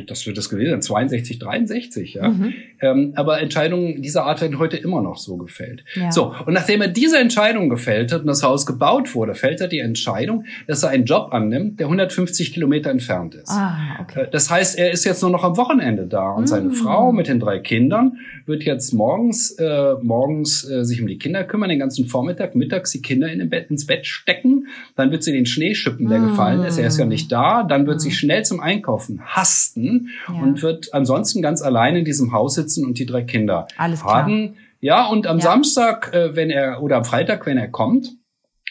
das 0.07 0.27
wird 0.27 0.37
das 0.39 0.49
gewesen 0.49 0.71
sein, 0.71 0.83
62, 0.83 1.39
63, 1.39 2.15
ja. 2.15 2.29
Mhm. 2.29 2.55
Ähm, 2.81 3.13
aber 3.17 3.41
Entscheidungen 3.41 4.03
dieser 4.03 4.25
Art 4.25 4.41
werden 4.41 4.59
heute 4.59 4.77
immer 4.77 5.03
noch 5.03 5.17
so 5.19 5.37
gefällt. 5.37 5.85
Ja. 5.95 6.11
So, 6.11 6.35
und 6.47 6.53
nachdem 6.55 6.81
er 6.83 6.89
diese 6.89 7.19
Entscheidung 7.19 7.69
gefällt 7.69 8.13
hat 8.13 8.23
und 8.23 8.27
das 8.27 8.43
Haus 8.43 8.67
gebaut 8.67 9.15
wurde, 9.15 9.35
fällt 9.35 9.61
er 9.61 9.69
die 9.69 9.79
Entscheidung, 9.81 10.45
dass 10.67 10.83
er 10.83 10.91
einen 10.91 11.05
Job 11.05 11.29
annimmt, 11.33 11.79
der 11.81 11.87
150 11.87 12.53
Kilometer 12.53 12.91
entfernt 12.91 13.35
ist. 13.35 13.51
Ah, 13.51 13.99
okay. 14.01 14.23
Äh, 14.25 14.31
Das 14.31 14.51
heißt, 14.51 14.79
er 14.79 14.91
ist 14.91 15.05
jetzt 15.05 15.23
nur 15.23 15.31
noch 15.31 15.45
am 15.45 15.57
Wochenende 15.57 16.07
da 16.07 16.31
und 16.33 16.47
seine 16.49 16.69
Mm. 16.69 16.73
Frau 16.73 17.13
mit 17.13 17.29
den 17.29 17.39
drei 17.41 17.59
Kindern 17.59 18.19
wird 18.47 18.65
jetzt 18.65 18.93
morgens 18.93 19.53
äh, 19.59 19.95
morgens 20.03 20.69
äh, 20.69 20.85
sich 20.85 21.01
um 21.01 21.07
die 21.07 21.19
Kinder 21.19 21.45
kümmern, 21.45 21.69
den 21.69 21.79
ganzen 21.79 22.07
Vormittag, 22.07 22.55
mittags 22.55 22.91
die 22.93 23.03
Kinder 23.03 23.31
in 23.31 23.49
Bett, 23.51 23.71
ins 23.71 23.87
Bett 23.87 24.07
stecken, 24.07 24.67
dann 24.97 25.11
wird 25.11 25.23
sie 25.23 25.33
den 25.33 25.47
Schnee 25.47 25.75
schippen, 25.75 26.09
der 26.09 26.19
Mm. 26.21 26.29
gefallen 26.29 26.65
ist, 26.65 26.79
er 26.79 26.87
ist 26.87 26.99
ja 26.99 27.05
nicht 27.05 27.31
da, 27.31 27.63
dann 27.63 27.87
wird 27.87 28.01
sie 28.01 28.09
Mm. 28.09 28.13
schnell 28.13 28.45
zum 28.45 28.61
Einkaufen 28.61 29.21
hasten, 29.25 29.82
Weihnachten 29.83 30.09
ja. 30.29 30.43
und 30.43 30.63
wird 30.63 30.95
ansonsten 30.95 31.43
ganz 31.43 31.63
allein 31.63 31.97
in 31.97 32.05
diesem 32.05 32.33
Haus 32.33 32.55
sitzen 32.55 32.85
und 32.85 32.99
die 32.99 33.07
drei 33.07 33.23
Kinder 33.23 33.67
Alles 33.77 34.01
klar. 34.01 34.23
haben. 34.23 34.57
Ja, 34.81 35.07
und 35.07 35.27
am 35.27 35.39
ja. 35.39 35.45
Samstag, 35.45 36.13
äh, 36.13 36.35
wenn 36.35 36.51
er 36.51 36.83
oder 36.83 36.97
am 36.97 37.05
Freitag, 37.05 37.47
wenn 37.47 37.57
er 37.57 37.69
kommt, 37.69 38.09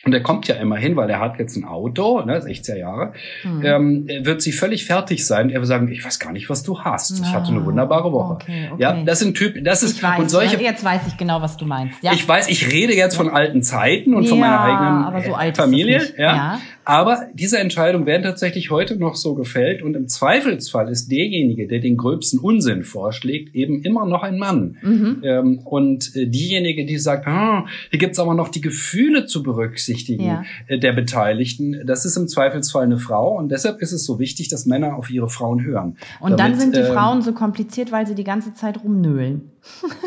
und 0.04 0.14
er 0.14 0.22
kommt 0.22 0.48
ja 0.48 0.56
immerhin, 0.56 0.96
weil 0.96 1.10
er 1.12 1.20
hat 1.20 1.38
jetzt 1.38 1.56
ein 1.56 1.64
Auto, 1.64 2.22
ne, 2.26 2.42
16 2.42 2.78
Jahre, 2.78 3.14
mhm. 3.44 3.62
ähm, 3.64 4.08
wird 4.26 4.42
sie 4.42 4.52
völlig 4.52 4.86
fertig 4.86 5.28
sein. 5.28 5.52
Er 5.52 5.60
wird 5.60 5.68
sagen, 5.68 5.92
ich 5.92 6.04
weiß 6.04 6.18
gar 6.18 6.32
nicht, 6.32 6.50
was 6.50 6.64
du 6.64 6.80
hast. 6.80 7.20
Ich 7.20 7.34
hatte 7.34 7.52
eine 7.52 7.64
wunderbare 7.64 8.12
Woche. 8.12 8.34
Okay, 8.34 8.70
okay. 8.72 8.82
Ja, 8.82 9.04
das 9.04 9.20
sind 9.20 9.38
Typen, 9.38 9.64
das 9.64 9.84
ist 9.84 10.02
weiß, 10.02 10.20
und 10.20 10.30
solche. 10.30 10.60
Jetzt 10.60 10.84
weiß 10.84 11.02
ich 11.08 11.18
genau, 11.18 11.42
was 11.44 11.56
du 11.56 11.66
meinst. 11.66 12.02
Ja. 12.02 12.14
Ich 12.14 12.28
weiß, 12.28 12.50
ich 12.50 12.72
rede 12.72 12.96
jetzt 12.96 13.14
ja. 13.14 13.24
von 13.24 13.30
alten 13.30 13.62
Zeiten 13.62 14.16
und 14.16 14.24
ja, 14.24 14.30
von 14.30 14.40
meiner 14.40 14.62
eigenen 14.62 15.24
so 15.24 15.62
Familie. 15.62 16.02
Ja. 16.18 16.36
ja. 16.36 16.60
Aber 16.84 17.28
diese 17.36 17.60
Entscheidungen 17.60 18.08
werden 18.08 18.24
tatsächlich 18.24 18.72
heute 18.72 18.96
noch 18.96 19.16
so 19.16 19.36
gefällt 19.36 19.84
und 19.84 19.96
im 19.96 20.08
Zweifelsfall 20.08 20.90
ist 20.90 21.12
derjenige, 21.12 21.68
der 21.68 21.80
den 21.80 21.96
gröbsten 21.96 22.40
Unsinn 22.40 22.84
vorschlägt, 22.84 23.54
eben 23.54 23.84
immer 23.84 24.08
noch 24.08 24.24
ein 24.24 24.40
Mann. 24.40 24.78
Mhm. 24.82 25.22
Ähm, 25.24 25.60
und 25.60 26.16
äh, 26.16 26.26
diejenige, 26.26 26.86
die 26.88 26.98
sagt, 26.98 27.28
ah, 27.28 27.68
hier 27.92 28.00
gibt's 28.00 28.18
aber 28.18 28.34
noch 28.34 28.50
die 28.50 28.62
Gefühle 28.62 29.28
zu 29.28 29.44
berücksichtigen 29.44 29.91
ja. 30.00 30.44
äh, 30.68 30.80
der 30.80 30.94
Beteiligten, 30.94 31.86
das 31.86 32.06
ist 32.06 32.18
im 32.18 32.28
Zweifelsfall 32.28 32.84
eine 32.84 32.98
Frau 32.98 33.38
und 33.38 33.50
deshalb 33.50 33.82
ist 33.82 33.92
es 33.92 34.06
so 34.06 34.20
wichtig, 34.20 34.50
dass 34.50 34.66
Männer 34.66 34.96
auf 34.96 35.10
ihre 35.10 35.30
Frauen 35.30 35.64
hören. 35.64 35.98
Und 36.20 36.40
damit, 36.40 36.40
dann 36.40 36.60
sind 36.60 36.76
die 36.76 36.82
äh, 36.82 36.94
Frauen 36.94 37.22
so 37.22 37.34
kompliziert, 37.34 37.92
weil 37.92 38.08
sie 38.08 38.16
die 38.16 38.24
ganze 38.24 38.54
Zeit 38.54 38.84
rumnöhlen. 38.84 39.52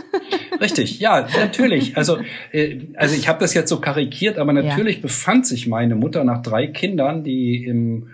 Richtig, 0.60 1.00
ja, 1.00 1.26
natürlich. 1.38 1.96
Also, 1.96 2.18
äh, 2.52 2.80
also 2.96 3.14
ich 3.14 3.28
habe 3.28 3.38
das 3.40 3.54
jetzt 3.54 3.68
so 3.68 3.80
karikiert, 3.80 4.38
aber 4.38 4.52
natürlich 4.52 4.96
ja. 4.96 5.02
befand 5.02 5.46
sich 5.46 5.66
meine 5.66 5.94
Mutter 5.94 6.24
nach 6.24 6.42
drei 6.42 6.66
Kindern, 6.66 7.24
die 7.24 7.64
im 7.64 8.08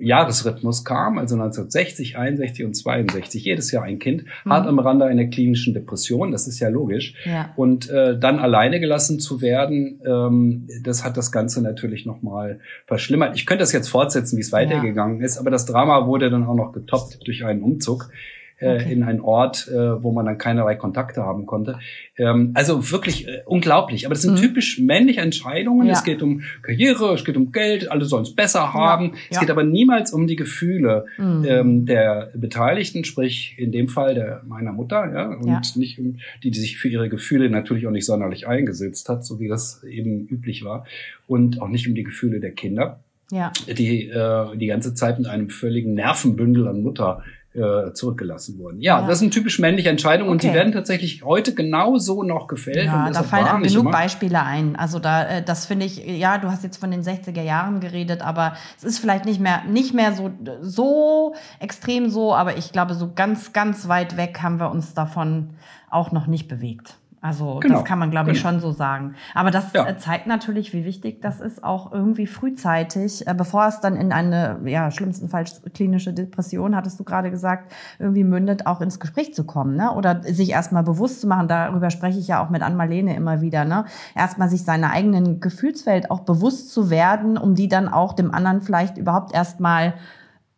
Jahresrhythmus 0.00 0.84
kamen, 0.84 1.18
also 1.18 1.34
1960, 1.34 2.16
61 2.16 2.64
und 2.64 2.74
62, 2.74 3.44
jedes 3.44 3.70
Jahr 3.72 3.84
ein 3.84 3.98
Kind, 3.98 4.24
mhm. 4.44 4.50
hart 4.50 4.66
am 4.66 4.78
Rande 4.78 5.04
einer 5.04 5.26
klinischen 5.26 5.74
Depression, 5.74 6.32
das 6.32 6.46
ist 6.46 6.60
ja 6.60 6.68
logisch. 6.68 7.14
Ja. 7.24 7.52
Und 7.56 7.90
äh, 7.90 8.18
dann 8.18 8.38
alleine 8.38 8.80
gelassen 8.80 9.20
zu 9.20 9.40
werden, 9.40 10.00
ähm, 10.06 10.68
das 10.82 11.04
hat 11.04 11.16
das 11.16 11.32
Ganze 11.32 11.62
natürlich 11.62 12.06
nochmal 12.06 12.60
verschlimmert. 12.86 13.36
Ich 13.36 13.46
könnte 13.46 13.62
das 13.62 13.72
jetzt 13.72 13.88
fortsetzen, 13.88 14.36
wie 14.36 14.42
es 14.42 14.52
weitergegangen 14.52 15.20
ja. 15.20 15.26
ist, 15.26 15.38
aber 15.38 15.50
das 15.50 15.66
Drama 15.66 16.06
wurde 16.06 16.30
dann 16.30 16.44
auch 16.44 16.54
noch 16.54 16.72
getoppt 16.72 17.26
durch 17.26 17.44
einen 17.44 17.62
Umzug 17.62 18.10
äh, 18.10 18.38
okay. 18.60 18.92
in 18.92 19.02
einen 19.02 19.20
Ort, 19.20 19.68
äh, 19.68 20.02
wo 20.02 20.12
man 20.12 20.26
dann 20.26 20.38
keinerlei 20.38 20.74
Kontakte 20.74 21.22
haben 21.22 21.46
konnte. 21.46 21.78
Ähm, 22.16 22.52
also 22.54 22.90
wirklich 22.90 23.28
äh, 23.28 23.42
unglaublich. 23.46 24.06
Aber 24.06 24.14
das 24.14 24.22
sind 24.22 24.34
mhm. 24.34 24.42
typisch 24.42 24.78
männliche 24.78 25.20
Entscheidungen. 25.20 25.86
Ja. 25.86 25.92
Es 25.92 26.04
geht 26.04 26.22
um 26.22 26.42
Karriere, 26.62 27.14
es 27.14 27.24
geht 27.24 27.36
um 27.36 27.52
Geld, 27.52 27.90
alle 27.90 28.04
sollen 28.04 28.24
es 28.24 28.34
besser 28.34 28.72
haben. 28.72 29.12
Ja. 29.12 29.18
Es 29.30 29.40
geht 29.40 29.50
aber 29.50 29.64
niemals 29.64 30.12
um 30.12 30.26
die 30.26 30.36
Gefühle 30.36 31.06
mhm. 31.18 31.44
ähm, 31.46 31.86
der 31.86 32.30
Beteiligten, 32.34 33.04
sprich 33.04 33.54
in 33.58 33.72
dem 33.72 33.88
Fall 33.88 34.14
der 34.14 34.42
meiner 34.46 34.72
Mutter, 34.72 35.10
ja, 35.12 35.28
und 35.28 35.76
nicht 35.76 35.98
um 35.98 36.18
die, 36.42 36.50
die 36.50 36.58
sich 36.58 36.78
für 36.78 36.88
ihre 36.88 37.08
Gefühle 37.08 37.50
natürlich 37.50 37.86
auch 37.86 37.90
nicht 37.92 38.06
sonderlich 38.06 38.46
eingesetzt 38.48 39.08
hat, 39.08 39.24
so 39.24 39.40
wie 39.40 39.48
das 39.48 39.84
eben 39.84 40.26
üblich 40.26 40.64
war, 40.64 40.84
und 41.26 41.60
auch 41.60 41.68
nicht 41.68 41.88
um 41.88 41.94
die 41.94 42.04
Gefühle 42.04 42.40
der 42.40 42.52
Kinder. 42.52 43.00
Ja. 43.30 43.52
die 43.66 44.08
äh, 44.08 44.56
die 44.56 44.68
ganze 44.68 44.94
Zeit 44.94 45.18
mit 45.18 45.28
einem 45.28 45.50
völligen 45.50 45.92
Nervenbündel 45.92 46.66
an 46.66 46.80
Mutter 46.80 47.22
äh, 47.54 47.92
zurückgelassen 47.92 48.58
wurden. 48.58 48.80
Ja, 48.80 49.00
ja, 49.00 49.06
das 49.06 49.18
sind 49.20 49.32
typisch 49.32 49.58
männliche 49.58 49.88
Entscheidungen 49.88 50.28
okay. 50.28 50.32
und 50.32 50.42
die 50.42 50.54
werden 50.54 50.72
tatsächlich 50.72 51.24
heute 51.24 51.54
genauso 51.54 52.22
noch 52.22 52.46
gefällt. 52.46 52.84
Ja, 52.84 53.10
da 53.10 53.22
fallen 53.22 53.46
auch 53.46 53.62
genug 53.62 53.82
immer. 53.82 53.90
Beispiele 53.90 54.42
ein. 54.42 54.76
Also 54.76 54.98
da, 54.98 55.26
äh, 55.26 55.42
das 55.42 55.66
finde 55.66 55.86
ich, 55.86 56.04
ja, 56.04 56.38
du 56.38 56.50
hast 56.50 56.62
jetzt 56.62 56.76
von 56.76 56.90
den 56.90 57.02
60er 57.02 57.42
Jahren 57.42 57.80
geredet, 57.80 58.22
aber 58.22 58.54
es 58.76 58.84
ist 58.84 58.98
vielleicht 58.98 59.24
nicht 59.24 59.40
mehr, 59.40 59.62
nicht 59.66 59.94
mehr 59.94 60.12
so, 60.12 60.30
so 60.60 61.34
extrem 61.58 62.10
so, 62.10 62.34
aber 62.34 62.58
ich 62.58 62.72
glaube, 62.72 62.94
so 62.94 63.12
ganz, 63.14 63.52
ganz 63.52 63.88
weit 63.88 64.16
weg 64.16 64.40
haben 64.42 64.60
wir 64.60 64.70
uns 64.70 64.94
davon 64.94 65.50
auch 65.90 66.12
noch 66.12 66.26
nicht 66.26 66.48
bewegt. 66.48 66.98
Also 67.20 67.58
genau, 67.60 67.76
das 67.76 67.84
kann 67.84 67.98
man, 67.98 68.10
glaube 68.10 68.30
ich, 68.30 68.38
genau. 68.38 68.50
schon 68.50 68.60
so 68.60 68.70
sagen. 68.70 69.16
Aber 69.34 69.50
das 69.50 69.72
ja. 69.72 69.88
Äh, 69.88 69.96
zeigt 69.96 70.26
natürlich, 70.26 70.72
wie 70.72 70.84
wichtig 70.84 71.20
das 71.20 71.40
ist, 71.40 71.64
auch 71.64 71.92
irgendwie 71.92 72.26
frühzeitig, 72.26 73.26
äh, 73.26 73.34
bevor 73.34 73.66
es 73.66 73.80
dann 73.80 73.96
in 73.96 74.12
eine, 74.12 74.60
ja, 74.64 74.90
schlimmstenfalls 74.90 75.62
klinische 75.74 76.12
Depression, 76.12 76.76
hattest 76.76 77.00
du 77.00 77.04
gerade 77.04 77.30
gesagt, 77.30 77.72
irgendwie 77.98 78.22
mündet, 78.22 78.66
auch 78.66 78.80
ins 78.80 79.00
Gespräch 79.00 79.34
zu 79.34 79.44
kommen, 79.44 79.74
ne? 79.74 79.92
Oder 79.94 80.22
sich 80.22 80.50
erstmal 80.50 80.84
bewusst 80.84 81.20
zu 81.20 81.26
machen, 81.26 81.48
darüber 81.48 81.90
spreche 81.90 82.20
ich 82.20 82.28
ja 82.28 82.44
auch 82.44 82.50
mit 82.50 82.62
Ann-Marlene 82.62 83.16
immer 83.16 83.40
wieder, 83.40 83.64
ne? 83.64 83.84
Erstmal 84.14 84.48
sich 84.48 84.62
seiner 84.62 84.92
eigenen 84.92 85.40
Gefühlswelt 85.40 86.12
auch 86.12 86.20
bewusst 86.20 86.72
zu 86.72 86.88
werden, 86.88 87.36
um 87.36 87.56
die 87.56 87.68
dann 87.68 87.88
auch 87.88 88.12
dem 88.12 88.32
anderen 88.32 88.60
vielleicht 88.60 88.96
überhaupt 88.96 89.34
erstmal 89.34 89.94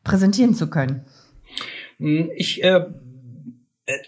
präsentieren 0.05 0.55
zu 0.55 0.69
können. 0.69 1.05
Hm, 1.99 2.31
ich 2.37 2.63
äh 2.63 2.85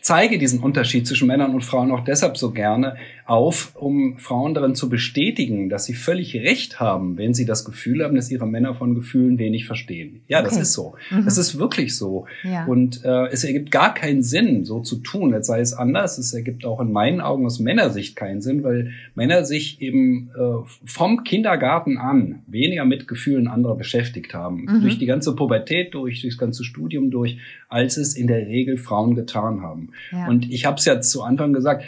zeige 0.00 0.38
diesen 0.38 0.60
Unterschied 0.60 1.06
zwischen 1.06 1.28
Männern 1.28 1.54
und 1.54 1.62
Frauen 1.62 1.90
auch 1.92 2.04
deshalb 2.04 2.36
so 2.36 2.50
gerne 2.50 2.96
auf, 3.24 3.76
um 3.76 4.18
Frauen 4.18 4.54
darin 4.54 4.74
zu 4.74 4.88
bestätigen, 4.88 5.68
dass 5.68 5.84
sie 5.84 5.94
völlig 5.94 6.34
recht 6.34 6.80
haben, 6.80 7.16
wenn 7.16 7.34
sie 7.34 7.46
das 7.46 7.64
Gefühl 7.64 8.02
haben, 8.02 8.16
dass 8.16 8.30
ihre 8.30 8.46
Männer 8.46 8.74
von 8.74 8.94
Gefühlen 8.94 9.38
wenig 9.38 9.66
verstehen. 9.66 10.22
Ja, 10.28 10.40
okay. 10.40 10.48
das 10.48 10.58
ist 10.60 10.72
so. 10.72 10.94
Mhm. 11.10 11.24
Das 11.24 11.38
ist 11.38 11.58
wirklich 11.58 11.96
so. 11.96 12.26
Ja. 12.42 12.66
Und 12.66 13.04
äh, 13.04 13.26
es 13.28 13.44
ergibt 13.44 13.70
gar 13.70 13.94
keinen 13.94 14.22
Sinn, 14.22 14.64
so 14.64 14.80
zu 14.80 14.96
tun, 14.96 15.32
jetzt 15.32 15.46
sei 15.46 15.60
es 15.60 15.72
anders. 15.72 16.18
Es 16.18 16.34
ergibt 16.34 16.64
auch 16.64 16.80
in 16.80 16.92
meinen 16.92 17.20
Augen 17.20 17.46
aus 17.46 17.60
Männersicht 17.60 18.16
keinen 18.16 18.40
Sinn, 18.40 18.64
weil 18.64 18.92
Männer 19.14 19.44
sich 19.44 19.80
eben 19.80 20.30
äh, 20.36 20.66
vom 20.84 21.24
Kindergarten 21.24 21.98
an 21.98 22.42
weniger 22.46 22.84
mit 22.84 23.06
Gefühlen 23.06 23.46
anderer 23.46 23.76
beschäftigt 23.76 24.34
haben. 24.34 24.64
Mhm. 24.64 24.80
Durch 24.82 24.98
die 24.98 25.06
ganze 25.06 25.34
Pubertät 25.34 25.94
durch, 25.94 26.22
durchs 26.22 26.38
ganze 26.38 26.64
Studium 26.64 27.10
durch, 27.10 27.38
als 27.68 27.96
es 27.96 28.14
in 28.14 28.26
der 28.26 28.46
Regel 28.46 28.76
Frauen 28.76 29.14
getan 29.14 29.62
haben. 29.62 29.90
Ja. 30.10 30.28
Und 30.28 30.50
ich 30.50 30.66
habe 30.66 30.76
es 30.76 30.84
ja 30.84 31.00
zu 31.00 31.22
Anfang 31.22 31.52
gesagt, 31.52 31.84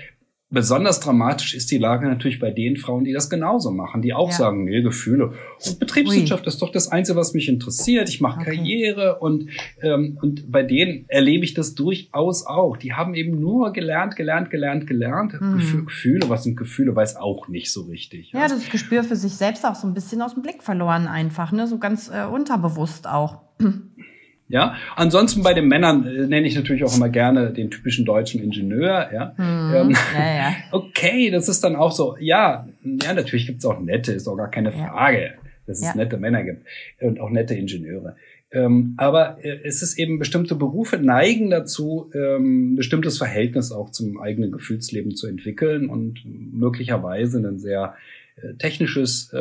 Besonders 0.54 1.00
dramatisch 1.00 1.52
ist 1.52 1.72
die 1.72 1.78
Lage 1.78 2.06
natürlich 2.06 2.38
bei 2.38 2.52
den 2.52 2.76
Frauen, 2.76 3.02
die 3.02 3.12
das 3.12 3.28
genauso 3.28 3.72
machen, 3.72 4.02
die 4.02 4.14
auch 4.14 4.30
ja. 4.30 4.36
sagen, 4.36 4.64
nee, 4.64 4.82
Gefühle. 4.82 5.32
Und 5.66 5.80
Betriebswirtschaft 5.80 6.44
Ui. 6.44 6.48
ist 6.48 6.62
doch 6.62 6.70
das 6.70 6.86
Einzige, 6.88 7.18
was 7.18 7.34
mich 7.34 7.48
interessiert. 7.48 8.08
Ich 8.08 8.20
mache 8.20 8.40
okay. 8.40 8.56
Karriere 8.56 9.18
und, 9.18 9.50
ähm, 9.82 10.16
und 10.22 10.52
bei 10.52 10.62
denen 10.62 11.06
erlebe 11.08 11.44
ich 11.44 11.54
das 11.54 11.74
durchaus 11.74 12.46
auch. 12.46 12.76
Die 12.76 12.92
haben 12.92 13.14
eben 13.14 13.40
nur 13.40 13.72
gelernt, 13.72 14.14
gelernt, 14.14 14.50
gelernt, 14.50 14.86
gelernt. 14.86 15.40
Mhm. 15.40 15.86
Gefühle, 15.86 16.28
was 16.28 16.44
sind 16.44 16.56
Gefühle, 16.56 16.94
weiß 16.94 17.16
auch 17.16 17.48
nicht 17.48 17.72
so 17.72 17.82
richtig. 17.82 18.30
Ja, 18.32 18.46
das 18.46 18.70
Gespür 18.70 19.02
für 19.02 19.16
sich 19.16 19.32
selbst 19.32 19.66
auch 19.66 19.74
so 19.74 19.88
ein 19.88 19.94
bisschen 19.94 20.22
aus 20.22 20.34
dem 20.34 20.42
Blick 20.42 20.62
verloren 20.62 21.08
einfach, 21.08 21.50
ne? 21.50 21.66
so 21.66 21.78
ganz 21.78 22.08
äh, 22.08 22.26
unterbewusst 22.26 23.08
auch. 23.08 23.40
Ja, 24.48 24.76
ansonsten 24.94 25.42
bei 25.42 25.54
den 25.54 25.68
Männern 25.68 26.06
äh, 26.06 26.26
nenne 26.26 26.46
ich 26.46 26.54
natürlich 26.54 26.84
auch 26.84 26.94
immer 26.94 27.08
gerne 27.08 27.52
den 27.52 27.70
typischen 27.70 28.04
deutschen 28.04 28.42
Ingenieur. 28.42 29.10
Ja, 29.12 29.34
hm, 29.36 29.74
ähm, 29.74 29.96
ja, 30.14 30.36
ja. 30.36 30.54
okay, 30.72 31.30
das 31.30 31.48
ist 31.48 31.64
dann 31.64 31.76
auch 31.76 31.92
so. 31.92 32.16
Ja, 32.20 32.68
ja, 32.82 33.14
natürlich 33.14 33.46
gibt's 33.46 33.64
auch 33.64 33.80
nette, 33.80 34.12
ist 34.12 34.28
auch 34.28 34.36
gar 34.36 34.50
keine 34.50 34.72
Frage, 34.72 35.22
ja. 35.22 35.30
dass 35.66 35.80
es 35.80 35.94
nette 35.94 36.18
Männer 36.18 36.44
gibt 36.44 36.66
und 37.00 37.20
auch 37.20 37.30
nette 37.30 37.54
Ingenieure. 37.54 38.16
Ähm, 38.54 38.94
aber 38.98 39.38
äh, 39.42 39.60
es 39.64 39.82
ist 39.82 39.98
eben 39.98 40.18
bestimmte 40.18 40.54
Berufe 40.54 40.98
neigen 40.98 41.50
dazu, 41.50 42.10
ähm, 42.14 42.76
bestimmtes 42.76 43.18
Verhältnis 43.18 43.72
auch 43.72 43.90
zum 43.90 44.20
eigenen 44.20 44.52
Gefühlsleben 44.52 45.16
zu 45.16 45.26
entwickeln 45.26 45.88
und 45.88 46.22
möglicherweise 46.24 47.38
ein 47.38 47.58
sehr 47.58 47.96
äh, 48.36 48.54
technisches 48.54 49.32
äh, 49.32 49.40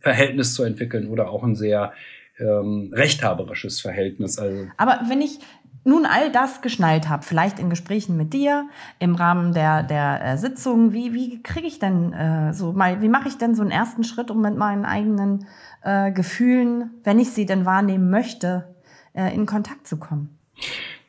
Verhältnis 0.00 0.54
zu 0.54 0.64
entwickeln 0.64 1.08
oder 1.08 1.30
auch 1.30 1.44
ein 1.44 1.54
sehr 1.54 1.92
ähm, 2.40 2.90
rechthaberisches 2.92 3.80
Verhältnis. 3.80 4.38
Also 4.38 4.66
Aber 4.76 5.00
wenn 5.08 5.20
ich 5.20 5.38
nun 5.84 6.04
all 6.06 6.30
das 6.30 6.60
geschnallt 6.60 7.08
habe, 7.08 7.22
vielleicht 7.22 7.58
in 7.58 7.70
Gesprächen 7.70 8.16
mit 8.16 8.34
dir, 8.34 8.68
im 8.98 9.14
Rahmen 9.14 9.54
der, 9.54 9.82
der 9.82 10.24
äh, 10.24 10.36
Sitzung, 10.36 10.92
wie, 10.92 11.14
wie 11.14 11.42
kriege 11.42 11.66
ich 11.66 11.78
denn 11.78 12.12
äh, 12.12 12.52
so 12.52 12.72
mal, 12.72 13.00
wie 13.00 13.08
mache 13.08 13.28
ich 13.28 13.38
denn 13.38 13.54
so 13.54 13.62
einen 13.62 13.70
ersten 13.70 14.04
Schritt, 14.04 14.30
um 14.30 14.42
mit 14.42 14.56
meinen 14.56 14.84
eigenen 14.84 15.46
äh, 15.82 16.12
Gefühlen, 16.12 16.90
wenn 17.04 17.18
ich 17.18 17.30
sie 17.30 17.46
denn 17.46 17.64
wahrnehmen 17.64 18.10
möchte, 18.10 18.74
äh, 19.14 19.34
in 19.34 19.46
Kontakt 19.46 19.86
zu 19.86 19.96
kommen? 19.96 20.38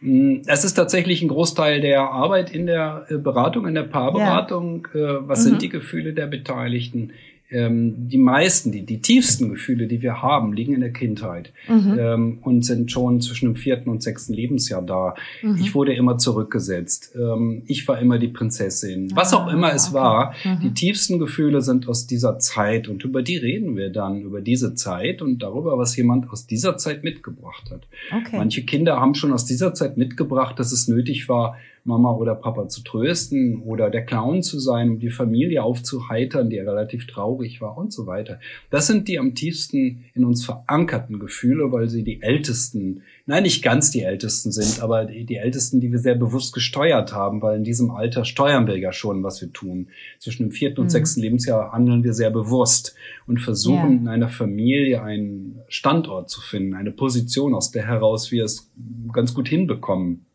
Mm, 0.01 0.41
es 0.47 0.63
ist 0.63 0.75
tatsächlich 0.75 1.21
ein 1.21 1.27
Großteil 1.27 1.81
der 1.81 2.01
Arbeit 2.01 2.51
in 2.51 2.65
der 2.65 3.05
äh, 3.09 3.17
Beratung, 3.17 3.67
in 3.67 3.75
der 3.75 3.83
Paarberatung. 3.83 4.87
Ja. 4.93 5.17
Äh, 5.17 5.27
was 5.27 5.39
mhm. 5.39 5.49
sind 5.49 5.61
die 5.61 5.69
Gefühle 5.69 6.13
der 6.13 6.27
Beteiligten? 6.27 7.11
Ähm, 7.51 8.07
die 8.07 8.17
meisten, 8.17 8.71
die, 8.71 8.85
die 8.85 9.01
tiefsten 9.01 9.49
Gefühle, 9.49 9.87
die 9.87 10.01
wir 10.01 10.21
haben, 10.21 10.53
liegen 10.53 10.73
in 10.73 10.81
der 10.81 10.93
Kindheit 10.93 11.51
mhm. 11.67 11.97
ähm, 11.99 12.37
und 12.41 12.63
sind 12.63 12.91
schon 12.91 13.21
zwischen 13.21 13.45
dem 13.45 13.55
vierten 13.55 13.89
und 13.89 14.03
sechsten 14.03 14.33
Lebensjahr 14.33 14.81
da. 14.81 15.15
Mhm. 15.41 15.57
Ich 15.59 15.73
wurde 15.73 15.93
immer 15.93 16.17
zurückgesetzt. 16.17 17.15
Ähm, 17.15 17.63
ich 17.65 17.87
war 17.87 17.99
immer 17.99 18.19
die 18.19 18.27
Prinzessin. 18.27 19.09
Was 19.15 19.33
auch 19.33 19.47
ah, 19.47 19.53
immer 19.53 19.73
es 19.73 19.87
okay. 19.87 19.95
war, 19.95 20.33
mhm. 20.43 20.59
die 20.61 20.73
tiefsten 20.73 21.17
Gefühle 21.17 21.61
sind 21.61 21.87
aus 21.87 22.05
dieser 22.05 22.37
Zeit 22.37 22.87
und 22.87 23.03
über 23.03 23.23
die 23.23 23.37
reden 23.37 23.75
wir 23.75 23.89
dann, 23.89 24.21
über 24.21 24.41
diese 24.41 24.75
Zeit 24.75 25.21
und 25.21 25.41
darüber, 25.41 25.77
was 25.77 25.95
jemand 25.95 26.29
aus 26.29 26.45
dieser 26.45 26.77
Zeit 26.77 27.03
mitgebracht 27.03 27.71
hat. 27.71 27.87
Okay. 28.15 28.37
Manche 28.37 28.63
Kinder 28.63 28.99
haben 28.99 29.15
schon 29.15 29.33
aus 29.33 29.45
dieser 29.45 29.73
Zeit 29.73 29.97
mitgebracht, 29.97 30.59
dass 30.59 30.71
es 30.71 30.87
nötig 30.87 31.27
war, 31.29 31.57
Mama 31.83 32.13
oder 32.13 32.35
Papa 32.35 32.67
zu 32.67 32.83
trösten 32.83 33.61
oder 33.63 33.89
der 33.89 34.05
Clown 34.05 34.43
zu 34.43 34.59
sein, 34.59 34.91
um 34.91 34.99
die 34.99 35.09
Familie 35.09 35.63
aufzuheitern, 35.63 36.49
die 36.49 36.59
relativ 36.59 37.07
traurig 37.07 37.38
war 37.61 37.77
und 37.77 37.93
so 37.93 38.05
weiter. 38.05 38.39
Das 38.69 38.87
sind 38.87 39.07
die 39.07 39.17
am 39.17 39.35
tiefsten 39.35 40.05
in 40.13 40.25
uns 40.25 40.45
verankerten 40.45 41.19
Gefühle, 41.19 41.71
weil 41.71 41.89
sie 41.89 42.03
die 42.03 42.21
ältesten, 42.21 43.01
nein, 43.25 43.43
nicht 43.43 43.63
ganz 43.63 43.91
die 43.91 44.01
ältesten 44.01 44.51
sind, 44.51 44.81
aber 44.81 45.05
die, 45.05 45.25
die 45.25 45.37
ältesten, 45.37 45.79
die 45.79 45.91
wir 45.91 45.99
sehr 45.99 46.15
bewusst 46.15 46.53
gesteuert 46.53 47.13
haben, 47.13 47.41
weil 47.41 47.57
in 47.57 47.63
diesem 47.63 47.91
Alter 47.91 48.25
steuern 48.25 48.67
wir 48.67 48.77
ja 48.77 48.91
schon, 48.91 49.23
was 49.23 49.41
wir 49.41 49.51
tun. 49.53 49.87
Zwischen 50.19 50.43
dem 50.43 50.51
vierten 50.51 50.81
und 50.81 50.87
mhm. 50.87 50.91
sechsten 50.91 51.21
Lebensjahr 51.21 51.71
handeln 51.71 52.03
wir 52.03 52.13
sehr 52.13 52.31
bewusst 52.31 52.95
und 53.25 53.39
versuchen 53.39 53.91
ja. 53.91 54.01
in 54.01 54.07
einer 54.07 54.29
Familie 54.29 55.01
einen 55.01 55.61
Standort 55.69 56.29
zu 56.29 56.41
finden, 56.41 56.75
eine 56.75 56.91
Position, 56.91 57.55
aus 57.55 57.71
der 57.71 57.87
heraus 57.87 58.31
wir 58.31 58.43
es 58.43 58.69
ganz 59.13 59.33
gut 59.33 59.47
hinbekommen 59.47 60.25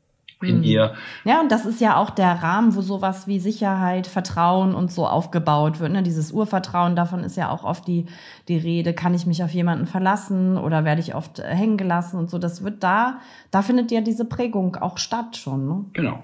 in 0.44 0.58
mhm. 0.58 0.64
ihr. 0.64 0.94
Ja, 1.24 1.40
und 1.40 1.50
das 1.50 1.66
ist 1.66 1.80
ja 1.80 1.96
auch 1.96 2.10
der 2.10 2.42
Rahmen, 2.42 2.74
wo 2.74 2.80
sowas 2.80 3.26
wie 3.26 3.38
Sicherheit, 3.38 4.06
Vertrauen 4.06 4.74
und 4.74 4.92
so 4.92 5.06
aufgebaut 5.06 5.80
wird. 5.80 5.92
Ne? 5.92 6.02
Dieses 6.02 6.32
Urvertrauen, 6.32 6.96
davon 6.96 7.20
ist 7.24 7.36
ja 7.36 7.50
auch 7.50 7.64
oft 7.64 7.86
die, 7.86 8.06
die 8.48 8.56
Rede, 8.56 8.94
kann 8.94 9.14
ich 9.14 9.26
mich 9.26 9.42
auf 9.42 9.50
jemanden 9.50 9.86
verlassen 9.86 10.56
oder 10.56 10.84
werde 10.84 11.00
ich 11.00 11.14
oft 11.14 11.42
hängen 11.42 11.76
gelassen 11.76 12.18
und 12.18 12.30
so. 12.30 12.38
Das 12.38 12.64
wird 12.64 12.82
da, 12.82 13.20
da 13.50 13.62
findet 13.62 13.90
ja 13.90 14.00
diese 14.00 14.24
Prägung 14.24 14.76
auch 14.76 14.98
statt 14.98 15.36
schon. 15.36 15.66
Ne? 15.66 15.84
Genau. 15.92 16.22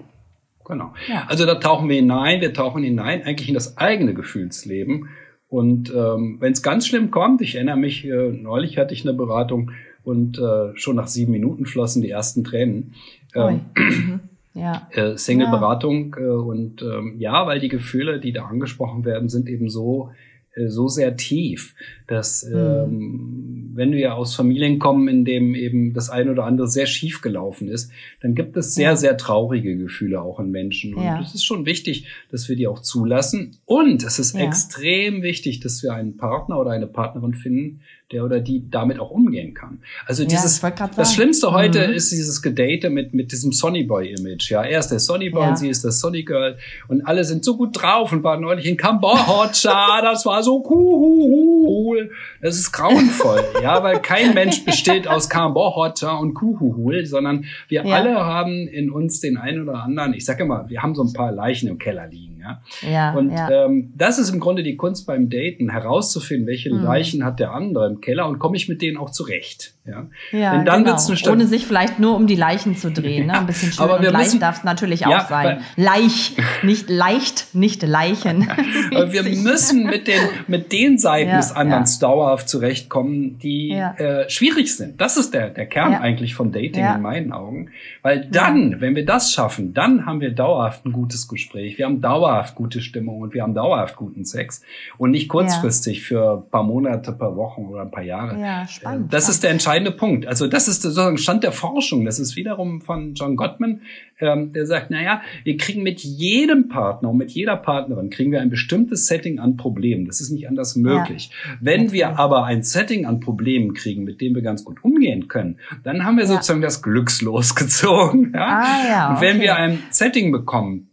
Genau. 0.65 0.93
Ja. 1.07 1.25
Also 1.27 1.45
da 1.45 1.55
tauchen 1.55 1.89
wir 1.89 1.95
hinein, 1.95 2.39
wir 2.39 2.53
tauchen 2.53 2.83
hinein 2.83 3.23
eigentlich 3.23 3.49
in 3.49 3.55
das 3.55 3.77
eigene 3.77 4.13
Gefühlsleben. 4.13 5.09
Und 5.47 5.93
ähm, 5.93 6.37
wenn 6.39 6.53
es 6.53 6.63
ganz 6.63 6.87
schlimm 6.87 7.11
kommt, 7.11 7.41
ich 7.41 7.55
erinnere 7.55 7.75
mich, 7.75 8.05
äh, 8.05 8.29
neulich 8.29 8.77
hatte 8.77 8.93
ich 8.93 9.03
eine 9.03 9.13
Beratung, 9.13 9.71
und 10.03 10.39
äh, 10.39 10.75
schon 10.75 10.95
nach 10.95 11.07
sieben 11.07 11.31
Minuten 11.31 11.65
flossen 11.65 12.01
die 12.01 12.09
ersten 12.09 12.43
Tränen. 12.43 12.93
Ähm, 13.35 13.61
mhm. 13.75 14.19
ja. 14.53 14.87
äh, 14.91 15.17
Single-Beratung 15.17 16.15
ja. 16.17 16.25
äh, 16.25 16.29
und 16.29 16.81
ähm, 16.81 17.15
ja, 17.19 17.45
weil 17.47 17.59
die 17.59 17.69
Gefühle, 17.69 18.19
die 18.19 18.33
da 18.33 18.45
angesprochen 18.45 19.05
werden, 19.05 19.29
sind 19.29 19.47
eben 19.47 19.69
so 19.69 20.11
äh, 20.53 20.67
so 20.67 20.87
sehr 20.89 21.15
tief, 21.15 21.75
dass 22.07 22.43
mhm. 22.43 22.55
ähm, 22.55 23.71
wenn 23.73 23.93
wir 23.93 24.15
aus 24.15 24.35
Familien 24.35 24.79
kommen, 24.79 25.07
in 25.07 25.23
dem 25.23 25.55
eben 25.55 25.93
das 25.93 26.09
eine 26.09 26.31
oder 26.31 26.43
andere 26.43 26.67
sehr 26.67 26.87
schief 26.87 27.21
gelaufen 27.21 27.69
ist, 27.69 27.89
dann 28.21 28.35
gibt 28.35 28.57
es 28.57 28.75
sehr, 28.75 28.89
ja. 28.89 28.95
sehr 28.97 29.15
traurige 29.15 29.77
Gefühle 29.77 30.21
auch 30.21 30.41
in 30.41 30.51
Menschen. 30.51 30.93
Und 30.93 31.05
es 31.21 31.33
ist 31.33 31.45
schon 31.45 31.65
wichtig, 31.65 32.07
dass 32.31 32.49
wir 32.49 32.57
die 32.57 32.67
auch 32.67 32.81
zulassen. 32.81 33.57
Und 33.65 34.03
es 34.03 34.19
ist 34.19 34.35
ja. 34.35 34.41
extrem 34.41 35.21
wichtig, 35.21 35.61
dass 35.61 35.81
wir 35.83 35.93
einen 35.93 36.17
Partner 36.17 36.59
oder 36.59 36.71
eine 36.71 36.87
Partnerin 36.87 37.33
finden, 37.33 37.81
der 38.11 38.23
oder 38.23 38.39
die 38.39 38.69
damit 38.69 38.99
auch 38.99 39.11
umgehen 39.11 39.53
kann. 39.53 39.79
Also 40.05 40.25
dieses, 40.25 40.61
ja, 40.61 40.69
das 40.69 41.13
Schlimmste 41.13 41.51
heute 41.51 41.87
mhm. 41.87 41.93
ist 41.93 42.11
dieses 42.11 42.41
Gedate 42.41 42.89
mit, 42.89 43.13
mit 43.13 43.31
diesem 43.31 43.51
Sonny 43.51 43.83
Boy 43.83 44.13
Image. 44.13 44.51
Ja, 44.51 44.63
er 44.63 44.79
ist 44.79 44.89
der 44.89 44.99
Sonny 44.99 45.29
Boy 45.29 45.43
ja. 45.43 45.49
und 45.49 45.57
sie 45.57 45.69
ist 45.69 45.83
der 45.83 45.91
Sonny 45.91 46.23
Girl 46.23 46.57
und 46.87 47.01
alle 47.07 47.23
sind 47.23 47.43
so 47.43 47.57
gut 47.57 47.81
drauf 47.81 48.11
und 48.11 48.23
waren 48.23 48.41
neulich 48.41 48.65
in 48.65 48.77
Kambodscha, 48.77 50.01
das 50.01 50.25
war 50.25 50.43
so 50.43 50.63
cool. 50.69 52.11
Das 52.41 52.55
ist 52.55 52.71
grauenvoll, 52.71 53.43
ja, 53.63 53.83
weil 53.83 53.99
kein 54.01 54.33
Mensch 54.33 54.65
besteht 54.65 55.07
aus 55.07 55.29
Kambodscha 55.29 56.17
und 56.17 56.33
Kuhuhul, 56.33 57.05
sondern 57.05 57.45
wir 57.67 57.85
ja. 57.85 57.95
alle 57.95 58.15
haben 58.15 58.67
in 58.67 58.89
uns 58.89 59.19
den 59.19 59.37
einen 59.37 59.67
oder 59.67 59.83
anderen, 59.83 60.13
ich 60.13 60.25
sage 60.25 60.43
immer, 60.43 60.69
wir 60.69 60.81
haben 60.81 60.95
so 60.95 61.03
ein 61.03 61.13
paar 61.13 61.31
Leichen 61.31 61.69
im 61.69 61.77
Keller 61.77 62.07
liegen. 62.07 62.30
Ja? 62.41 62.61
Ja, 62.81 63.13
und 63.13 63.31
ja. 63.31 63.65
Ähm, 63.65 63.93
das 63.95 64.19
ist 64.19 64.29
im 64.29 64.39
Grunde 64.39 64.63
die 64.63 64.75
Kunst 64.75 65.05
beim 65.07 65.29
Daten, 65.29 65.69
herauszufinden, 65.69 66.47
welche 66.47 66.73
mhm. 66.73 66.83
Leichen 66.83 67.23
hat 67.23 67.39
der 67.39 67.51
andere 67.51 67.87
im 67.87 68.01
Keller 68.01 68.27
und 68.27 68.39
komme 68.39 68.57
ich 68.57 68.67
mit 68.67 68.81
denen 68.81 68.97
auch 68.97 69.11
zurecht. 69.11 69.73
Ja, 69.85 70.07
ja 70.31 70.51
Denn 70.55 70.65
dann 70.65 70.83
genau. 70.83 70.91
wird's 70.91 71.07
eine 71.07 71.17
Stadt 71.17 71.33
ohne 71.33 71.47
sich 71.47 71.65
vielleicht 71.65 71.99
nur 71.99 72.15
um 72.15 72.27
die 72.27 72.35
Leichen 72.35 72.75
zu 72.75 72.91
drehen. 72.91 73.27
Ne? 73.27 73.39
Ein 73.39 73.47
bisschen 73.47 73.71
schön 73.71 73.83
aber 73.83 74.01
wir 74.01 74.09
und 74.09 74.13
leicht 74.13 74.41
darf 74.41 74.59
es 74.59 74.63
natürlich 74.63 75.07
auch 75.07 75.27
sein. 75.27 75.61
Leich, 75.75 76.35
nicht 76.61 76.89
leicht, 76.89 77.55
nicht 77.55 77.81
Leichen. 77.81 78.41
wir 78.91 79.23
müssen 79.23 79.85
mit 79.85 80.07
den, 80.07 80.21
mit 80.47 80.71
den 80.71 80.99
Seiten 80.99 81.35
des 81.35 81.51
anderen 81.51 81.85
dauerhaft 81.99 82.47
zurechtkommen, 82.47 83.39
die 83.39 83.71
äh, 83.71 84.29
schwierig 84.29 84.75
sind. 84.75 85.01
Das 85.01 85.17
ist 85.17 85.33
der, 85.33 85.49
der 85.49 85.65
Kern 85.65 85.95
eigentlich 85.95 86.35
von 86.35 86.51
Dating 86.51 86.85
in 86.85 87.01
meinen 87.01 87.31
Augen. 87.31 87.71
Weil 88.01 88.27
dann, 88.31 88.81
wenn 88.81 88.95
wir 88.95 89.05
das 89.05 89.31
schaffen, 89.31 89.73
dann 89.73 90.05
haben 90.05 90.21
wir 90.21 90.31
dauerhaft 90.31 90.85
ein 90.85 90.91
gutes 90.91 91.27
Gespräch. 91.27 91.77
Wir 91.77 91.85
haben 91.85 92.01
dauerhaft 92.01 92.30
dauerhaft 92.31 92.55
gute 92.55 92.81
Stimmung 92.81 93.19
und 93.21 93.33
wir 93.33 93.43
haben 93.43 93.53
dauerhaft 93.53 93.95
guten 93.95 94.25
Sex 94.25 94.61
und 94.97 95.11
nicht 95.11 95.27
kurzfristig 95.27 95.97
ja. 95.97 96.03
für 96.03 96.37
ein 96.37 96.49
paar 96.49 96.63
Monate, 96.63 97.11
paar 97.11 97.35
Wochen 97.35 97.65
oder 97.65 97.81
ein 97.81 97.91
paar 97.91 98.03
Jahre. 98.03 98.39
Ja, 98.39 98.67
spannend. 98.67 99.13
Das 99.13 99.29
ist 99.29 99.43
der 99.43 99.51
entscheidende 99.51 99.91
Punkt. 99.91 100.25
Also 100.27 100.47
das 100.47 100.67
ist 100.67 100.81
sozusagen 100.81 101.17
Stand 101.17 101.43
der 101.43 101.51
Forschung. 101.51 102.05
Das 102.05 102.19
ist 102.19 102.35
wiederum 102.35 102.81
von 102.81 103.13
John 103.15 103.35
Gottman, 103.35 103.81
ähm, 104.19 104.53
der 104.53 104.65
sagt, 104.65 104.91
naja, 104.91 105.21
wir 105.43 105.57
kriegen 105.57 105.83
mit 105.83 106.01
jedem 106.01 106.69
Partner 106.69 107.09
und 107.09 107.17
mit 107.17 107.31
jeder 107.31 107.57
Partnerin 107.57 108.09
kriegen 108.09 108.31
wir 108.31 108.41
ein 108.41 108.49
bestimmtes 108.49 109.07
Setting 109.07 109.39
an 109.39 109.57
Problemen. 109.57 110.05
Das 110.05 110.21
ist 110.21 110.31
nicht 110.31 110.47
anders 110.47 110.75
möglich. 110.75 111.31
Ja. 111.31 111.57
Wenn 111.59 111.91
wir 111.91 112.19
aber 112.19 112.45
ein 112.45 112.63
Setting 112.63 113.05
an 113.05 113.19
Problemen 113.19 113.73
kriegen, 113.73 114.03
mit 114.03 114.21
dem 114.21 114.35
wir 114.35 114.41
ganz 114.41 114.63
gut 114.63 114.83
umgehen 114.83 115.27
können, 115.27 115.57
dann 115.83 116.05
haben 116.05 116.17
wir 116.17 116.27
sozusagen 116.27 116.61
das 116.61 116.81
Glückslos 116.81 117.55
gezogen. 117.55 118.31
Ja? 118.33 118.61
Ah, 118.61 118.87
ja, 118.87 119.05
okay. 119.05 119.13
Und 119.13 119.21
wenn 119.21 119.41
wir 119.41 119.55
ein 119.55 119.79
Setting 119.89 120.31
bekommen, 120.31 120.90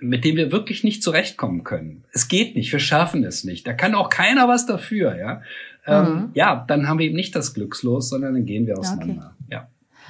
mit 0.00 0.24
dem 0.24 0.36
wir 0.36 0.52
wirklich 0.52 0.84
nicht 0.84 1.02
zurechtkommen 1.02 1.64
können. 1.64 2.04
Es 2.12 2.28
geht 2.28 2.54
nicht, 2.54 2.72
wir 2.72 2.78
schaffen 2.78 3.24
es 3.24 3.44
nicht. 3.44 3.66
Da 3.66 3.72
kann 3.72 3.94
auch 3.94 4.08
keiner 4.08 4.48
was 4.48 4.66
dafür, 4.66 5.16
ja. 5.16 5.42
Ähm, 5.86 6.04
mhm. 6.04 6.30
Ja, 6.34 6.64
dann 6.68 6.88
haben 6.88 6.98
wir 6.98 7.06
eben 7.06 7.16
nicht 7.16 7.34
das 7.34 7.54
Glückslos, 7.54 8.08
sondern 8.08 8.34
dann 8.34 8.46
gehen 8.46 8.66
wir 8.66 8.78
auseinander. 8.78 9.31
Okay. 9.31 9.31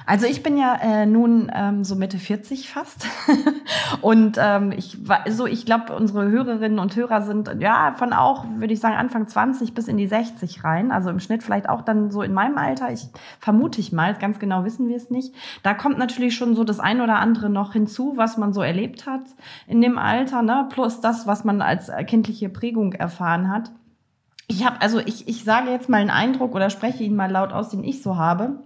Also 0.05 0.25
ich 0.25 0.43
bin 0.43 0.57
ja 0.57 0.75
äh, 0.81 1.05
nun 1.05 1.51
ähm, 1.53 1.83
so 1.83 1.95
Mitte 1.95 2.17
40 2.17 2.69
fast 2.69 3.07
und 4.01 4.37
ähm, 4.39 4.71
ich 4.71 4.97
so 5.29 5.45
ich 5.45 5.65
glaube 5.65 5.95
unsere 5.95 6.29
Hörerinnen 6.29 6.79
und 6.79 6.95
Hörer 6.95 7.21
sind 7.21 7.55
ja 7.59 7.93
von 7.97 8.11
auch 8.11 8.45
würde 8.57 8.73
ich 8.73 8.79
sagen 8.79 8.95
Anfang 8.95 9.27
20 9.27 9.73
bis 9.73 9.87
in 9.87 9.97
die 9.97 10.07
60 10.07 10.63
rein, 10.63 10.91
also 10.91 11.09
im 11.09 11.19
Schnitt 11.19 11.43
vielleicht 11.43 11.69
auch 11.69 11.81
dann 11.81 12.11
so 12.11 12.21
in 12.21 12.33
meinem 12.33 12.57
Alter. 12.57 12.91
Ich 12.91 13.07
vermute 13.39 13.79
ich 13.79 13.93
mal, 13.93 14.13
ganz 14.15 14.39
genau 14.39 14.65
wissen 14.65 14.89
wir 14.89 14.97
es 14.97 15.09
nicht. 15.09 15.33
Da 15.63 15.73
kommt 15.73 15.97
natürlich 15.97 16.35
schon 16.35 16.55
so 16.55 16.63
das 16.63 16.79
ein 16.79 16.99
oder 16.99 17.19
andere 17.19 17.49
noch 17.49 17.73
hinzu, 17.73 18.13
was 18.15 18.37
man 18.37 18.53
so 18.53 18.61
erlebt 18.61 19.07
hat 19.07 19.23
in 19.67 19.81
dem 19.81 19.97
Alter, 19.97 20.41
ne, 20.41 20.67
plus 20.69 20.99
das, 21.01 21.27
was 21.27 21.43
man 21.43 21.61
als 21.61 21.91
kindliche 22.07 22.49
Prägung 22.49 22.93
erfahren 22.93 23.49
hat. 23.49 23.71
Ich 24.47 24.65
habe 24.65 24.81
also 24.81 24.99
ich 24.99 25.27
ich 25.29 25.45
sage 25.45 25.71
jetzt 25.71 25.87
mal 25.87 26.01
einen 26.01 26.09
Eindruck 26.09 26.53
oder 26.53 26.69
spreche 26.69 27.03
ihn 27.03 27.15
mal 27.15 27.31
laut 27.31 27.53
aus, 27.53 27.69
den 27.69 27.83
ich 27.83 28.03
so 28.03 28.17
habe 28.17 28.59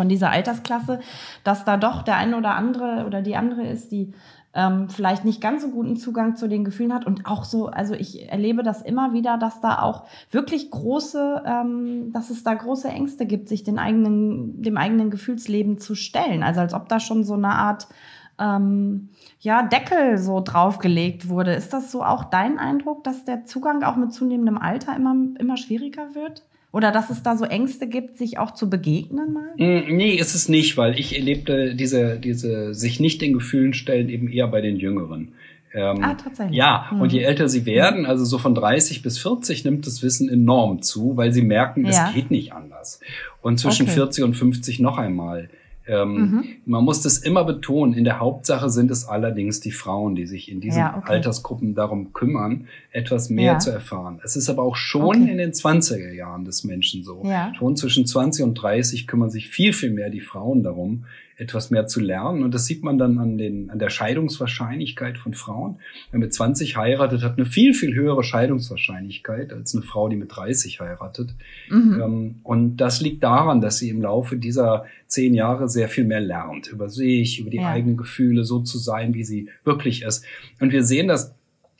von 0.00 0.08
dieser 0.08 0.30
Altersklasse, 0.30 1.00
dass 1.44 1.66
da 1.66 1.76
doch 1.76 2.00
der 2.00 2.16
eine 2.16 2.38
oder 2.38 2.54
andere 2.54 3.04
oder 3.06 3.20
die 3.20 3.36
andere 3.36 3.66
ist, 3.66 3.92
die 3.92 4.14
ähm, 4.54 4.88
vielleicht 4.88 5.26
nicht 5.26 5.42
ganz 5.42 5.60
so 5.60 5.68
guten 5.68 5.96
Zugang 5.96 6.36
zu 6.36 6.48
den 6.48 6.64
Gefühlen 6.64 6.94
hat 6.94 7.06
und 7.06 7.26
auch 7.26 7.44
so, 7.44 7.66
also 7.66 7.92
ich 7.92 8.32
erlebe 8.32 8.62
das 8.62 8.80
immer 8.80 9.12
wieder, 9.12 9.36
dass 9.36 9.60
da 9.60 9.82
auch 9.82 10.04
wirklich 10.30 10.70
große, 10.70 11.42
ähm, 11.44 12.12
dass 12.14 12.30
es 12.30 12.42
da 12.42 12.54
große 12.54 12.88
Ängste 12.88 13.26
gibt, 13.26 13.50
sich 13.50 13.62
den 13.62 13.78
eigenen, 13.78 14.62
dem 14.62 14.78
eigenen 14.78 15.10
Gefühlsleben 15.10 15.76
zu 15.76 15.94
stellen. 15.94 16.42
Also 16.42 16.60
als 16.60 16.72
ob 16.72 16.88
da 16.88 16.98
schon 16.98 17.22
so 17.22 17.34
eine 17.34 17.50
Art 17.50 17.86
ähm, 18.38 19.10
ja, 19.40 19.64
Deckel 19.64 20.16
so 20.16 20.40
draufgelegt 20.40 21.28
wurde. 21.28 21.52
Ist 21.52 21.74
das 21.74 21.92
so 21.92 22.02
auch 22.02 22.24
dein 22.24 22.58
Eindruck, 22.58 23.04
dass 23.04 23.26
der 23.26 23.44
Zugang 23.44 23.82
auch 23.82 23.96
mit 23.96 24.14
zunehmendem 24.14 24.56
Alter 24.56 24.96
immer, 24.96 25.14
immer 25.38 25.58
schwieriger 25.58 26.14
wird? 26.14 26.42
Oder 26.72 26.92
dass 26.92 27.10
es 27.10 27.22
da 27.22 27.36
so 27.36 27.44
Ängste 27.44 27.88
gibt, 27.88 28.16
sich 28.16 28.38
auch 28.38 28.52
zu 28.52 28.70
begegnen 28.70 29.32
mal? 29.32 29.54
Mm, 29.56 29.96
nee, 29.96 30.14
ist 30.14 30.34
es 30.34 30.48
nicht, 30.48 30.76
weil 30.76 30.98
ich 30.98 31.16
erlebte 31.16 31.74
diese, 31.74 32.18
diese 32.18 32.74
sich 32.74 33.00
nicht 33.00 33.20
den 33.22 33.32
Gefühlen 33.32 33.74
stellen 33.74 34.08
eben 34.08 34.28
eher 34.28 34.46
bei 34.46 34.60
den 34.60 34.76
Jüngeren. 34.76 35.32
Ähm, 35.72 36.02
ah, 36.02 36.14
tatsächlich. 36.14 36.56
Ja, 36.56 36.88
mhm. 36.92 37.00
und 37.00 37.12
je 37.12 37.22
älter 37.22 37.48
sie 37.48 37.64
werden, 37.66 38.06
also 38.06 38.24
so 38.24 38.38
von 38.38 38.54
30 38.54 39.02
bis 39.02 39.18
40, 39.18 39.64
nimmt 39.64 39.86
das 39.86 40.02
Wissen 40.02 40.28
enorm 40.28 40.82
zu, 40.82 41.16
weil 41.16 41.32
sie 41.32 41.42
merken, 41.42 41.84
ja. 41.84 42.08
es 42.08 42.14
geht 42.14 42.30
nicht 42.30 42.52
anders. 42.52 43.00
Und 43.40 43.58
zwischen 43.58 43.86
okay. 43.86 43.94
40 43.94 44.24
und 44.24 44.34
50 44.34 44.80
noch 44.80 44.98
einmal. 44.98 45.48
Ähm, 45.86 46.14
mhm. 46.14 46.44
Man 46.66 46.84
muss 46.84 47.02
das 47.02 47.18
immer 47.18 47.44
betonen. 47.44 47.94
In 47.94 48.04
der 48.04 48.20
Hauptsache 48.20 48.70
sind 48.70 48.90
es 48.90 49.06
allerdings 49.06 49.60
die 49.60 49.72
Frauen, 49.72 50.14
die 50.14 50.26
sich 50.26 50.50
in 50.50 50.60
diesen 50.60 50.80
ja, 50.80 50.96
okay. 50.96 51.12
Altersgruppen 51.12 51.74
darum 51.74 52.12
kümmern, 52.12 52.68
etwas 52.92 53.30
mehr 53.30 53.54
ja. 53.54 53.58
zu 53.58 53.70
erfahren. 53.70 54.20
Es 54.22 54.36
ist 54.36 54.48
aber 54.48 54.62
auch 54.62 54.76
schon 54.76 55.22
okay. 55.22 55.30
in 55.30 55.38
den 55.38 55.52
20er 55.52 56.12
Jahren 56.12 56.44
des 56.44 56.64
Menschen 56.64 57.02
so. 57.02 57.22
Ja. 57.24 57.52
Schon 57.58 57.76
zwischen 57.76 58.06
20 58.06 58.44
und 58.44 58.54
30 58.54 59.06
kümmern 59.06 59.30
sich 59.30 59.48
viel, 59.48 59.72
viel 59.72 59.90
mehr 59.90 60.10
die 60.10 60.20
Frauen 60.20 60.62
darum, 60.62 61.06
etwas 61.40 61.70
mehr 61.70 61.86
zu 61.86 62.00
lernen. 62.00 62.42
Und 62.42 62.54
das 62.54 62.66
sieht 62.66 62.82
man 62.82 62.98
dann 62.98 63.18
an, 63.18 63.38
den, 63.38 63.70
an 63.70 63.78
der 63.78 63.88
Scheidungswahrscheinlichkeit 63.88 65.18
von 65.18 65.34
Frauen. 65.34 65.76
Wer 66.10 66.20
mit 66.20 66.34
20 66.34 66.76
heiratet, 66.76 67.22
hat 67.22 67.38
eine 67.38 67.46
viel, 67.46 67.72
viel 67.72 67.94
höhere 67.94 68.22
Scheidungswahrscheinlichkeit 68.22 69.52
als 69.52 69.74
eine 69.74 69.82
Frau, 69.82 70.08
die 70.08 70.16
mit 70.16 70.36
30 70.36 70.80
heiratet. 70.80 71.30
Mhm. 71.70 72.00
Ähm, 72.02 72.34
und 72.42 72.76
das 72.76 73.00
liegt 73.00 73.24
daran, 73.24 73.60
dass 73.60 73.78
sie 73.78 73.88
im 73.88 74.02
Laufe 74.02 74.36
dieser 74.36 74.84
zehn 75.06 75.34
Jahre 75.34 75.68
sehr 75.68 75.88
viel 75.88 76.04
mehr 76.04 76.20
lernt 76.20 76.68
über 76.68 76.88
sich, 76.88 77.40
über 77.40 77.50
die 77.50 77.56
ja. 77.56 77.70
eigenen 77.70 77.96
Gefühle, 77.96 78.44
so 78.44 78.60
zu 78.60 78.78
sein, 78.78 79.14
wie 79.14 79.24
sie 79.24 79.48
wirklich 79.64 80.02
ist. 80.02 80.24
Und 80.60 80.72
wir 80.72 80.84
sehen 80.84 81.08
das 81.08 81.34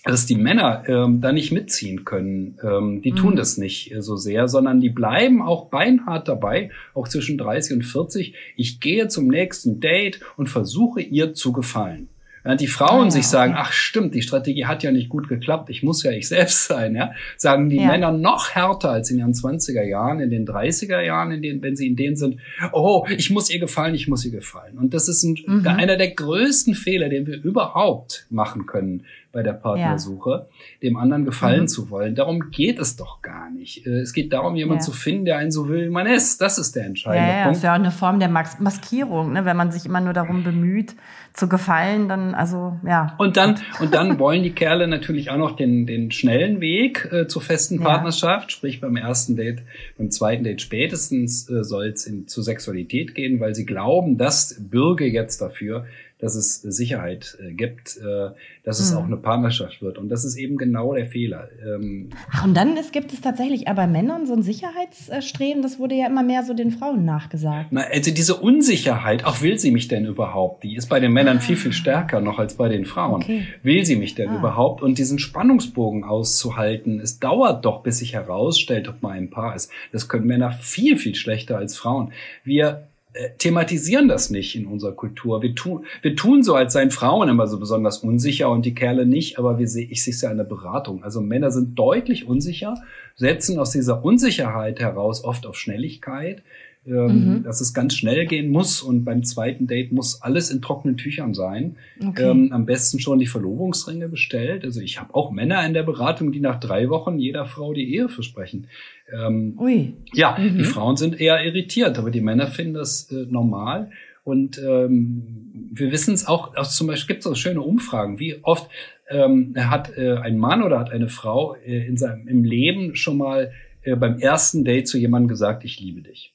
dass 0.04 0.26
die 0.26 0.36
Männer 0.36 0.84
ähm, 0.86 1.20
da 1.20 1.32
nicht 1.32 1.52
mitziehen 1.52 2.04
können. 2.04 2.58
Ähm, 2.62 3.02
die 3.02 3.12
mhm. 3.12 3.16
tun 3.16 3.36
das 3.36 3.58
nicht 3.58 3.92
äh, 3.92 4.00
so 4.00 4.16
sehr, 4.16 4.48
sondern 4.48 4.80
die 4.80 4.88
bleiben 4.88 5.42
auch 5.42 5.66
beinhart 5.66 6.28
dabei, 6.28 6.70
auch 6.94 7.08
zwischen 7.08 7.36
30 7.36 7.76
und 7.76 7.82
40. 7.82 8.34
Ich 8.56 8.80
gehe 8.80 9.08
zum 9.08 9.28
nächsten 9.28 9.80
Date 9.80 10.20
und 10.36 10.48
versuche 10.48 11.00
ihr 11.00 11.34
zu 11.34 11.52
gefallen. 11.52 12.08
Während 12.42 12.60
die 12.60 12.68
Frauen 12.68 13.08
ah, 13.08 13.10
sich 13.10 13.26
sagen, 13.26 13.52
okay. 13.52 13.62
ach 13.64 13.72
stimmt, 13.72 14.14
die 14.14 14.22
Strategie 14.22 14.64
hat 14.64 14.82
ja 14.82 14.90
nicht 14.90 15.10
gut 15.10 15.28
geklappt, 15.28 15.68
ich 15.68 15.82
muss 15.82 16.02
ja 16.02 16.10
ich 16.10 16.26
selbst 16.28 16.64
sein, 16.68 16.94
ja, 16.94 17.12
sagen 17.36 17.68
die 17.68 17.76
ja. 17.76 17.88
Männer 17.88 18.12
noch 18.12 18.50
härter 18.50 18.90
als 18.90 19.10
in 19.10 19.18
ihren 19.18 19.34
20er 19.34 19.82
Jahren, 19.82 20.20
in 20.20 20.30
den 20.30 20.46
30er 20.46 21.02
Jahren, 21.02 21.32
in 21.32 21.42
denen, 21.42 21.62
wenn 21.62 21.76
sie 21.76 21.86
in 21.86 21.96
denen 21.96 22.16
sind, 22.16 22.38
oh, 22.72 23.06
ich 23.14 23.30
muss 23.30 23.50
ihr 23.50 23.60
gefallen, 23.60 23.94
ich 23.94 24.08
muss 24.08 24.24
ihr 24.24 24.30
gefallen. 24.30 24.78
Und 24.78 24.94
das 24.94 25.08
ist 25.08 25.22
ein, 25.22 25.36
mhm. 25.46 25.66
einer 25.66 25.96
der 25.96 26.12
größten 26.12 26.74
Fehler, 26.74 27.10
den 27.10 27.26
wir 27.26 27.42
überhaupt 27.42 28.26
machen 28.30 28.64
können 28.64 29.04
bei 29.32 29.42
der 29.42 29.52
Partnersuche, 29.52 30.30
ja. 30.30 30.46
dem 30.82 30.96
anderen 30.96 31.24
gefallen 31.24 31.62
mhm. 31.62 31.68
zu 31.68 31.90
wollen. 31.90 32.14
Darum 32.14 32.50
geht 32.50 32.78
es 32.78 32.96
doch 32.96 33.22
gar 33.22 33.50
nicht. 33.50 33.86
Äh, 33.86 34.00
es 34.00 34.12
geht 34.12 34.32
darum, 34.32 34.56
jemanden 34.56 34.82
ja. 34.82 34.86
zu 34.86 34.92
finden, 34.92 35.24
der 35.24 35.38
einen 35.38 35.52
so 35.52 35.68
will, 35.68 35.86
wie 35.86 35.90
man 35.90 36.06
ist. 36.06 36.40
Das 36.40 36.58
ist 36.58 36.74
der 36.74 36.86
entscheidende 36.86 37.28
ja, 37.28 37.38
ja, 37.38 37.42
Punkt. 37.44 37.50
Das 37.50 37.58
ist 37.58 37.64
ja 37.64 37.72
auch 37.72 37.78
eine 37.78 37.90
Form 37.90 38.18
der 38.18 38.28
Maskierung, 38.28 39.32
ne? 39.32 39.44
wenn 39.44 39.56
man 39.56 39.70
sich 39.70 39.86
immer 39.86 40.00
nur 40.00 40.12
darum 40.12 40.42
bemüht, 40.42 40.94
zu 41.32 41.48
gefallen, 41.48 42.08
dann, 42.08 42.34
also, 42.34 42.78
ja. 42.84 43.14
Und 43.18 43.36
dann, 43.36 43.60
und 43.80 43.94
dann 43.94 44.18
wollen 44.18 44.42
die 44.42 44.50
Kerle 44.50 44.88
natürlich 44.88 45.30
auch 45.30 45.36
noch 45.36 45.54
den, 45.54 45.86
den 45.86 46.10
schnellen 46.10 46.60
Weg 46.60 47.08
äh, 47.12 47.28
zur 47.28 47.40
festen 47.40 47.78
Partnerschaft, 47.80 48.50
sprich 48.50 48.80
beim 48.80 48.96
ersten 48.96 49.36
Date, 49.36 49.62
beim 49.96 50.10
zweiten 50.10 50.42
Date 50.42 50.60
spätestens 50.60 51.48
äh, 51.48 51.62
soll 51.62 51.86
es 51.86 52.10
zu 52.26 52.42
Sexualität 52.42 53.14
gehen, 53.14 53.38
weil 53.38 53.54
sie 53.54 53.64
glauben, 53.64 54.18
das 54.18 54.56
bürge 54.58 55.06
jetzt 55.06 55.40
dafür, 55.40 55.86
dass 56.20 56.34
es 56.34 56.60
Sicherheit 56.62 57.36
äh, 57.40 57.52
gibt, 57.52 57.96
äh, 57.96 58.30
dass 58.62 58.78
es 58.78 58.94
auch 58.94 59.00
hm. 59.00 59.06
eine 59.06 59.16
Partnerschaft 59.16 59.82
wird. 59.82 59.98
Und 59.98 60.08
das 60.08 60.24
ist 60.24 60.36
eben 60.36 60.56
genau 60.56 60.94
der 60.94 61.06
Fehler. 61.06 61.48
Ähm 61.64 62.10
Ach, 62.30 62.44
und 62.44 62.54
dann 62.54 62.76
ist, 62.76 62.92
gibt 62.92 63.12
es 63.12 63.20
tatsächlich 63.20 63.68
aber 63.68 63.86
Männern 63.86 64.26
so 64.26 64.34
ein 64.34 64.42
Sicherheitsstreben, 64.42 65.62
das 65.62 65.78
wurde 65.78 65.94
ja 65.94 66.06
immer 66.06 66.22
mehr 66.22 66.44
so 66.44 66.54
den 66.54 66.70
Frauen 66.70 67.04
nachgesagt. 67.04 67.68
Na, 67.70 67.82
also 67.82 68.10
diese 68.10 68.36
Unsicherheit, 68.36 69.24
auch 69.24 69.40
will 69.42 69.58
sie 69.58 69.70
mich 69.70 69.88
denn 69.88 70.04
überhaupt, 70.04 70.62
die 70.64 70.76
ist 70.76 70.88
bei 70.88 71.00
den 71.00 71.12
Männern 71.12 71.38
ah. 71.38 71.40
viel, 71.40 71.56
viel 71.56 71.72
stärker 71.72 72.20
noch 72.20 72.38
als 72.38 72.54
bei 72.54 72.68
den 72.68 72.84
Frauen. 72.84 73.22
Okay. 73.22 73.46
Will 73.62 73.84
sie 73.84 73.96
mich 73.96 74.14
denn 74.14 74.28
ah. 74.28 74.38
überhaupt? 74.38 74.82
Und 74.82 74.98
diesen 74.98 75.18
Spannungsbogen 75.18 76.04
auszuhalten, 76.04 77.00
es 77.00 77.18
dauert 77.18 77.64
doch, 77.64 77.82
bis 77.82 77.98
sich 77.98 78.12
herausstellt, 78.12 78.88
ob 78.88 79.02
man 79.02 79.12
ein 79.12 79.30
Paar 79.30 79.54
ist. 79.54 79.70
Das 79.92 80.08
können 80.08 80.26
Männer 80.26 80.52
viel, 80.52 80.96
viel 80.96 81.14
schlechter 81.14 81.56
als 81.56 81.76
Frauen. 81.76 82.12
Wir 82.44 82.89
äh, 83.12 83.30
thematisieren 83.38 84.06
das 84.06 84.30
nicht 84.30 84.54
in 84.54 84.66
unserer 84.66 84.92
Kultur. 84.92 85.42
Wir 85.42 85.54
tun, 85.54 85.84
wir 86.02 86.14
tun 86.14 86.44
so, 86.44 86.54
als 86.54 86.74
seien 86.74 86.92
Frauen 86.92 87.28
immer 87.28 87.48
so 87.48 87.58
besonders 87.58 87.98
unsicher 87.98 88.48
und 88.48 88.64
die 88.64 88.74
Kerle 88.74 89.04
nicht, 89.04 89.38
aber 89.38 89.58
wir 89.58 89.66
seh, 89.66 89.82
ich 89.82 90.04
sehe 90.04 90.14
es 90.14 90.20
ja 90.20 90.30
in 90.30 90.36
der 90.36 90.44
Beratung. 90.44 91.02
Also 91.02 91.20
Männer 91.20 91.50
sind 91.50 91.76
deutlich 91.76 92.28
unsicher, 92.28 92.74
setzen 93.16 93.58
aus 93.58 93.70
dieser 93.70 94.04
Unsicherheit 94.04 94.78
heraus 94.78 95.24
oft 95.24 95.46
auf 95.46 95.56
Schnelligkeit, 95.56 96.42
ähm, 96.90 97.36
mhm. 97.36 97.42
dass 97.44 97.60
es 97.60 97.72
ganz 97.72 97.94
schnell 97.94 98.26
gehen 98.26 98.50
muss 98.50 98.82
und 98.82 99.04
beim 99.04 99.22
zweiten 99.22 99.66
Date 99.66 99.92
muss 99.92 100.22
alles 100.22 100.50
in 100.50 100.60
trockenen 100.60 100.96
Tüchern 100.96 101.34
sein. 101.34 101.76
Okay. 102.04 102.28
Ähm, 102.28 102.52
am 102.52 102.66
besten 102.66 102.98
schon 102.98 103.20
die 103.20 103.26
Verlobungsringe 103.26 104.08
bestellt. 104.08 104.64
Also 104.64 104.80
ich 104.80 105.00
habe 105.00 105.14
auch 105.14 105.30
Männer 105.30 105.64
in 105.64 105.72
der 105.72 105.84
Beratung, 105.84 106.32
die 106.32 106.40
nach 106.40 106.58
drei 106.58 106.88
Wochen 106.88 107.18
jeder 107.18 107.46
Frau 107.46 107.72
die 107.72 107.94
Ehe 107.94 108.08
versprechen. 108.08 108.66
Ähm, 109.12 109.54
Ui. 109.58 109.94
Ja, 110.12 110.36
mhm. 110.36 110.58
die 110.58 110.64
Frauen 110.64 110.96
sind 110.96 111.20
eher 111.20 111.44
irritiert, 111.44 111.98
aber 111.98 112.10
die 112.10 112.20
Männer 112.20 112.48
finden 112.48 112.74
das 112.74 113.10
äh, 113.12 113.26
normal. 113.30 113.90
Und 114.24 114.58
ähm, 114.58 115.70
wir 115.72 115.92
wissen 115.92 116.12
es 116.12 116.26
auch, 116.26 116.56
auch 116.56 116.66
zum 116.66 116.88
Beispiel 116.88 117.14
gibt 117.14 117.24
es 117.24 117.30
auch 117.30 117.36
schöne 117.36 117.62
Umfragen, 117.62 118.18
wie 118.18 118.36
oft 118.42 118.68
ähm, 119.08 119.54
hat 119.56 119.96
äh, 119.96 120.16
ein 120.16 120.38
Mann 120.38 120.62
oder 120.62 120.78
hat 120.78 120.90
eine 120.90 121.08
Frau 121.08 121.54
äh, 121.54 121.86
in 121.86 121.96
seinem 121.96 122.28
im 122.28 122.44
Leben 122.44 122.96
schon 122.96 123.16
mal 123.16 123.52
äh, 123.82 123.96
beim 123.96 124.18
ersten 124.18 124.64
Date 124.64 124.88
zu 124.88 124.98
jemandem 124.98 125.28
gesagt, 125.28 125.64
ich 125.64 125.80
liebe 125.80 126.02
dich. 126.02 126.34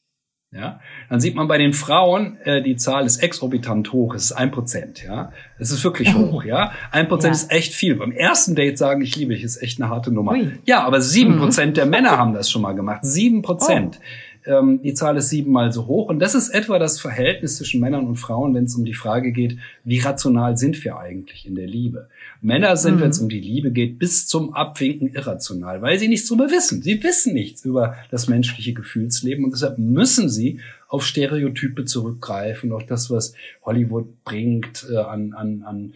Ja, 0.56 0.80
dann 1.10 1.20
sieht 1.20 1.36
man 1.36 1.50
bei 1.50 1.58
den 1.58 1.74
Frauen, 1.74 2.38
äh, 2.46 2.62
die 2.62 2.78
Zahl 2.78 3.06
ist 3.06 3.18
exorbitant 3.18 3.92
hoch, 3.92 4.16
es 4.16 4.26
ist 4.26 4.32
ein 4.32 4.52
Prozent, 4.52 5.04
ja. 5.04 5.34
Es 5.60 5.70
ist 5.70 5.84
wirklich 5.84 6.16
oh. 6.16 6.32
hoch, 6.32 6.44
ja. 6.46 6.72
Ein 6.92 7.10
Prozent 7.10 7.36
ja. 7.36 7.42
ist 7.42 7.52
echt 7.52 7.74
viel. 7.74 7.96
Beim 7.96 8.14
ersten 8.14 8.56
Date 8.56 8.78
sagen, 8.78 9.02
ich 9.02 9.18
liebe 9.18 9.34
dich, 9.34 9.44
ist 9.44 9.62
echt 9.62 9.82
eine 9.82 9.90
harte 9.90 10.14
Nummer. 10.14 10.32
Ui. 10.32 10.58
Ja, 10.66 10.86
aber 10.86 11.02
sieben 11.02 11.36
mhm. 11.36 11.40
Prozent 11.40 11.72
mhm. 11.72 11.76
der 11.76 11.86
Männer 11.88 12.18
haben 12.18 12.34
das 12.34 12.50
schon 12.50 12.62
mal 12.62 12.72
gemacht. 12.72 13.02
Sieben 13.04 13.42
Prozent. 13.42 14.00
Oh. 14.00 14.06
Ähm, 14.46 14.82
die 14.84 14.94
Zahl 14.94 15.18
ist 15.18 15.30
siebenmal 15.30 15.72
so 15.72 15.88
hoch. 15.88 16.10
Und 16.10 16.20
das 16.20 16.36
ist 16.36 16.50
etwa 16.50 16.80
das 16.80 17.00
Verhältnis 17.00 17.58
zwischen 17.58 17.82
Männern 17.82 18.08
und 18.08 18.16
Frauen, 18.16 18.54
wenn 18.54 18.66
es 18.66 18.76
um 18.76 18.86
die 18.86 18.94
Frage 18.94 19.32
geht, 19.32 19.58
wie 19.84 20.00
rational 20.00 20.58
sind 20.58 20.84
wir 20.84 20.98
eigentlich 20.98 21.46
in 21.46 21.56
der 21.56 21.68
Liebe? 21.68 22.10
Männer 22.42 22.78
sind, 22.78 22.98
mhm. 22.98 23.02
wenn 23.02 23.10
es 23.10 23.20
um 23.20 23.30
die 23.30 23.40
Liebe 23.40 23.72
geht, 23.72 23.98
bis 24.00 24.28
zum 24.28 24.54
Abwinken 24.54 25.14
irrational, 25.14 25.82
weil 25.82 25.98
sie 25.98 26.08
nichts 26.08 26.28
darüber 26.28 26.52
wissen. 26.52 26.82
Sie 26.82 27.04
wissen 27.04 27.34
nichts 27.34 27.66
über 27.66 27.96
das 28.12 28.28
menschliche 28.28 28.74
Gefühlsleben 28.74 29.46
und 29.46 29.52
deshalb 29.52 29.78
müssen 29.78 30.30
sie 30.30 30.60
auf 30.88 31.06
Stereotype 31.06 31.86
zurückgreifen, 31.86 32.72
auf 32.72 32.86
das, 32.86 33.10
was 33.10 33.34
Hollywood 33.64 34.24
bringt 34.24 34.88
äh, 34.92 34.98
an, 34.98 35.34
an, 35.34 35.64
an 35.64 35.94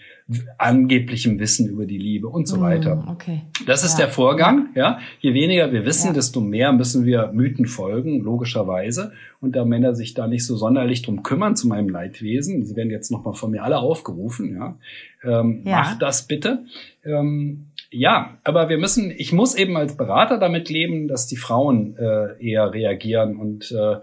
angeblichem 0.58 1.40
Wissen 1.40 1.68
über 1.68 1.86
die 1.86 1.98
Liebe 1.98 2.28
und 2.28 2.48
so 2.48 2.58
mm, 2.58 2.62
weiter. 2.62 3.04
Okay. 3.08 3.42
Das 3.66 3.84
ist 3.84 3.94
ja. 3.94 4.06
der 4.06 4.10
Vorgang. 4.10 4.70
Ja, 4.76 5.00
je 5.20 5.34
weniger 5.34 5.72
wir 5.72 5.86
wissen, 5.86 6.08
ja. 6.08 6.14
desto 6.14 6.42
mehr 6.42 6.72
müssen 6.72 7.06
wir 7.06 7.32
Mythen 7.34 7.66
folgen, 7.66 8.22
logischerweise. 8.22 9.12
Und 9.42 9.56
da 9.56 9.64
Männer 9.64 9.96
sich 9.96 10.14
da 10.14 10.28
nicht 10.28 10.46
so 10.46 10.58
sonderlich 10.58 11.02
drum 11.02 11.24
kümmern 11.24 11.56
zu 11.56 11.68
meinem 11.68 11.90
Leidwesen, 11.90 12.66
sie 12.66 12.76
werden 12.76 12.92
jetzt 12.92 13.10
nochmal 13.10 13.34
von 13.34 13.52
mir 13.52 13.64
alle 13.64 13.78
aufgerufen. 13.78 14.56
Ja, 14.56 14.78
ähm, 15.24 15.62
ja. 15.66 15.78
macht 15.78 16.02
das 16.02 16.28
bitte. 16.28 16.66
Ähm, 17.06 17.68
ja, 17.92 18.38
aber 18.44 18.70
wir 18.70 18.78
müssen, 18.78 19.10
ich 19.10 19.34
muss 19.34 19.56
eben 19.56 19.76
als 19.76 19.98
Berater 19.98 20.38
damit 20.38 20.70
leben, 20.70 21.08
dass 21.08 21.26
die 21.26 21.38
Frauen 21.38 21.98
äh, 21.98 22.38
eher 22.40 22.72
reagieren 22.72 23.38
und 23.38 23.72
äh, 23.72 23.94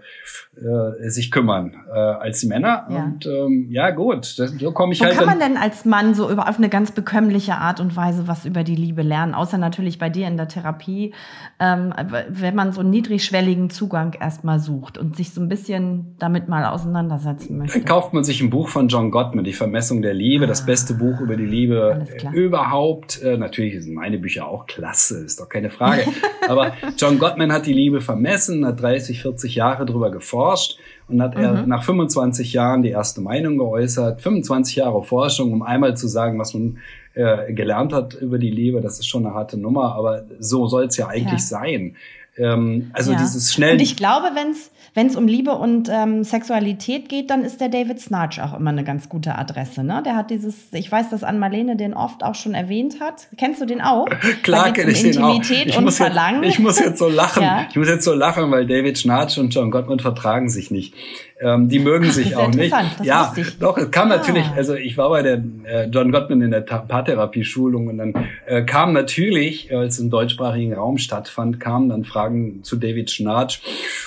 äh, 0.59 1.09
sich 1.09 1.31
kümmern 1.31 1.73
äh, 1.89 1.97
als 1.97 2.41
die 2.41 2.47
Männer. 2.47 2.85
Ja. 2.89 3.03
Und 3.05 3.25
ähm, 3.25 3.69
ja, 3.71 3.91
gut, 3.91 4.37
das, 4.39 4.51
so 4.51 4.73
komme 4.73 4.91
ich 4.91 4.99
Wo 4.99 5.05
halt. 5.05 5.15
Kann 5.15 5.25
man 5.25 5.39
denn 5.39 5.55
als 5.55 5.85
Mann 5.85 6.15
so 6.15 6.29
über, 6.29 6.49
auf 6.49 6.57
eine 6.57 6.67
ganz 6.67 6.91
bekömmliche 6.91 7.55
Art 7.55 7.79
und 7.79 7.95
Weise 7.95 8.27
was 8.27 8.45
über 8.45 8.65
die 8.65 8.75
Liebe 8.75 9.03
lernen, 9.03 9.33
außer 9.33 9.57
natürlich 9.57 9.99
bei 9.99 10.09
dir 10.09 10.27
in 10.27 10.35
der 10.35 10.49
Therapie, 10.49 11.13
ähm, 11.61 11.93
wenn 12.27 12.55
man 12.55 12.73
so 12.73 12.81
einen 12.81 12.89
niedrigschwelligen 12.89 13.69
Zugang 13.69 14.17
erstmal 14.19 14.59
sucht 14.59 14.97
und 14.97 15.15
sich 15.15 15.33
so 15.33 15.39
ein 15.39 15.47
bisschen 15.47 16.17
damit 16.19 16.49
mal 16.49 16.65
auseinandersetzen 16.65 17.57
möchte? 17.57 17.79
Dann 17.79 17.87
kauft 17.87 18.13
man 18.13 18.25
sich 18.25 18.41
ein 18.41 18.49
Buch 18.49 18.67
von 18.67 18.89
John 18.89 19.11
Gottman, 19.11 19.45
Die 19.45 19.53
Vermessung 19.53 20.01
der 20.01 20.13
Liebe, 20.13 20.43
ah. 20.43 20.47
das 20.47 20.65
beste 20.65 20.93
Buch 20.93 21.21
über 21.21 21.37
die 21.37 21.45
Liebe 21.45 22.05
überhaupt. 22.33 23.23
Äh, 23.23 23.37
natürlich 23.37 23.76
sind 23.81 23.93
meine 23.93 24.17
Bücher 24.17 24.47
auch 24.47 24.65
klasse, 24.65 25.23
ist 25.23 25.39
doch 25.39 25.49
keine 25.49 25.69
Frage. 25.69 26.03
Aber 26.47 26.73
John 26.97 27.19
Gottman 27.19 27.51
hat 27.51 27.65
die 27.65 27.73
Liebe 27.73 28.01
vermessen, 28.01 28.65
hat 28.65 28.81
30, 28.81 29.21
40 29.21 29.55
Jahre 29.55 29.85
drüber 29.85 30.11
geforscht 30.11 30.79
und 31.07 31.21
hat 31.21 31.35
mhm. 31.35 31.43
er 31.43 31.67
nach 31.67 31.83
25 31.83 32.53
Jahren 32.53 32.81
die 32.81 32.89
erste 32.89 33.21
Meinung 33.21 33.57
geäußert. 33.57 34.21
25 34.21 34.77
Jahre 34.77 35.03
Forschung, 35.03 35.53
um 35.53 35.61
einmal 35.61 35.95
zu 35.97 36.07
sagen, 36.07 36.39
was 36.39 36.53
man 36.53 36.79
äh, 37.13 37.53
gelernt 37.53 37.93
hat 37.93 38.13
über 38.13 38.37
die 38.37 38.51
Liebe, 38.51 38.81
das 38.81 38.99
ist 38.99 39.07
schon 39.07 39.25
eine 39.25 39.33
harte 39.33 39.57
Nummer, 39.57 39.95
aber 39.95 40.25
so 40.39 40.67
soll 40.67 40.85
es 40.85 40.97
ja 40.97 41.07
eigentlich 41.07 41.41
ja. 41.41 41.47
sein. 41.47 41.95
Ähm, 42.37 42.91
also 42.93 43.11
ja. 43.11 43.17
dieses 43.17 43.53
schnell. 43.53 43.73
Und 43.73 43.81
ich 43.81 43.95
glaube, 43.95 44.27
wenn 44.35 44.51
es 44.51 44.71
wenn 44.93 45.07
es 45.07 45.15
um 45.15 45.27
Liebe 45.27 45.51
und 45.51 45.89
ähm, 45.91 46.23
Sexualität 46.23 47.09
geht, 47.09 47.29
dann 47.29 47.43
ist 47.43 47.61
der 47.61 47.69
David 47.69 47.99
Snarch 47.99 48.41
auch 48.41 48.57
immer 48.57 48.69
eine 48.69 48.83
ganz 48.83 49.09
gute 49.09 49.37
Adresse. 49.37 49.83
Ne? 49.83 50.01
Der 50.05 50.15
hat 50.15 50.29
dieses, 50.29 50.55
ich 50.71 50.91
weiß, 50.91 51.09
dass 51.09 51.23
Ann 51.23 51.39
Marlene 51.39 51.75
den 51.75 51.93
oft 51.93 52.23
auch 52.23 52.35
schon 52.35 52.53
erwähnt 52.53 52.99
hat. 52.99 53.27
Kennst 53.37 53.61
du 53.61 53.65
den 53.65 53.81
auch? 53.81 54.07
Klar 54.43 54.73
kenne 54.73 54.91
ich 54.91 55.03
den 55.03 55.17
auch. 55.21 55.41
Ich 55.41 55.79
muss, 55.79 55.99
jetzt, 55.99 56.17
ich 56.43 56.59
muss 56.59 56.79
jetzt 56.79 56.99
so 56.99 57.09
lachen. 57.09 57.43
ja. 57.43 57.67
Ich 57.69 57.75
muss 57.75 57.87
jetzt 57.87 58.05
so 58.05 58.13
lachen, 58.13 58.49
weil 58.51 58.65
David 58.65 58.97
Snarch 58.97 59.37
und 59.37 59.53
John 59.53 59.71
Gottman 59.71 59.99
vertragen 59.99 60.49
sich 60.49 60.71
nicht. 60.71 60.93
Ähm, 61.39 61.69
die 61.69 61.79
mögen 61.79 62.09
sich 62.09 62.35
auch 62.35 62.51
nicht. 62.51 62.73
ja, 63.03 63.33
doch, 63.59 63.77
es 63.77 63.91
kam 63.91 64.11
ah. 64.11 64.17
natürlich, 64.17 64.45
also 64.55 64.73
ich 64.73 64.97
war 64.97 65.09
bei 65.09 65.21
der 65.21 65.43
äh, 65.65 65.85
John 65.85 66.11
Gottman 66.11 66.41
in 66.41 66.51
der 66.51 66.61
Paartherapie-Schulung 66.61 67.87
und 67.87 67.97
dann 67.99 68.27
äh, 68.47 68.63
kam 68.63 68.93
natürlich, 68.93 69.73
als 69.75 69.95
es 69.95 69.99
im 69.99 70.09
deutschsprachigen 70.09 70.73
Raum 70.73 70.97
stattfand, 70.97 71.59
kamen 71.59 71.89
dann 71.89 72.05
Fragen 72.05 72.63
zu 72.63 72.75
David 72.75 73.11
Schnarch 73.11 73.61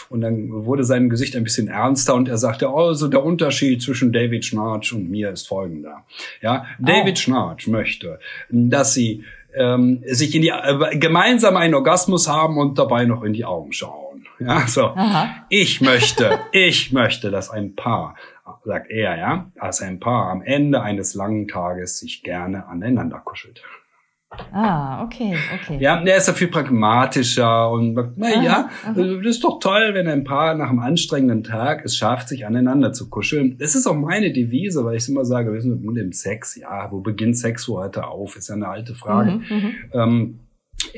und 0.08 0.22
dann 0.22 0.48
wurde 0.70 0.84
sein 0.84 1.10
Gesicht 1.10 1.34
ein 1.34 1.42
bisschen 1.42 1.66
ernster 1.66 2.14
und 2.14 2.28
er 2.28 2.38
sagte, 2.38 2.68
also 2.68 3.08
der 3.08 3.24
Unterschied 3.24 3.82
zwischen 3.82 4.12
David 4.12 4.44
Schnarch 4.44 4.92
und 4.92 5.10
mir 5.10 5.30
ist 5.30 5.48
folgender. 5.48 6.04
Ja, 6.40 6.64
David 6.78 7.14
oh. 7.16 7.20
Schnarch 7.20 7.66
möchte, 7.66 8.20
dass 8.50 8.94
sie 8.94 9.24
ähm, 9.52 10.04
sich 10.06 10.32
in 10.36 10.42
die 10.42 10.50
äh, 10.50 10.96
gemeinsam 10.96 11.56
einen 11.56 11.74
Orgasmus 11.74 12.28
haben 12.28 12.56
und 12.56 12.78
dabei 12.78 13.04
noch 13.04 13.24
in 13.24 13.32
die 13.32 13.44
Augen 13.44 13.72
schauen. 13.72 14.26
Ja, 14.38 14.64
so. 14.68 14.84
Aha. 14.84 15.44
Ich 15.48 15.80
möchte, 15.80 16.38
ich 16.52 16.92
möchte, 16.92 17.32
dass 17.32 17.50
ein 17.50 17.74
Paar, 17.74 18.14
sagt 18.64 18.92
er, 18.92 19.18
ja, 19.18 19.50
dass 19.60 19.82
ein 19.82 19.98
Paar 19.98 20.30
am 20.30 20.40
Ende 20.42 20.82
eines 20.82 21.14
langen 21.14 21.48
Tages 21.48 21.98
sich 21.98 22.22
gerne 22.22 22.68
aneinander 22.68 23.18
kuschelt. 23.18 23.60
Ah, 24.52 25.02
okay, 25.02 25.36
okay. 25.54 25.78
Ja, 25.80 26.02
der 26.02 26.16
ist 26.16 26.28
ja 26.28 26.34
viel 26.34 26.48
pragmatischer 26.48 27.68
und 27.70 27.94
na 28.16 28.42
ja, 28.42 28.70
das 28.94 29.26
ist 29.26 29.42
doch 29.42 29.58
toll, 29.58 29.90
wenn 29.94 30.06
ein 30.06 30.22
Paar 30.22 30.54
nach 30.54 30.70
einem 30.70 30.78
anstrengenden 30.78 31.42
Tag 31.42 31.84
es 31.84 31.96
schafft, 31.96 32.28
sich 32.28 32.46
aneinander 32.46 32.92
zu 32.92 33.10
kuscheln. 33.10 33.58
Das 33.58 33.74
ist 33.74 33.88
auch 33.88 33.94
meine 33.94 34.32
Devise, 34.32 34.84
weil 34.84 34.96
ich 34.96 35.08
immer 35.08 35.24
sage, 35.24 35.52
wir 35.52 35.60
sind 35.60 35.84
mit 35.84 35.96
dem 35.96 36.12
Sex. 36.12 36.54
Ja, 36.54 36.92
wo 36.92 37.00
beginnt 37.00 37.38
Sex 37.38 37.66
heute 37.66 38.06
auf? 38.06 38.36
Ist 38.36 38.48
ja 38.48 38.54
eine 38.54 38.68
alte 38.68 38.94
Frage. 38.94 39.32
Mhm, 39.32 39.44
mhm. 39.48 39.74
ähm, 39.94 40.40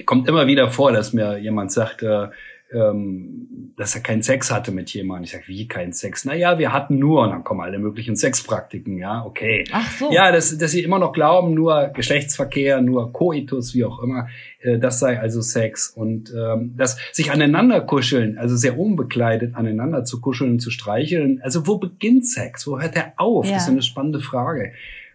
kommt 0.05 0.29
immer 0.29 0.47
wieder 0.47 0.71
vor, 0.71 0.93
dass 0.93 1.15
mir 1.15 1.39
jemand 1.39 1.73
sagt, 1.73 2.03
äh, 2.03 2.29
ähm, 2.75 3.73
dass 3.77 3.95
er 3.95 4.03
keinen 4.03 4.23
Sex 4.23 4.51
hatte 4.51 4.73
mit 4.73 4.91
jemandem. 4.91 5.25
Ich 5.25 5.33
sage, 5.33 5.45
wie 5.47 5.67
keinen 5.67 5.93
Sex? 5.93 6.25
Naja, 6.25 6.59
wir 6.59 6.73
hatten 6.73 6.99
nur, 6.99 7.23
und 7.23 7.31
dann 7.31 7.45
kommen 7.45 7.61
alle 7.61 7.79
möglichen 7.79 8.17
Sexpraktiken, 8.17 8.99
ja, 8.99 9.25
okay. 9.25 9.65
Ach 9.73 9.91
so. 9.99 10.13
Ja, 10.13 10.31
dass, 10.33 10.57
dass 10.59 10.71
sie 10.71 10.83
immer 10.83 10.99
noch 10.99 11.13
glauben, 11.13 11.55
nur 11.55 11.89
Geschlechtsverkehr, 11.95 12.81
nur 12.81 13.13
Koitus, 13.13 13.75
wie 13.75 13.85
auch 13.85 14.03
immer, 14.03 14.29
äh, 14.61 14.79
das 14.79 14.99
sei 14.99 15.19
also 15.19 15.41
Sex. 15.41 15.89
Und 15.89 16.33
ähm, 16.37 16.75
das 16.77 16.99
sich 17.13 17.31
aneinander 17.33 17.81
kuscheln, 17.81 18.39
also 18.39 18.57
sehr 18.57 18.79
unbekleidet 18.79 19.55
aneinander 19.55 20.05
zu 20.05 20.21
kuscheln 20.21 20.53
und 20.53 20.59
zu 20.61 20.71
streicheln, 20.71 21.41
also 21.43 21.67
wo 21.67 21.79
beginnt 21.79 22.27
Sex? 22.27 22.67
Wo 22.67 22.81
hört 22.81 22.97
er 22.97 23.15
auf? 23.17 23.47
Ja. 23.47 23.55
Das 23.55 23.65
ist 23.65 23.71
eine 23.71 23.83
spannende 23.83 24.21
Frage. 24.21 24.73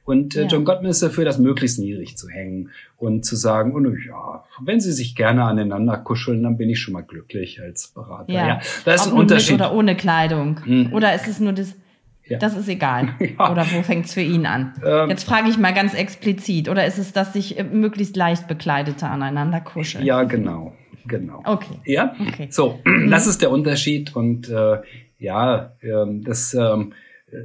Und 0.08 0.38
äh, 0.38 0.44
Ja. 0.44 0.48
John 0.48 0.64
Gottman 0.64 0.90
ist 0.92 1.04
dafür, 1.04 1.26
das 1.26 1.38
möglichst 1.38 1.80
niedrig 1.80 2.16
zu 2.18 2.30
hängen 2.30 2.70
und 2.96 3.26
zu 3.26 3.36
sagen, 3.36 3.74
oh, 3.76 3.94
ja, 4.08 4.46
wenn 4.64 4.80
sie 4.80 4.94
sich 4.94 5.16
gerne 5.16 5.44
aneinander 5.44 5.98
kuscheln, 5.98 6.44
dann 6.44 6.56
bin 6.56 6.70
ich 6.70 6.80
schon 6.80 6.94
mal 6.94 7.02
glücklich 7.04 7.62
als 7.62 7.90
Berater. 7.90 8.32
Ja, 8.32 8.60
das 8.86 9.02
ist 9.02 9.08
Ob 9.08 9.14
ein 9.14 9.20
Unterschied. 9.20 9.56
Oder 9.56 9.74
ohne 9.74 9.96
Kleidung. 9.98 10.62
Mhm. 10.66 10.94
Oder 10.94 11.14
ist 11.14 11.28
es 11.28 11.42
nur 11.42 11.52
das, 11.52 11.76
Ja. 12.26 12.38
das 12.40 12.56
ist 12.56 12.70
egal. 12.70 13.10
Ja. 13.20 13.52
Oder 13.52 13.66
wo 13.74 13.84
fängt's 13.84 14.14
für 14.14 14.22
ihn 14.22 14.46
an? 14.46 14.74
Ähm. 14.86 15.10
Jetzt 15.10 15.26
frage 15.26 15.50
ich 15.50 15.58
mal 15.58 15.74
ganz 15.74 15.94
explizit. 15.94 16.70
Oder 16.70 16.86
ist 16.86 16.98
es, 17.00 17.12
dass 17.12 17.34
sich 17.34 17.60
äh, 17.60 17.64
möglichst 17.66 18.16
leicht 18.16 18.48
Bekleidete 18.48 19.08
aneinander 19.08 19.60
kuscheln? 19.60 20.06
Ja, 20.06 20.24
genau, 20.24 20.74
genau. 21.06 21.42
Okay. 21.44 21.80
Ja, 21.84 22.16
Okay. 22.30 22.48
so, 22.50 22.80
das 23.10 23.28
ist 23.28 23.42
der 23.42 23.52
Unterschied 23.52 24.16
und 24.16 24.48
äh, 24.50 24.78
ja, 25.20 25.74
ähm, 25.82 26.24
das 26.24 26.54
ähm, 26.54 26.94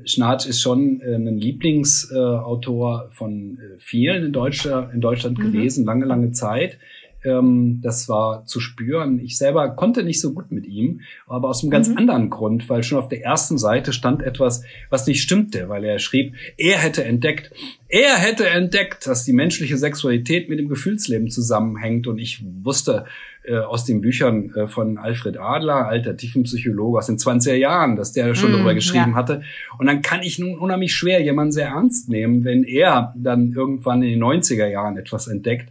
Schnarch 0.05 0.47
ist 0.47 0.61
schon 0.61 1.01
äh, 1.01 1.15
ein 1.17 1.39
Lieblingsautor 1.39 3.09
äh, 3.11 3.15
von 3.15 3.59
äh, 3.59 3.79
vielen 3.79 4.25
in, 4.27 4.33
Deutscher, 4.33 4.91
in 4.95 5.01
Deutschland 5.01 5.39
Mhm. 5.39 5.43
gewesen, 5.43 5.85
lange, 5.85 6.05
lange 6.07 6.31
Zeit. 6.33 6.79
Ähm, 7.25 7.81
das 7.83 8.09
war 8.09 8.47
zu 8.47 8.59
spüren. 8.59 9.21
Ich 9.21 9.37
selber 9.39 9.69
konnte 9.71 10.03
nicht 10.03 10.21
so 10.21 10.33
gut 10.35 10.51
mit 10.51 10.67
ihm, 10.67 11.01
aber 11.27 11.49
aus 11.49 11.63
einem 11.63 11.71
ganz 11.71 11.89
Mhm. 11.89 11.99
anderen 11.99 12.31
Grund, 12.31 12.69
weil 12.69 12.83
schon 12.83 12.99
auf 12.99 13.09
der 13.09 13.23
ersten 13.23 13.59
Seite 13.59 13.93
stand 13.93 14.23
etwas, 14.23 14.65
was 14.91 15.07
nicht 15.07 15.23
stimmte, 15.23 15.69
weil 15.69 15.85
er 15.85 15.99
schrieb, 16.01 16.35
er 16.57 16.79
hätte 16.79 17.05
entdeckt, 17.05 17.53
er 17.89 18.17
hätte 18.17 18.49
entdeckt, 18.49 19.07
dass 19.07 19.25
die 19.25 19.33
menschliche 19.33 19.77
Sexualität 19.77 20.49
mit 20.49 20.59
dem 20.59 20.69
Gefühlsleben 20.69 21.29
zusammenhängt. 21.31 22.07
Und 22.09 22.19
ich 22.19 22.45
wusste 22.65 23.05
äh, 23.45 23.57
aus 23.59 23.85
den 23.85 24.01
Büchern 24.01 24.55
äh, 24.55 24.69
von 24.69 24.99
Alfred 24.99 25.37
Adler, 25.39 25.87
alter 25.87 26.17
Tiefenpsychologe 26.17 26.99
aus 26.99 27.07
den 27.07 27.17
20er 27.19 27.55
Jahren, 27.55 27.97
dass 27.97 28.13
der 28.13 28.35
schon 28.35 28.51
Mm, 28.51 28.55
darüber 28.55 28.75
geschrieben 28.75 29.11
ja. 29.11 29.15
hatte. 29.17 29.43
Und 29.79 29.87
dann 29.87 30.01
kann 30.03 30.23
ich 30.23 30.39
nun 30.39 30.59
unheimlich 30.59 30.95
schwer 30.95 31.21
jemanden 31.23 31.53
sehr 31.53 31.69
ernst 31.69 32.09
nehmen, 32.09 32.45
wenn 32.45 32.63
er 32.65 33.15
dann 33.17 33.53
irgendwann 33.53 34.03
in 34.03 34.11
den 34.11 34.23
90er 34.23 34.67
Jahren 34.69 34.97
etwas 34.97 35.27
entdeckt. 35.27 35.71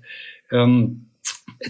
Ähm, 0.52 1.06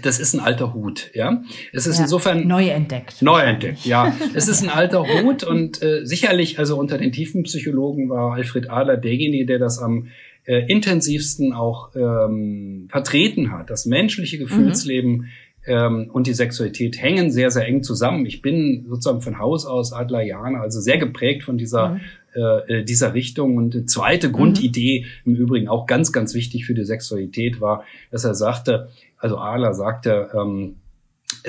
das 0.04 0.20
ist 0.20 0.34
ein 0.34 0.40
alter 0.40 0.74
Hut, 0.74 1.12
ja. 1.14 1.44
Es 1.74 1.86
ist 1.86 1.98
Ja. 1.98 2.04
insofern 2.04 2.48
Neu 2.48 2.70
entdeckt. 2.70 3.22
Neu 3.22 3.42
entdeckt, 3.42 3.86
ja. 3.86 4.14
Es 4.34 4.48
ist 4.48 4.64
ein 4.64 4.70
alter 4.70 5.04
Hut 5.06 5.44
und 5.44 5.82
äh, 5.84 6.06
sicherlich, 6.06 6.58
also 6.60 6.80
unter 6.80 6.98
den 6.98 7.12
Tiefenpsychologen 7.12 8.10
war 8.10 8.34
Alfred 8.34 8.70
Adler 8.70 8.96
derjenige, 8.98 9.46
der 9.46 9.60
das 9.60 9.80
am 9.80 10.08
äh, 10.46 10.66
intensivsten 10.72 11.52
auch 11.54 11.94
ähm, 11.96 12.88
vertreten 12.90 13.52
hat. 13.52 13.70
Das 13.70 13.86
menschliche 13.86 14.38
Gefühlsleben 14.40 15.28
ähm, 15.66 16.10
und 16.12 16.28
die 16.28 16.34
Sexualität 16.34 17.02
hängen 17.02 17.32
sehr, 17.32 17.52
sehr 17.52 17.66
eng 17.68 17.84
zusammen. 17.84 18.26
Ich 18.26 18.42
bin 18.42 18.86
sozusagen 18.90 19.22
von 19.22 19.40
Haus 19.40 19.66
aus 19.66 19.94
Adlerianer, 19.94 20.62
also 20.62 20.80
sehr 20.80 20.98
geprägt 20.98 21.44
von 21.44 21.58
dieser 21.58 21.90
Mhm. 21.90 22.02
äh, 22.34 22.84
dieser 22.84 23.14
Richtung. 23.14 23.58
Und 23.58 23.74
die 23.74 23.86
zweite 23.86 24.32
Grundidee, 24.32 25.06
im 25.26 25.36
Übrigen 25.36 25.68
auch 25.68 25.86
ganz, 25.86 26.12
ganz 26.12 26.34
wichtig 26.34 26.66
für 26.66 26.74
die 26.74 26.86
Sexualität, 26.86 27.60
war, 27.60 27.84
dass 28.10 28.24
er 28.24 28.36
sagte, 28.36 28.90
also 29.18 29.38
Adler 29.38 29.74
sagte, 29.74 30.30
ähm, 30.34 30.78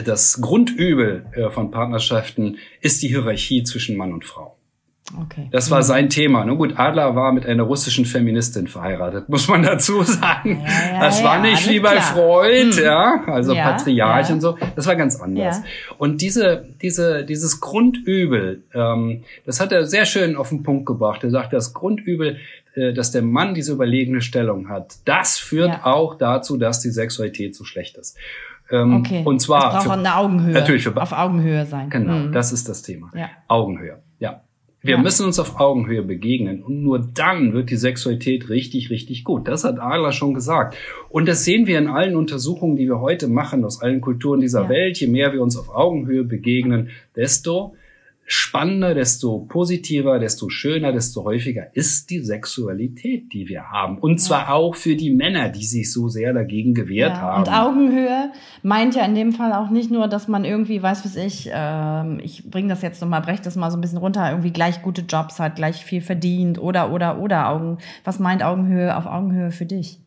das 0.04 0.40
Grundübel 0.40 1.26
äh, 1.32 1.50
von 1.50 1.70
Partnerschaften 1.70 2.56
ist 2.80 3.02
die 3.02 3.08
Hierarchie 3.08 3.62
zwischen 3.62 3.96
Mann 3.96 4.12
und 4.12 4.24
Frau. 4.24 4.56
Okay. 5.20 5.48
Das 5.52 5.70
war 5.70 5.82
sein 5.82 6.08
Thema. 6.08 6.44
Nun 6.44 6.56
gut, 6.58 6.74
Adler 6.78 7.14
war 7.14 7.32
mit 7.32 7.44
einer 7.46 7.64
russischen 7.64 8.04
Feministin 8.06 8.66
verheiratet, 8.68 9.28
muss 9.28 9.46
man 9.48 9.62
dazu 9.72 10.02
sagen. 10.02 10.62
Ja, 10.64 10.94
ja, 10.94 11.00
das 11.00 11.22
war 11.22 11.36
ja, 11.36 11.42
nicht 11.50 11.68
wie 11.68 11.80
bei 11.80 11.92
klar. 11.96 12.02
Freud, 12.14 12.72
Hm. 12.76 12.84
ja, 12.84 13.24
also 13.26 13.54
Patriarch 13.54 14.30
und 14.30 14.40
so. 14.40 14.56
Das 14.76 14.86
war 14.86 14.96
ganz 14.96 15.20
anders. 15.20 15.62
Und 15.98 16.20
diese, 16.22 16.66
diese, 16.80 17.24
dieses 17.24 17.60
Grundübel, 17.60 18.62
ähm, 18.74 19.24
das 19.44 19.60
hat 19.60 19.72
er 19.72 19.84
sehr 19.86 20.04
schön 20.06 20.36
auf 20.36 20.48
den 20.48 20.62
Punkt 20.62 20.86
gebracht. 20.86 21.22
Er 21.24 21.30
sagt, 21.30 21.52
das 21.52 21.74
Grundübel, 21.74 22.38
äh, 22.74 22.92
dass 22.92 23.10
der 23.10 23.22
Mann 23.22 23.54
diese 23.54 23.72
überlegene 23.72 24.20
Stellung 24.22 24.68
hat, 24.68 24.94
das 25.04 25.38
führt 25.38 25.84
auch 25.84 26.16
dazu, 26.16 26.56
dass 26.56 26.80
die 26.80 26.90
Sexualität 26.90 27.54
so 27.54 27.64
schlecht 27.64 27.96
ist. 27.98 28.16
Ähm, 28.70 28.94
Okay. 29.00 29.22
Und 29.24 29.40
zwar 29.40 29.66
es 29.68 29.72
braucht 29.74 29.82
für- 29.84 29.92
eine 29.92 30.16
Augenhöhe. 30.16 30.52
Natürlich 30.54 30.84
für- 30.84 30.96
auf 30.96 31.12
Augenhöhe 31.12 31.66
sein. 31.66 31.90
Genau, 31.90 32.12
Mhm. 32.28 32.32
das 32.32 32.52
ist 32.52 32.68
das 32.68 32.80
Thema. 32.82 33.10
Ja. 33.14 33.28
Augenhöhe. 33.48 33.98
Wir 34.84 34.96
Ja. 34.96 35.00
müssen 35.02 35.24
uns 35.26 35.38
auf 35.38 35.60
Augenhöhe 35.60 36.02
begegnen 36.02 36.62
und 36.62 36.82
nur 36.82 36.98
dann 36.98 37.52
wird 37.52 37.70
die 37.70 37.76
Sexualität 37.76 38.48
richtig, 38.48 38.90
richtig 38.90 39.22
gut. 39.22 39.46
Das 39.46 39.62
hat 39.62 39.78
Adler 39.78 40.10
schon 40.12 40.34
gesagt. 40.34 40.76
Und 41.08 41.28
das 41.28 41.44
sehen 41.44 41.66
wir 41.68 41.78
in 41.78 41.86
allen 41.86 42.16
Untersuchungen, 42.16 42.76
die 42.76 42.86
wir 42.88 43.00
heute 43.00 43.28
machen, 43.28 43.64
aus 43.64 43.80
allen 43.80 44.00
Kulturen 44.00 44.40
dieser 44.40 44.62
Ja. 44.64 44.68
Welt. 44.68 44.98
Je 44.98 45.06
mehr 45.06 45.32
wir 45.32 45.40
uns 45.42 45.56
auf 45.56 45.72
Augenhöhe 45.72 46.24
begegnen, 46.24 46.90
desto 47.14 47.74
spannender, 48.32 48.94
desto 48.94 49.40
positiver, 49.40 50.18
desto 50.18 50.48
schöner, 50.48 50.92
desto 50.92 51.24
häufiger 51.24 51.66
ist 51.74 52.10
die 52.10 52.20
Sexualität, 52.20 53.32
die 53.32 53.48
wir 53.48 53.70
haben. 53.70 53.98
Und 53.98 54.20
zwar 54.20 54.52
auch 54.52 54.74
für 54.74 54.96
die 54.96 55.10
Männer, 55.10 55.50
die 55.50 55.64
sich 55.64 55.92
so 55.92 56.08
sehr 56.08 56.32
dagegen 56.32 56.74
gewehrt 56.74 57.12
Ja, 57.12 57.20
haben. 57.20 57.42
und 57.42 57.52
Augenhöhe 57.52 58.32
meint 58.62 58.94
ja 58.94 59.04
in 59.04 59.14
dem 59.14 59.32
Fall 59.32 59.52
auch 59.52 59.70
nicht 59.70 59.90
nur, 59.90 60.08
dass 60.08 60.28
man 60.28 60.44
irgendwie, 60.44 60.82
weiß 60.82 61.04
was 61.04 61.16
ich, 61.16 61.50
ähm, 61.52 62.20
ich 62.22 62.50
bringe 62.50 62.68
das 62.68 62.82
jetzt 62.82 63.00
nochmal, 63.02 63.20
brech 63.22 63.40
das 63.40 63.56
mal 63.56 63.70
so 63.70 63.76
ein 63.76 63.80
bisschen 63.80 63.98
runter, 63.98 64.30
irgendwie 64.30 64.52
gleich 64.52 64.82
gute 64.82 65.02
Jobs 65.02 65.38
hat, 65.38 65.56
gleich 65.56 65.84
viel 65.84 66.00
verdient 66.00 66.58
oder, 66.58 66.92
oder, 66.92 67.20
oder 67.20 67.48
Augen. 67.48 67.78
Was 68.04 68.18
meint 68.18 68.42
Augenhöhe 68.42 68.96
auf 68.96 69.06
Augenhöhe 69.06 69.50
für 69.50 69.66
dich? 69.66 70.01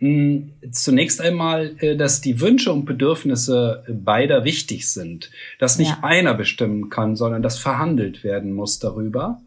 Mm, 0.00 0.50
Zunächst 0.70 1.20
einmal, 1.20 1.74
äh, 1.80 1.96
dass 1.96 2.20
die 2.20 2.40
Wünsche 2.40 2.72
und 2.72 2.84
Bedürfnisse 2.84 3.84
beider 3.88 4.44
wichtig 4.44 4.88
sind. 4.88 5.30
Dass 5.58 5.78
nicht 5.78 5.90
Ja. 5.90 5.98
einer 6.02 6.34
bestimmen 6.34 6.90
kann, 6.90 7.16
sondern 7.16 7.42
dass 7.42 7.58
verhandelt 7.58 8.22
werden 8.24 8.52
muss 8.52 8.78
darüber. 8.78 9.40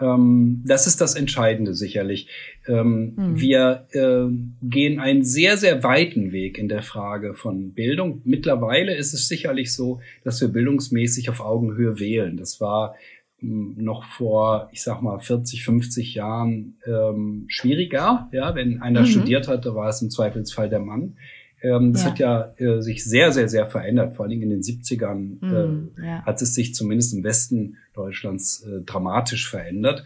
Ähm, 0.00 0.62
Das 0.66 0.86
ist 0.86 1.00
das 1.02 1.14
Entscheidende 1.14 1.74
sicherlich. 1.74 2.28
Ähm, 2.66 3.12
Hm. 3.16 3.40
Wir 3.40 3.86
äh, 3.92 4.32
gehen 4.62 4.98
einen 5.00 5.24
sehr, 5.24 5.56
sehr 5.58 5.82
weiten 5.82 6.32
Weg 6.32 6.56
in 6.56 6.68
der 6.68 6.82
Frage 6.82 7.34
von 7.34 7.72
Bildung. 7.72 8.22
Mittlerweile 8.24 8.94
ist 8.96 9.12
es 9.12 9.28
sicherlich 9.28 9.72
so, 9.74 10.00
dass 10.24 10.40
wir 10.40 10.48
bildungsmäßig 10.48 11.28
auf 11.28 11.40
Augenhöhe 11.40 11.98
wählen. 12.00 12.36
Das 12.38 12.60
war 12.60 12.94
noch 13.42 14.04
vor, 14.04 14.68
ich 14.72 14.82
sag 14.82 15.00
mal, 15.02 15.18
40, 15.18 15.64
50 15.64 16.14
Jahren 16.14 16.76
ähm, 16.86 17.44
schwieriger. 17.48 18.28
Ja, 18.32 18.54
wenn 18.54 18.82
einer 18.82 19.00
Mhm. 19.02 19.06
studiert 19.06 19.48
hatte, 19.48 19.74
war 19.74 19.88
es 19.88 20.02
im 20.02 20.10
Zweifelsfall 20.10 20.68
der 20.68 20.80
Mann. 20.80 21.14
Ähm, 21.62 21.92
das 21.92 22.04
Ja. 22.04 22.10
hat 22.10 22.18
ja 22.18 22.54
äh, 22.58 22.80
sich 22.82 23.04
sehr, 23.04 23.32
sehr, 23.32 23.48
sehr 23.48 23.66
verändert. 23.66 24.16
Vor 24.16 24.24
allen 24.24 24.30
Dingen 24.30 24.42
in 24.42 24.50
den 24.50 24.62
70ern 24.62 25.38
Mhm, 25.40 25.90
äh, 26.02 26.06
ja. 26.06 26.22
hat 26.24 26.40
es 26.42 26.54
sich 26.54 26.74
zumindest 26.74 27.14
im 27.14 27.22
Westen 27.24 27.76
Deutschlands 27.94 28.62
äh, 28.66 28.82
dramatisch 28.84 29.48
verändert. 29.50 30.04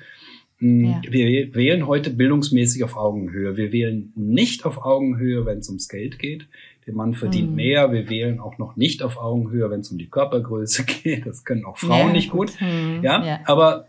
Ja. 0.61 1.01
Wir 1.09 1.55
wählen 1.55 1.87
heute 1.87 2.11
bildungsmäßig 2.11 2.85
auf 2.85 2.97
Augenhöhe. 2.97 3.57
Wir 3.57 3.73
wählen 3.73 4.13
nicht 4.15 4.65
auf 4.65 4.79
Augenhöhe, 4.85 5.45
wenn 5.45 5.59
es 5.59 5.69
ums 5.69 5.89
Geld 5.89 6.19
geht. 6.19 6.47
Der 6.87 6.95
Mann 6.95 7.15
verdient 7.15 7.51
Mhm. 7.51 7.57
mehr. 7.57 7.93
Wir 7.93 8.09
wählen 8.11 8.41
auch 8.41 8.59
noch 8.59 8.77
nicht 8.77 9.03
auf 9.03 9.17
Augenhöhe, 9.19 9.71
wenn 9.71 9.81
es 9.81 9.91
um 9.91 9.99
die 9.99 10.09
Körpergröße 10.09 10.85
geht. 11.03 11.27
Das 11.27 11.45
können 11.45 11.65
auch 11.65 11.79
Frauen 11.79 12.09
Ja, 12.09 12.13
nicht 12.13 12.31
gut. 12.31 12.51
Hm, 12.61 13.01
Ja, 13.03 13.25
ja. 13.25 13.41
aber 13.47 13.87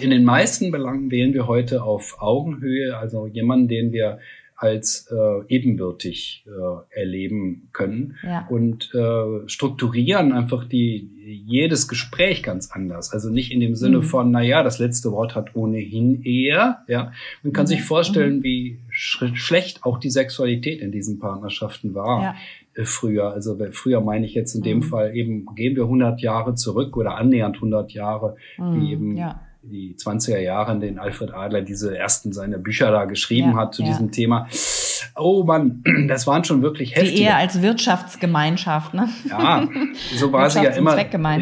in 0.00 0.10
den 0.10 0.24
meisten 0.24 0.70
Belangen 0.70 1.10
wählen 1.10 1.32
wir 1.32 1.46
heute 1.46 1.82
auf 1.82 2.16
Augenhöhe, 2.20 2.96
also 2.96 3.26
jemanden, 3.26 3.68
den 3.68 3.92
wir 3.92 4.18
als 4.56 5.06
äh, 5.10 5.54
ebenbürtig 5.54 6.46
äh, 6.46 6.98
erleben 6.98 7.68
können 7.72 8.16
Ja. 8.22 8.46
und 8.48 8.90
äh, 8.94 9.46
strukturieren 9.48 10.32
einfach 10.32 10.64
die 10.64 11.10
jedes 11.46 11.88
Gespräch 11.88 12.42
ganz 12.42 12.70
anders. 12.70 13.12
Also 13.12 13.30
nicht 13.30 13.52
in 13.52 13.60
dem 13.60 13.74
Sinne 13.74 13.98
Mhm. 13.98 14.02
von, 14.02 14.30
na 14.30 14.40
ja, 14.42 14.62
das 14.62 14.78
letzte 14.78 15.12
Wort 15.12 15.34
hat 15.34 15.54
ohnehin 15.56 16.22
er. 16.24 16.78
Ja, 16.88 17.12
man 17.42 17.52
kann 17.52 17.64
Mhm. 17.64 17.68
sich 17.68 17.82
vorstellen, 17.82 18.42
wie 18.42 18.78
sch 18.90 19.24
schlecht 19.34 19.84
auch 19.84 19.98
die 19.98 20.10
Sexualität 20.10 20.80
in 20.80 20.92
diesen 20.92 21.18
Partnerschaften 21.18 21.94
war 21.94 22.22
Ja. 22.22 22.34
äh, 22.74 22.84
früher. 22.84 23.32
Also 23.32 23.58
früher 23.72 24.00
meine 24.00 24.24
ich 24.24 24.34
jetzt 24.34 24.54
in 24.54 24.62
dem 24.62 24.78
Mhm. 24.78 24.82
Fall 24.84 25.16
eben, 25.16 25.46
gehen 25.54 25.76
wir 25.76 25.84
100 25.84 26.20
Jahre 26.20 26.54
zurück 26.54 26.96
oder 26.96 27.16
annähernd 27.16 27.60
100 27.60 27.92
Jahre, 27.92 28.36
Mhm, 28.58 28.74
wie 28.80 28.92
eben 28.92 29.16
ja. 29.16 29.40
Die 29.70 29.94
20er 29.96 30.38
Jahre, 30.38 30.72
in 30.72 30.80
denen 30.80 30.98
Alfred 30.98 31.32
Adler 31.34 31.62
diese 31.62 31.96
ersten 31.96 32.32
seine 32.32 32.58
Bücher 32.58 32.90
da 32.90 33.04
geschrieben 33.04 33.52
Ja, 33.52 33.56
hat 33.56 33.74
zu 33.74 33.82
ja. 33.82 33.88
diesem 33.88 34.10
Thema. 34.12 34.48
Oh 35.16 35.44
Mann, 35.44 35.82
das 36.08 36.26
waren 36.26 36.44
schon 36.44 36.62
wirklich 36.62 36.90
Die 36.90 37.00
heftige. 37.00 37.20
Ehe 37.22 37.34
als 37.34 37.62
Wirtschaftsgemeinschaft, 37.62 38.94
ne? 38.94 39.08
Ja, 39.28 39.68
so 40.16 40.32
war 40.32 40.50
sie 40.50 40.62
ja 40.62 40.70
immer, 40.70 40.96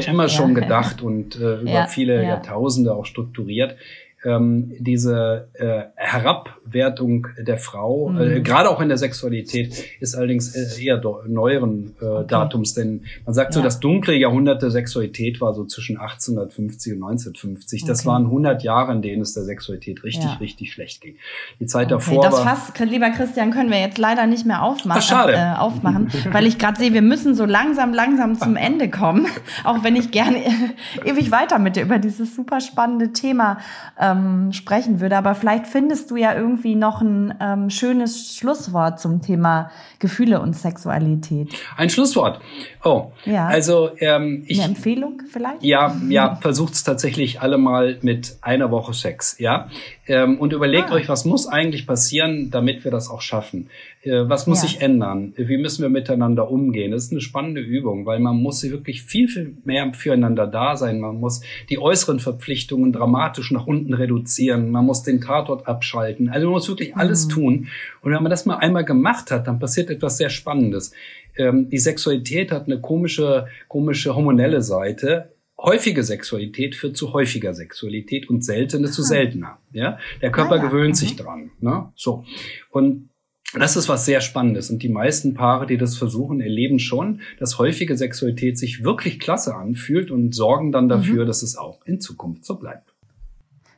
immer 0.07 0.29
schon 0.29 0.55
gedacht 0.55 1.03
und 1.03 1.37
äh, 1.37 1.61
über 1.61 1.87
viele 1.89 2.16
ja. 2.16 2.29
Jahrtausende 2.31 2.95
auch 2.95 3.07
strukturiert. 3.07 3.77
Ähm, 4.25 4.72
diese 4.79 5.49
äh, 5.55 5.83
Herabwertung 5.97 7.29
der 7.39 7.59
Frau, 7.59 8.09
mhm. 8.09 8.20
äh, 8.20 8.41
gerade 8.41 8.70
auch 8.70 8.81
in 8.81 8.89
der 8.89 8.99
Sexualität, 8.99 9.85
ist 10.01 10.14
allerdings 10.14 10.55
äh, 10.55 10.85
eher 10.85 11.01
neueren 11.27 11.95
äh, 12.01 12.05
okay. 12.05 12.27
Datums, 12.29 12.75
denn 12.75 13.05
man 13.25 13.35
sagt 13.35 13.55
ja. 13.55 13.61
so, 13.61 13.62
das 13.62 13.81
dunkle 13.81 14.14
Jahrhundert 14.14 14.62
der 14.62 14.70
Sexualität 14.70 15.41
war 15.41 15.55
so 15.55 15.64
zwischen 15.64 15.97
1850 15.97 16.95
und 16.95 17.03
1950. 17.03 17.83
Okay. 17.83 17.89
Das 17.89 18.07
waren 18.07 18.25
100 18.25 18.62
Jahre, 18.62 18.93
in 18.93 19.03
denen 19.03 19.22
es 19.22 19.35
der 19.35 19.45
Sexualität 19.45 20.05
richtig, 20.05 20.25
ja. 20.25 20.35
richtig 20.35 20.72
schlecht 20.72 21.01
ging. 21.01 21.16
Die 21.61 21.66
Zeit 21.66 21.93
okay. 21.93 22.05
davor 22.07 22.25
das 22.25 22.41
Fass, 22.41 22.72
lieber 22.81 23.11
Christian, 23.11 23.51
können 23.51 23.70
wir 23.70 23.81
jetzt 23.81 23.99
leider 23.99 24.27
nicht 24.27 24.47
mehr 24.47 24.62
aufmachen, 24.62 25.01
Ach, 25.03 25.09
schade. 25.09 25.35
Äh, 25.35 25.59
aufmachen 25.59 26.11
weil 26.31 26.47
ich 26.47 26.59
gerade 26.59 26.79
sehe, 26.79 26.93
wir 26.93 27.03
müssen 27.03 27.35
so 27.35 27.45
langsam, 27.45 27.93
langsam 27.93 28.39
zum 28.39 28.57
Ende 28.57 28.91
kommen, 28.91 29.27
auch 29.64 29.83
wenn 29.83 29.97
ich 29.97 30.11
gerne 30.11 30.39
ewig 31.05 31.31
weiter 31.31 31.59
mit 31.59 31.77
dir 31.77 31.83
über 31.83 31.99
dieses 31.99 32.35
super 32.35 32.61
spannende 32.61 33.12
Thema 33.12 33.59
ähm, 33.99 34.13
sprechen 34.52 35.00
würde. 35.00 35.16
Aber 35.16 35.34
vielleicht 35.34 35.66
findest 35.66 36.10
du 36.10 36.16
ja 36.16 36.34
irgendwie 36.34 36.74
noch 36.74 37.00
ein 37.00 37.34
ähm, 37.40 37.70
schönes 37.70 38.36
Schlusswort 38.36 39.00
zum 39.00 39.22
Thema 39.22 39.70
Gefühle 39.98 40.40
und 40.40 40.54
Sexualität. 40.54 41.52
Ein 41.76 41.90
Schlusswort. 41.90 42.40
Oh, 42.84 43.12
ja. 43.24 43.46
also 43.46 43.90
ähm, 43.98 44.44
ich, 44.46 44.60
eine 44.60 44.70
Empfehlung 44.70 45.22
vielleicht? 45.30 45.62
Ja, 45.62 45.96
ja, 46.08 46.36
versucht 46.36 46.74
es 46.74 46.84
tatsächlich 46.84 47.40
alle 47.40 47.58
mal 47.58 47.98
mit 48.02 48.36
einer 48.42 48.70
Woche 48.70 48.94
Sex, 48.94 49.36
ja, 49.38 49.68
ähm, 50.07 50.38
und 50.38 50.52
überlegt 50.52 50.90
ah. 50.90 50.94
euch, 50.94 51.09
was 51.09 51.24
muss 51.24 51.46
eigentlich 51.46 51.86
passieren, 51.86 52.50
damit 52.50 52.84
wir 52.84 52.90
das 52.90 53.09
auch 53.09 53.20
schaffen. 53.20 53.68
Äh, 54.02 54.28
was 54.28 54.46
muss 54.46 54.62
ja. 54.62 54.68
sich 54.68 54.80
ändern? 54.82 55.32
Wie 55.36 55.57
müssen 55.57 55.82
wir 55.82 55.88
miteinander 55.88 56.50
umgehen? 56.50 56.92
Das 56.92 57.05
ist 57.05 57.12
eine 57.12 57.20
spannende 57.20 57.61
Übung, 57.61 58.05
weil 58.07 58.20
man 58.20 58.36
muss 58.36 58.62
wirklich 58.62 59.02
viel, 59.02 59.28
viel 59.28 59.57
mehr 59.64 59.92
füreinander 59.94 60.46
da 60.46 60.76
sein. 60.76 61.00
Man 61.00 61.20
muss 61.20 61.40
die 61.70 61.78
äußeren 61.78 62.20
Verpflichtungen 62.20 62.92
dramatisch 62.92 63.50
nach 63.50 63.66
unten 63.66 63.94
reduzieren. 63.94 64.70
Man 64.70 64.84
muss 64.84 65.02
den 65.02 65.20
Tatort 65.20 65.66
abschalten. 65.66 66.28
Also 66.28 66.46
man 66.46 66.55
muss 66.55 66.68
wirklich 66.68 66.96
alles 66.96 67.26
mhm. 67.26 67.30
tun. 67.30 67.68
Und 68.02 68.12
wenn 68.12 68.22
man 68.22 68.30
das 68.30 68.46
mal 68.46 68.57
einmal 68.57 68.84
gemacht 68.84 69.30
hat, 69.30 69.46
dann 69.46 69.59
passiert 69.59 69.90
etwas 69.90 70.18
sehr 70.18 70.30
Spannendes. 70.30 70.92
Ähm, 71.36 71.68
die 71.70 71.78
Sexualität 71.78 72.52
hat 72.52 72.66
eine 72.66 72.80
komische, 72.80 73.46
komische 73.68 74.14
hormonelle 74.14 74.62
Seite 74.62 75.30
häufige 75.59 76.02
Sexualität 76.02 76.74
führt 76.74 76.96
zu 76.96 77.12
häufiger 77.12 77.55
Sexualität 77.55 78.28
und 78.28 78.44
seltene 78.44 78.90
zu 78.90 79.02
seltener. 79.02 79.59
Ja, 79.72 79.98
der 80.20 80.30
Körper 80.30 80.55
ah, 80.55 80.57
ja. 80.57 80.66
gewöhnt 80.66 80.94
mhm. 80.94 80.98
sich 80.98 81.16
dran. 81.16 81.50
Ne? 81.61 81.92
So 81.94 82.24
und 82.70 83.09
das 83.57 83.76
ist 83.76 83.88
was 83.88 84.05
sehr 84.05 84.20
Spannendes. 84.20 84.70
Und 84.70 84.82
die 84.82 84.88
meisten 84.88 85.34
Paare, 85.34 85.66
die 85.66 85.76
das 85.76 85.96
versuchen, 85.96 86.40
erleben 86.40 86.80
schon, 86.80 87.20
dass 87.38 87.59
häufige 87.59 87.96
Sexualität 87.96 88.59
sich 88.59 88.82
wirklich 88.82 89.20
klasse 89.20 89.55
anfühlt 89.55 90.11
und 90.11 90.34
sorgen 90.34 90.72
dann 90.72 90.88
dafür, 90.88 91.22
mhm. 91.22 91.28
dass 91.28 91.42
es 91.42 91.57
auch 91.57 91.84
in 91.86 92.00
Zukunft 92.00 92.44
so 92.44 92.57
bleibt. 92.57 92.93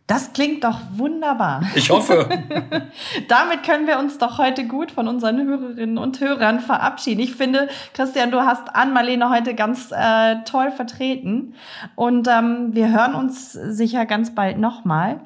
Das 0.06 0.32
klingt 0.32 0.62
doch 0.62 0.78
wunderbar. 0.92 1.62
Ich 1.74 1.90
hoffe. 1.90 2.28
Damit 3.28 3.64
können 3.64 3.88
wir 3.88 3.98
uns 3.98 4.18
doch 4.18 4.38
heute 4.38 4.64
gut 4.68 4.92
von 4.92 5.08
unseren 5.08 5.44
Hörerinnen 5.44 5.98
und 5.98 6.20
Hörern 6.20 6.60
verabschieden. 6.60 7.20
Ich 7.20 7.34
finde, 7.34 7.68
Christian, 7.92 8.30
du 8.30 8.42
hast 8.42 8.76
Ann-Marlene 8.76 9.30
heute 9.30 9.54
ganz 9.54 9.90
äh, 9.90 10.36
toll 10.44 10.70
vertreten. 10.70 11.54
Und 11.96 12.28
ähm, 12.28 12.68
wir 12.72 12.92
hören 12.92 13.16
uns 13.16 13.52
sicher 13.52 14.06
ganz 14.06 14.32
bald 14.32 14.58
nochmal. 14.58 15.20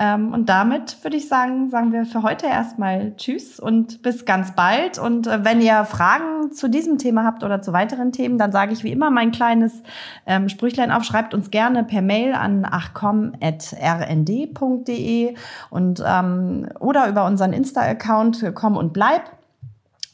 Ähm, 0.00 0.32
und 0.32 0.48
damit 0.48 1.02
würde 1.02 1.16
ich 1.16 1.26
sagen, 1.26 1.70
sagen 1.70 1.92
wir 1.92 2.06
für 2.06 2.22
heute 2.22 2.46
erstmal 2.46 3.16
Tschüss 3.16 3.58
und 3.58 4.00
bis 4.02 4.24
ganz 4.24 4.54
bald. 4.54 4.96
Und 5.00 5.26
äh, 5.26 5.44
wenn 5.44 5.60
ihr 5.60 5.84
Fragen 5.84 6.52
zu 6.52 6.68
diesem 6.68 6.98
Thema 6.98 7.24
habt 7.24 7.42
oder 7.42 7.60
zu 7.60 7.72
weiteren 7.72 8.12
Themen, 8.12 8.38
dann 8.38 8.52
sage 8.52 8.72
ich 8.72 8.84
wie 8.84 8.92
immer 8.92 9.10
mein 9.10 9.32
kleines 9.32 9.82
ähm, 10.24 10.48
Sprüchlein 10.48 10.92
auf. 10.92 11.02
Schreibt 11.02 11.34
uns 11.34 11.50
gerne 11.50 11.82
per 11.82 12.00
Mail 12.00 12.34
an 12.34 12.64
achcom.rnd.de 12.64 13.34
und 15.70 16.02
ähm, 16.06 16.68
oder 16.78 17.08
über 17.08 17.26
unseren 17.26 17.52
Insta-Account 17.52 18.52
komm 18.54 18.76
und 18.76 18.92
bleib. 18.92 19.22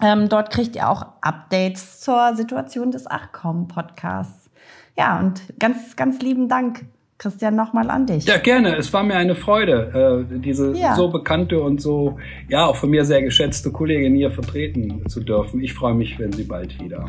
Ähm, 0.03 0.31
dort 0.31 0.51
kriegt 0.51 0.77
ihr 0.77 0.89
auch 0.89 1.05
Updates 1.21 2.01
zur 2.01 2.35
Situation 2.35 2.91
des 2.91 3.07
Achcom-Podcasts. 3.07 4.51
Ja, 4.97 5.19
und 5.19 5.43
ganz, 5.59 5.95
ganz 5.97 6.21
lieben 6.21 6.49
Dank 6.49 6.87
Christian, 7.19 7.55
nochmal 7.55 7.91
an 7.91 8.07
dich. 8.07 8.25
Ja, 8.25 8.39
gerne. 8.39 8.77
Es 8.77 8.93
war 8.93 9.03
mir 9.03 9.17
eine 9.17 9.35
Freude, 9.35 10.27
äh, 10.31 10.39
diese 10.41 10.77
ja. 10.77 10.95
so 10.95 11.09
bekannte 11.09 11.61
und 11.61 11.81
so, 11.81 12.19
ja, 12.49 12.67
auch 12.67 12.77
von 12.77 12.91
mir 12.91 13.05
sehr 13.05 13.23
geschätzte 13.23 13.71
Kollegin 13.71 14.15
hier 14.15 14.31
vertreten 14.31 15.09
zu 15.09 15.21
dürfen. 15.21 15.61
Ich 15.61 15.73
freue 15.73 15.95
mich, 15.95 16.19
wenn 16.19 16.33
sie 16.33 16.45
bald 16.45 16.79
wieder 16.81 17.09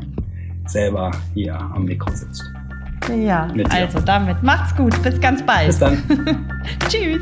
selber 0.68 1.12
hier 1.34 1.60
am 1.60 1.86
Mikro 1.86 2.12
sitzt. 2.12 2.44
Ja, 3.24 3.48
also 3.70 4.00
damit 4.00 4.42
macht's 4.42 4.76
gut. 4.76 5.02
Bis 5.04 5.20
ganz 5.20 5.46
bald. 5.46 5.68
Bis 5.68 5.80
dann. 5.80 6.02
Tschüss. 6.90 7.22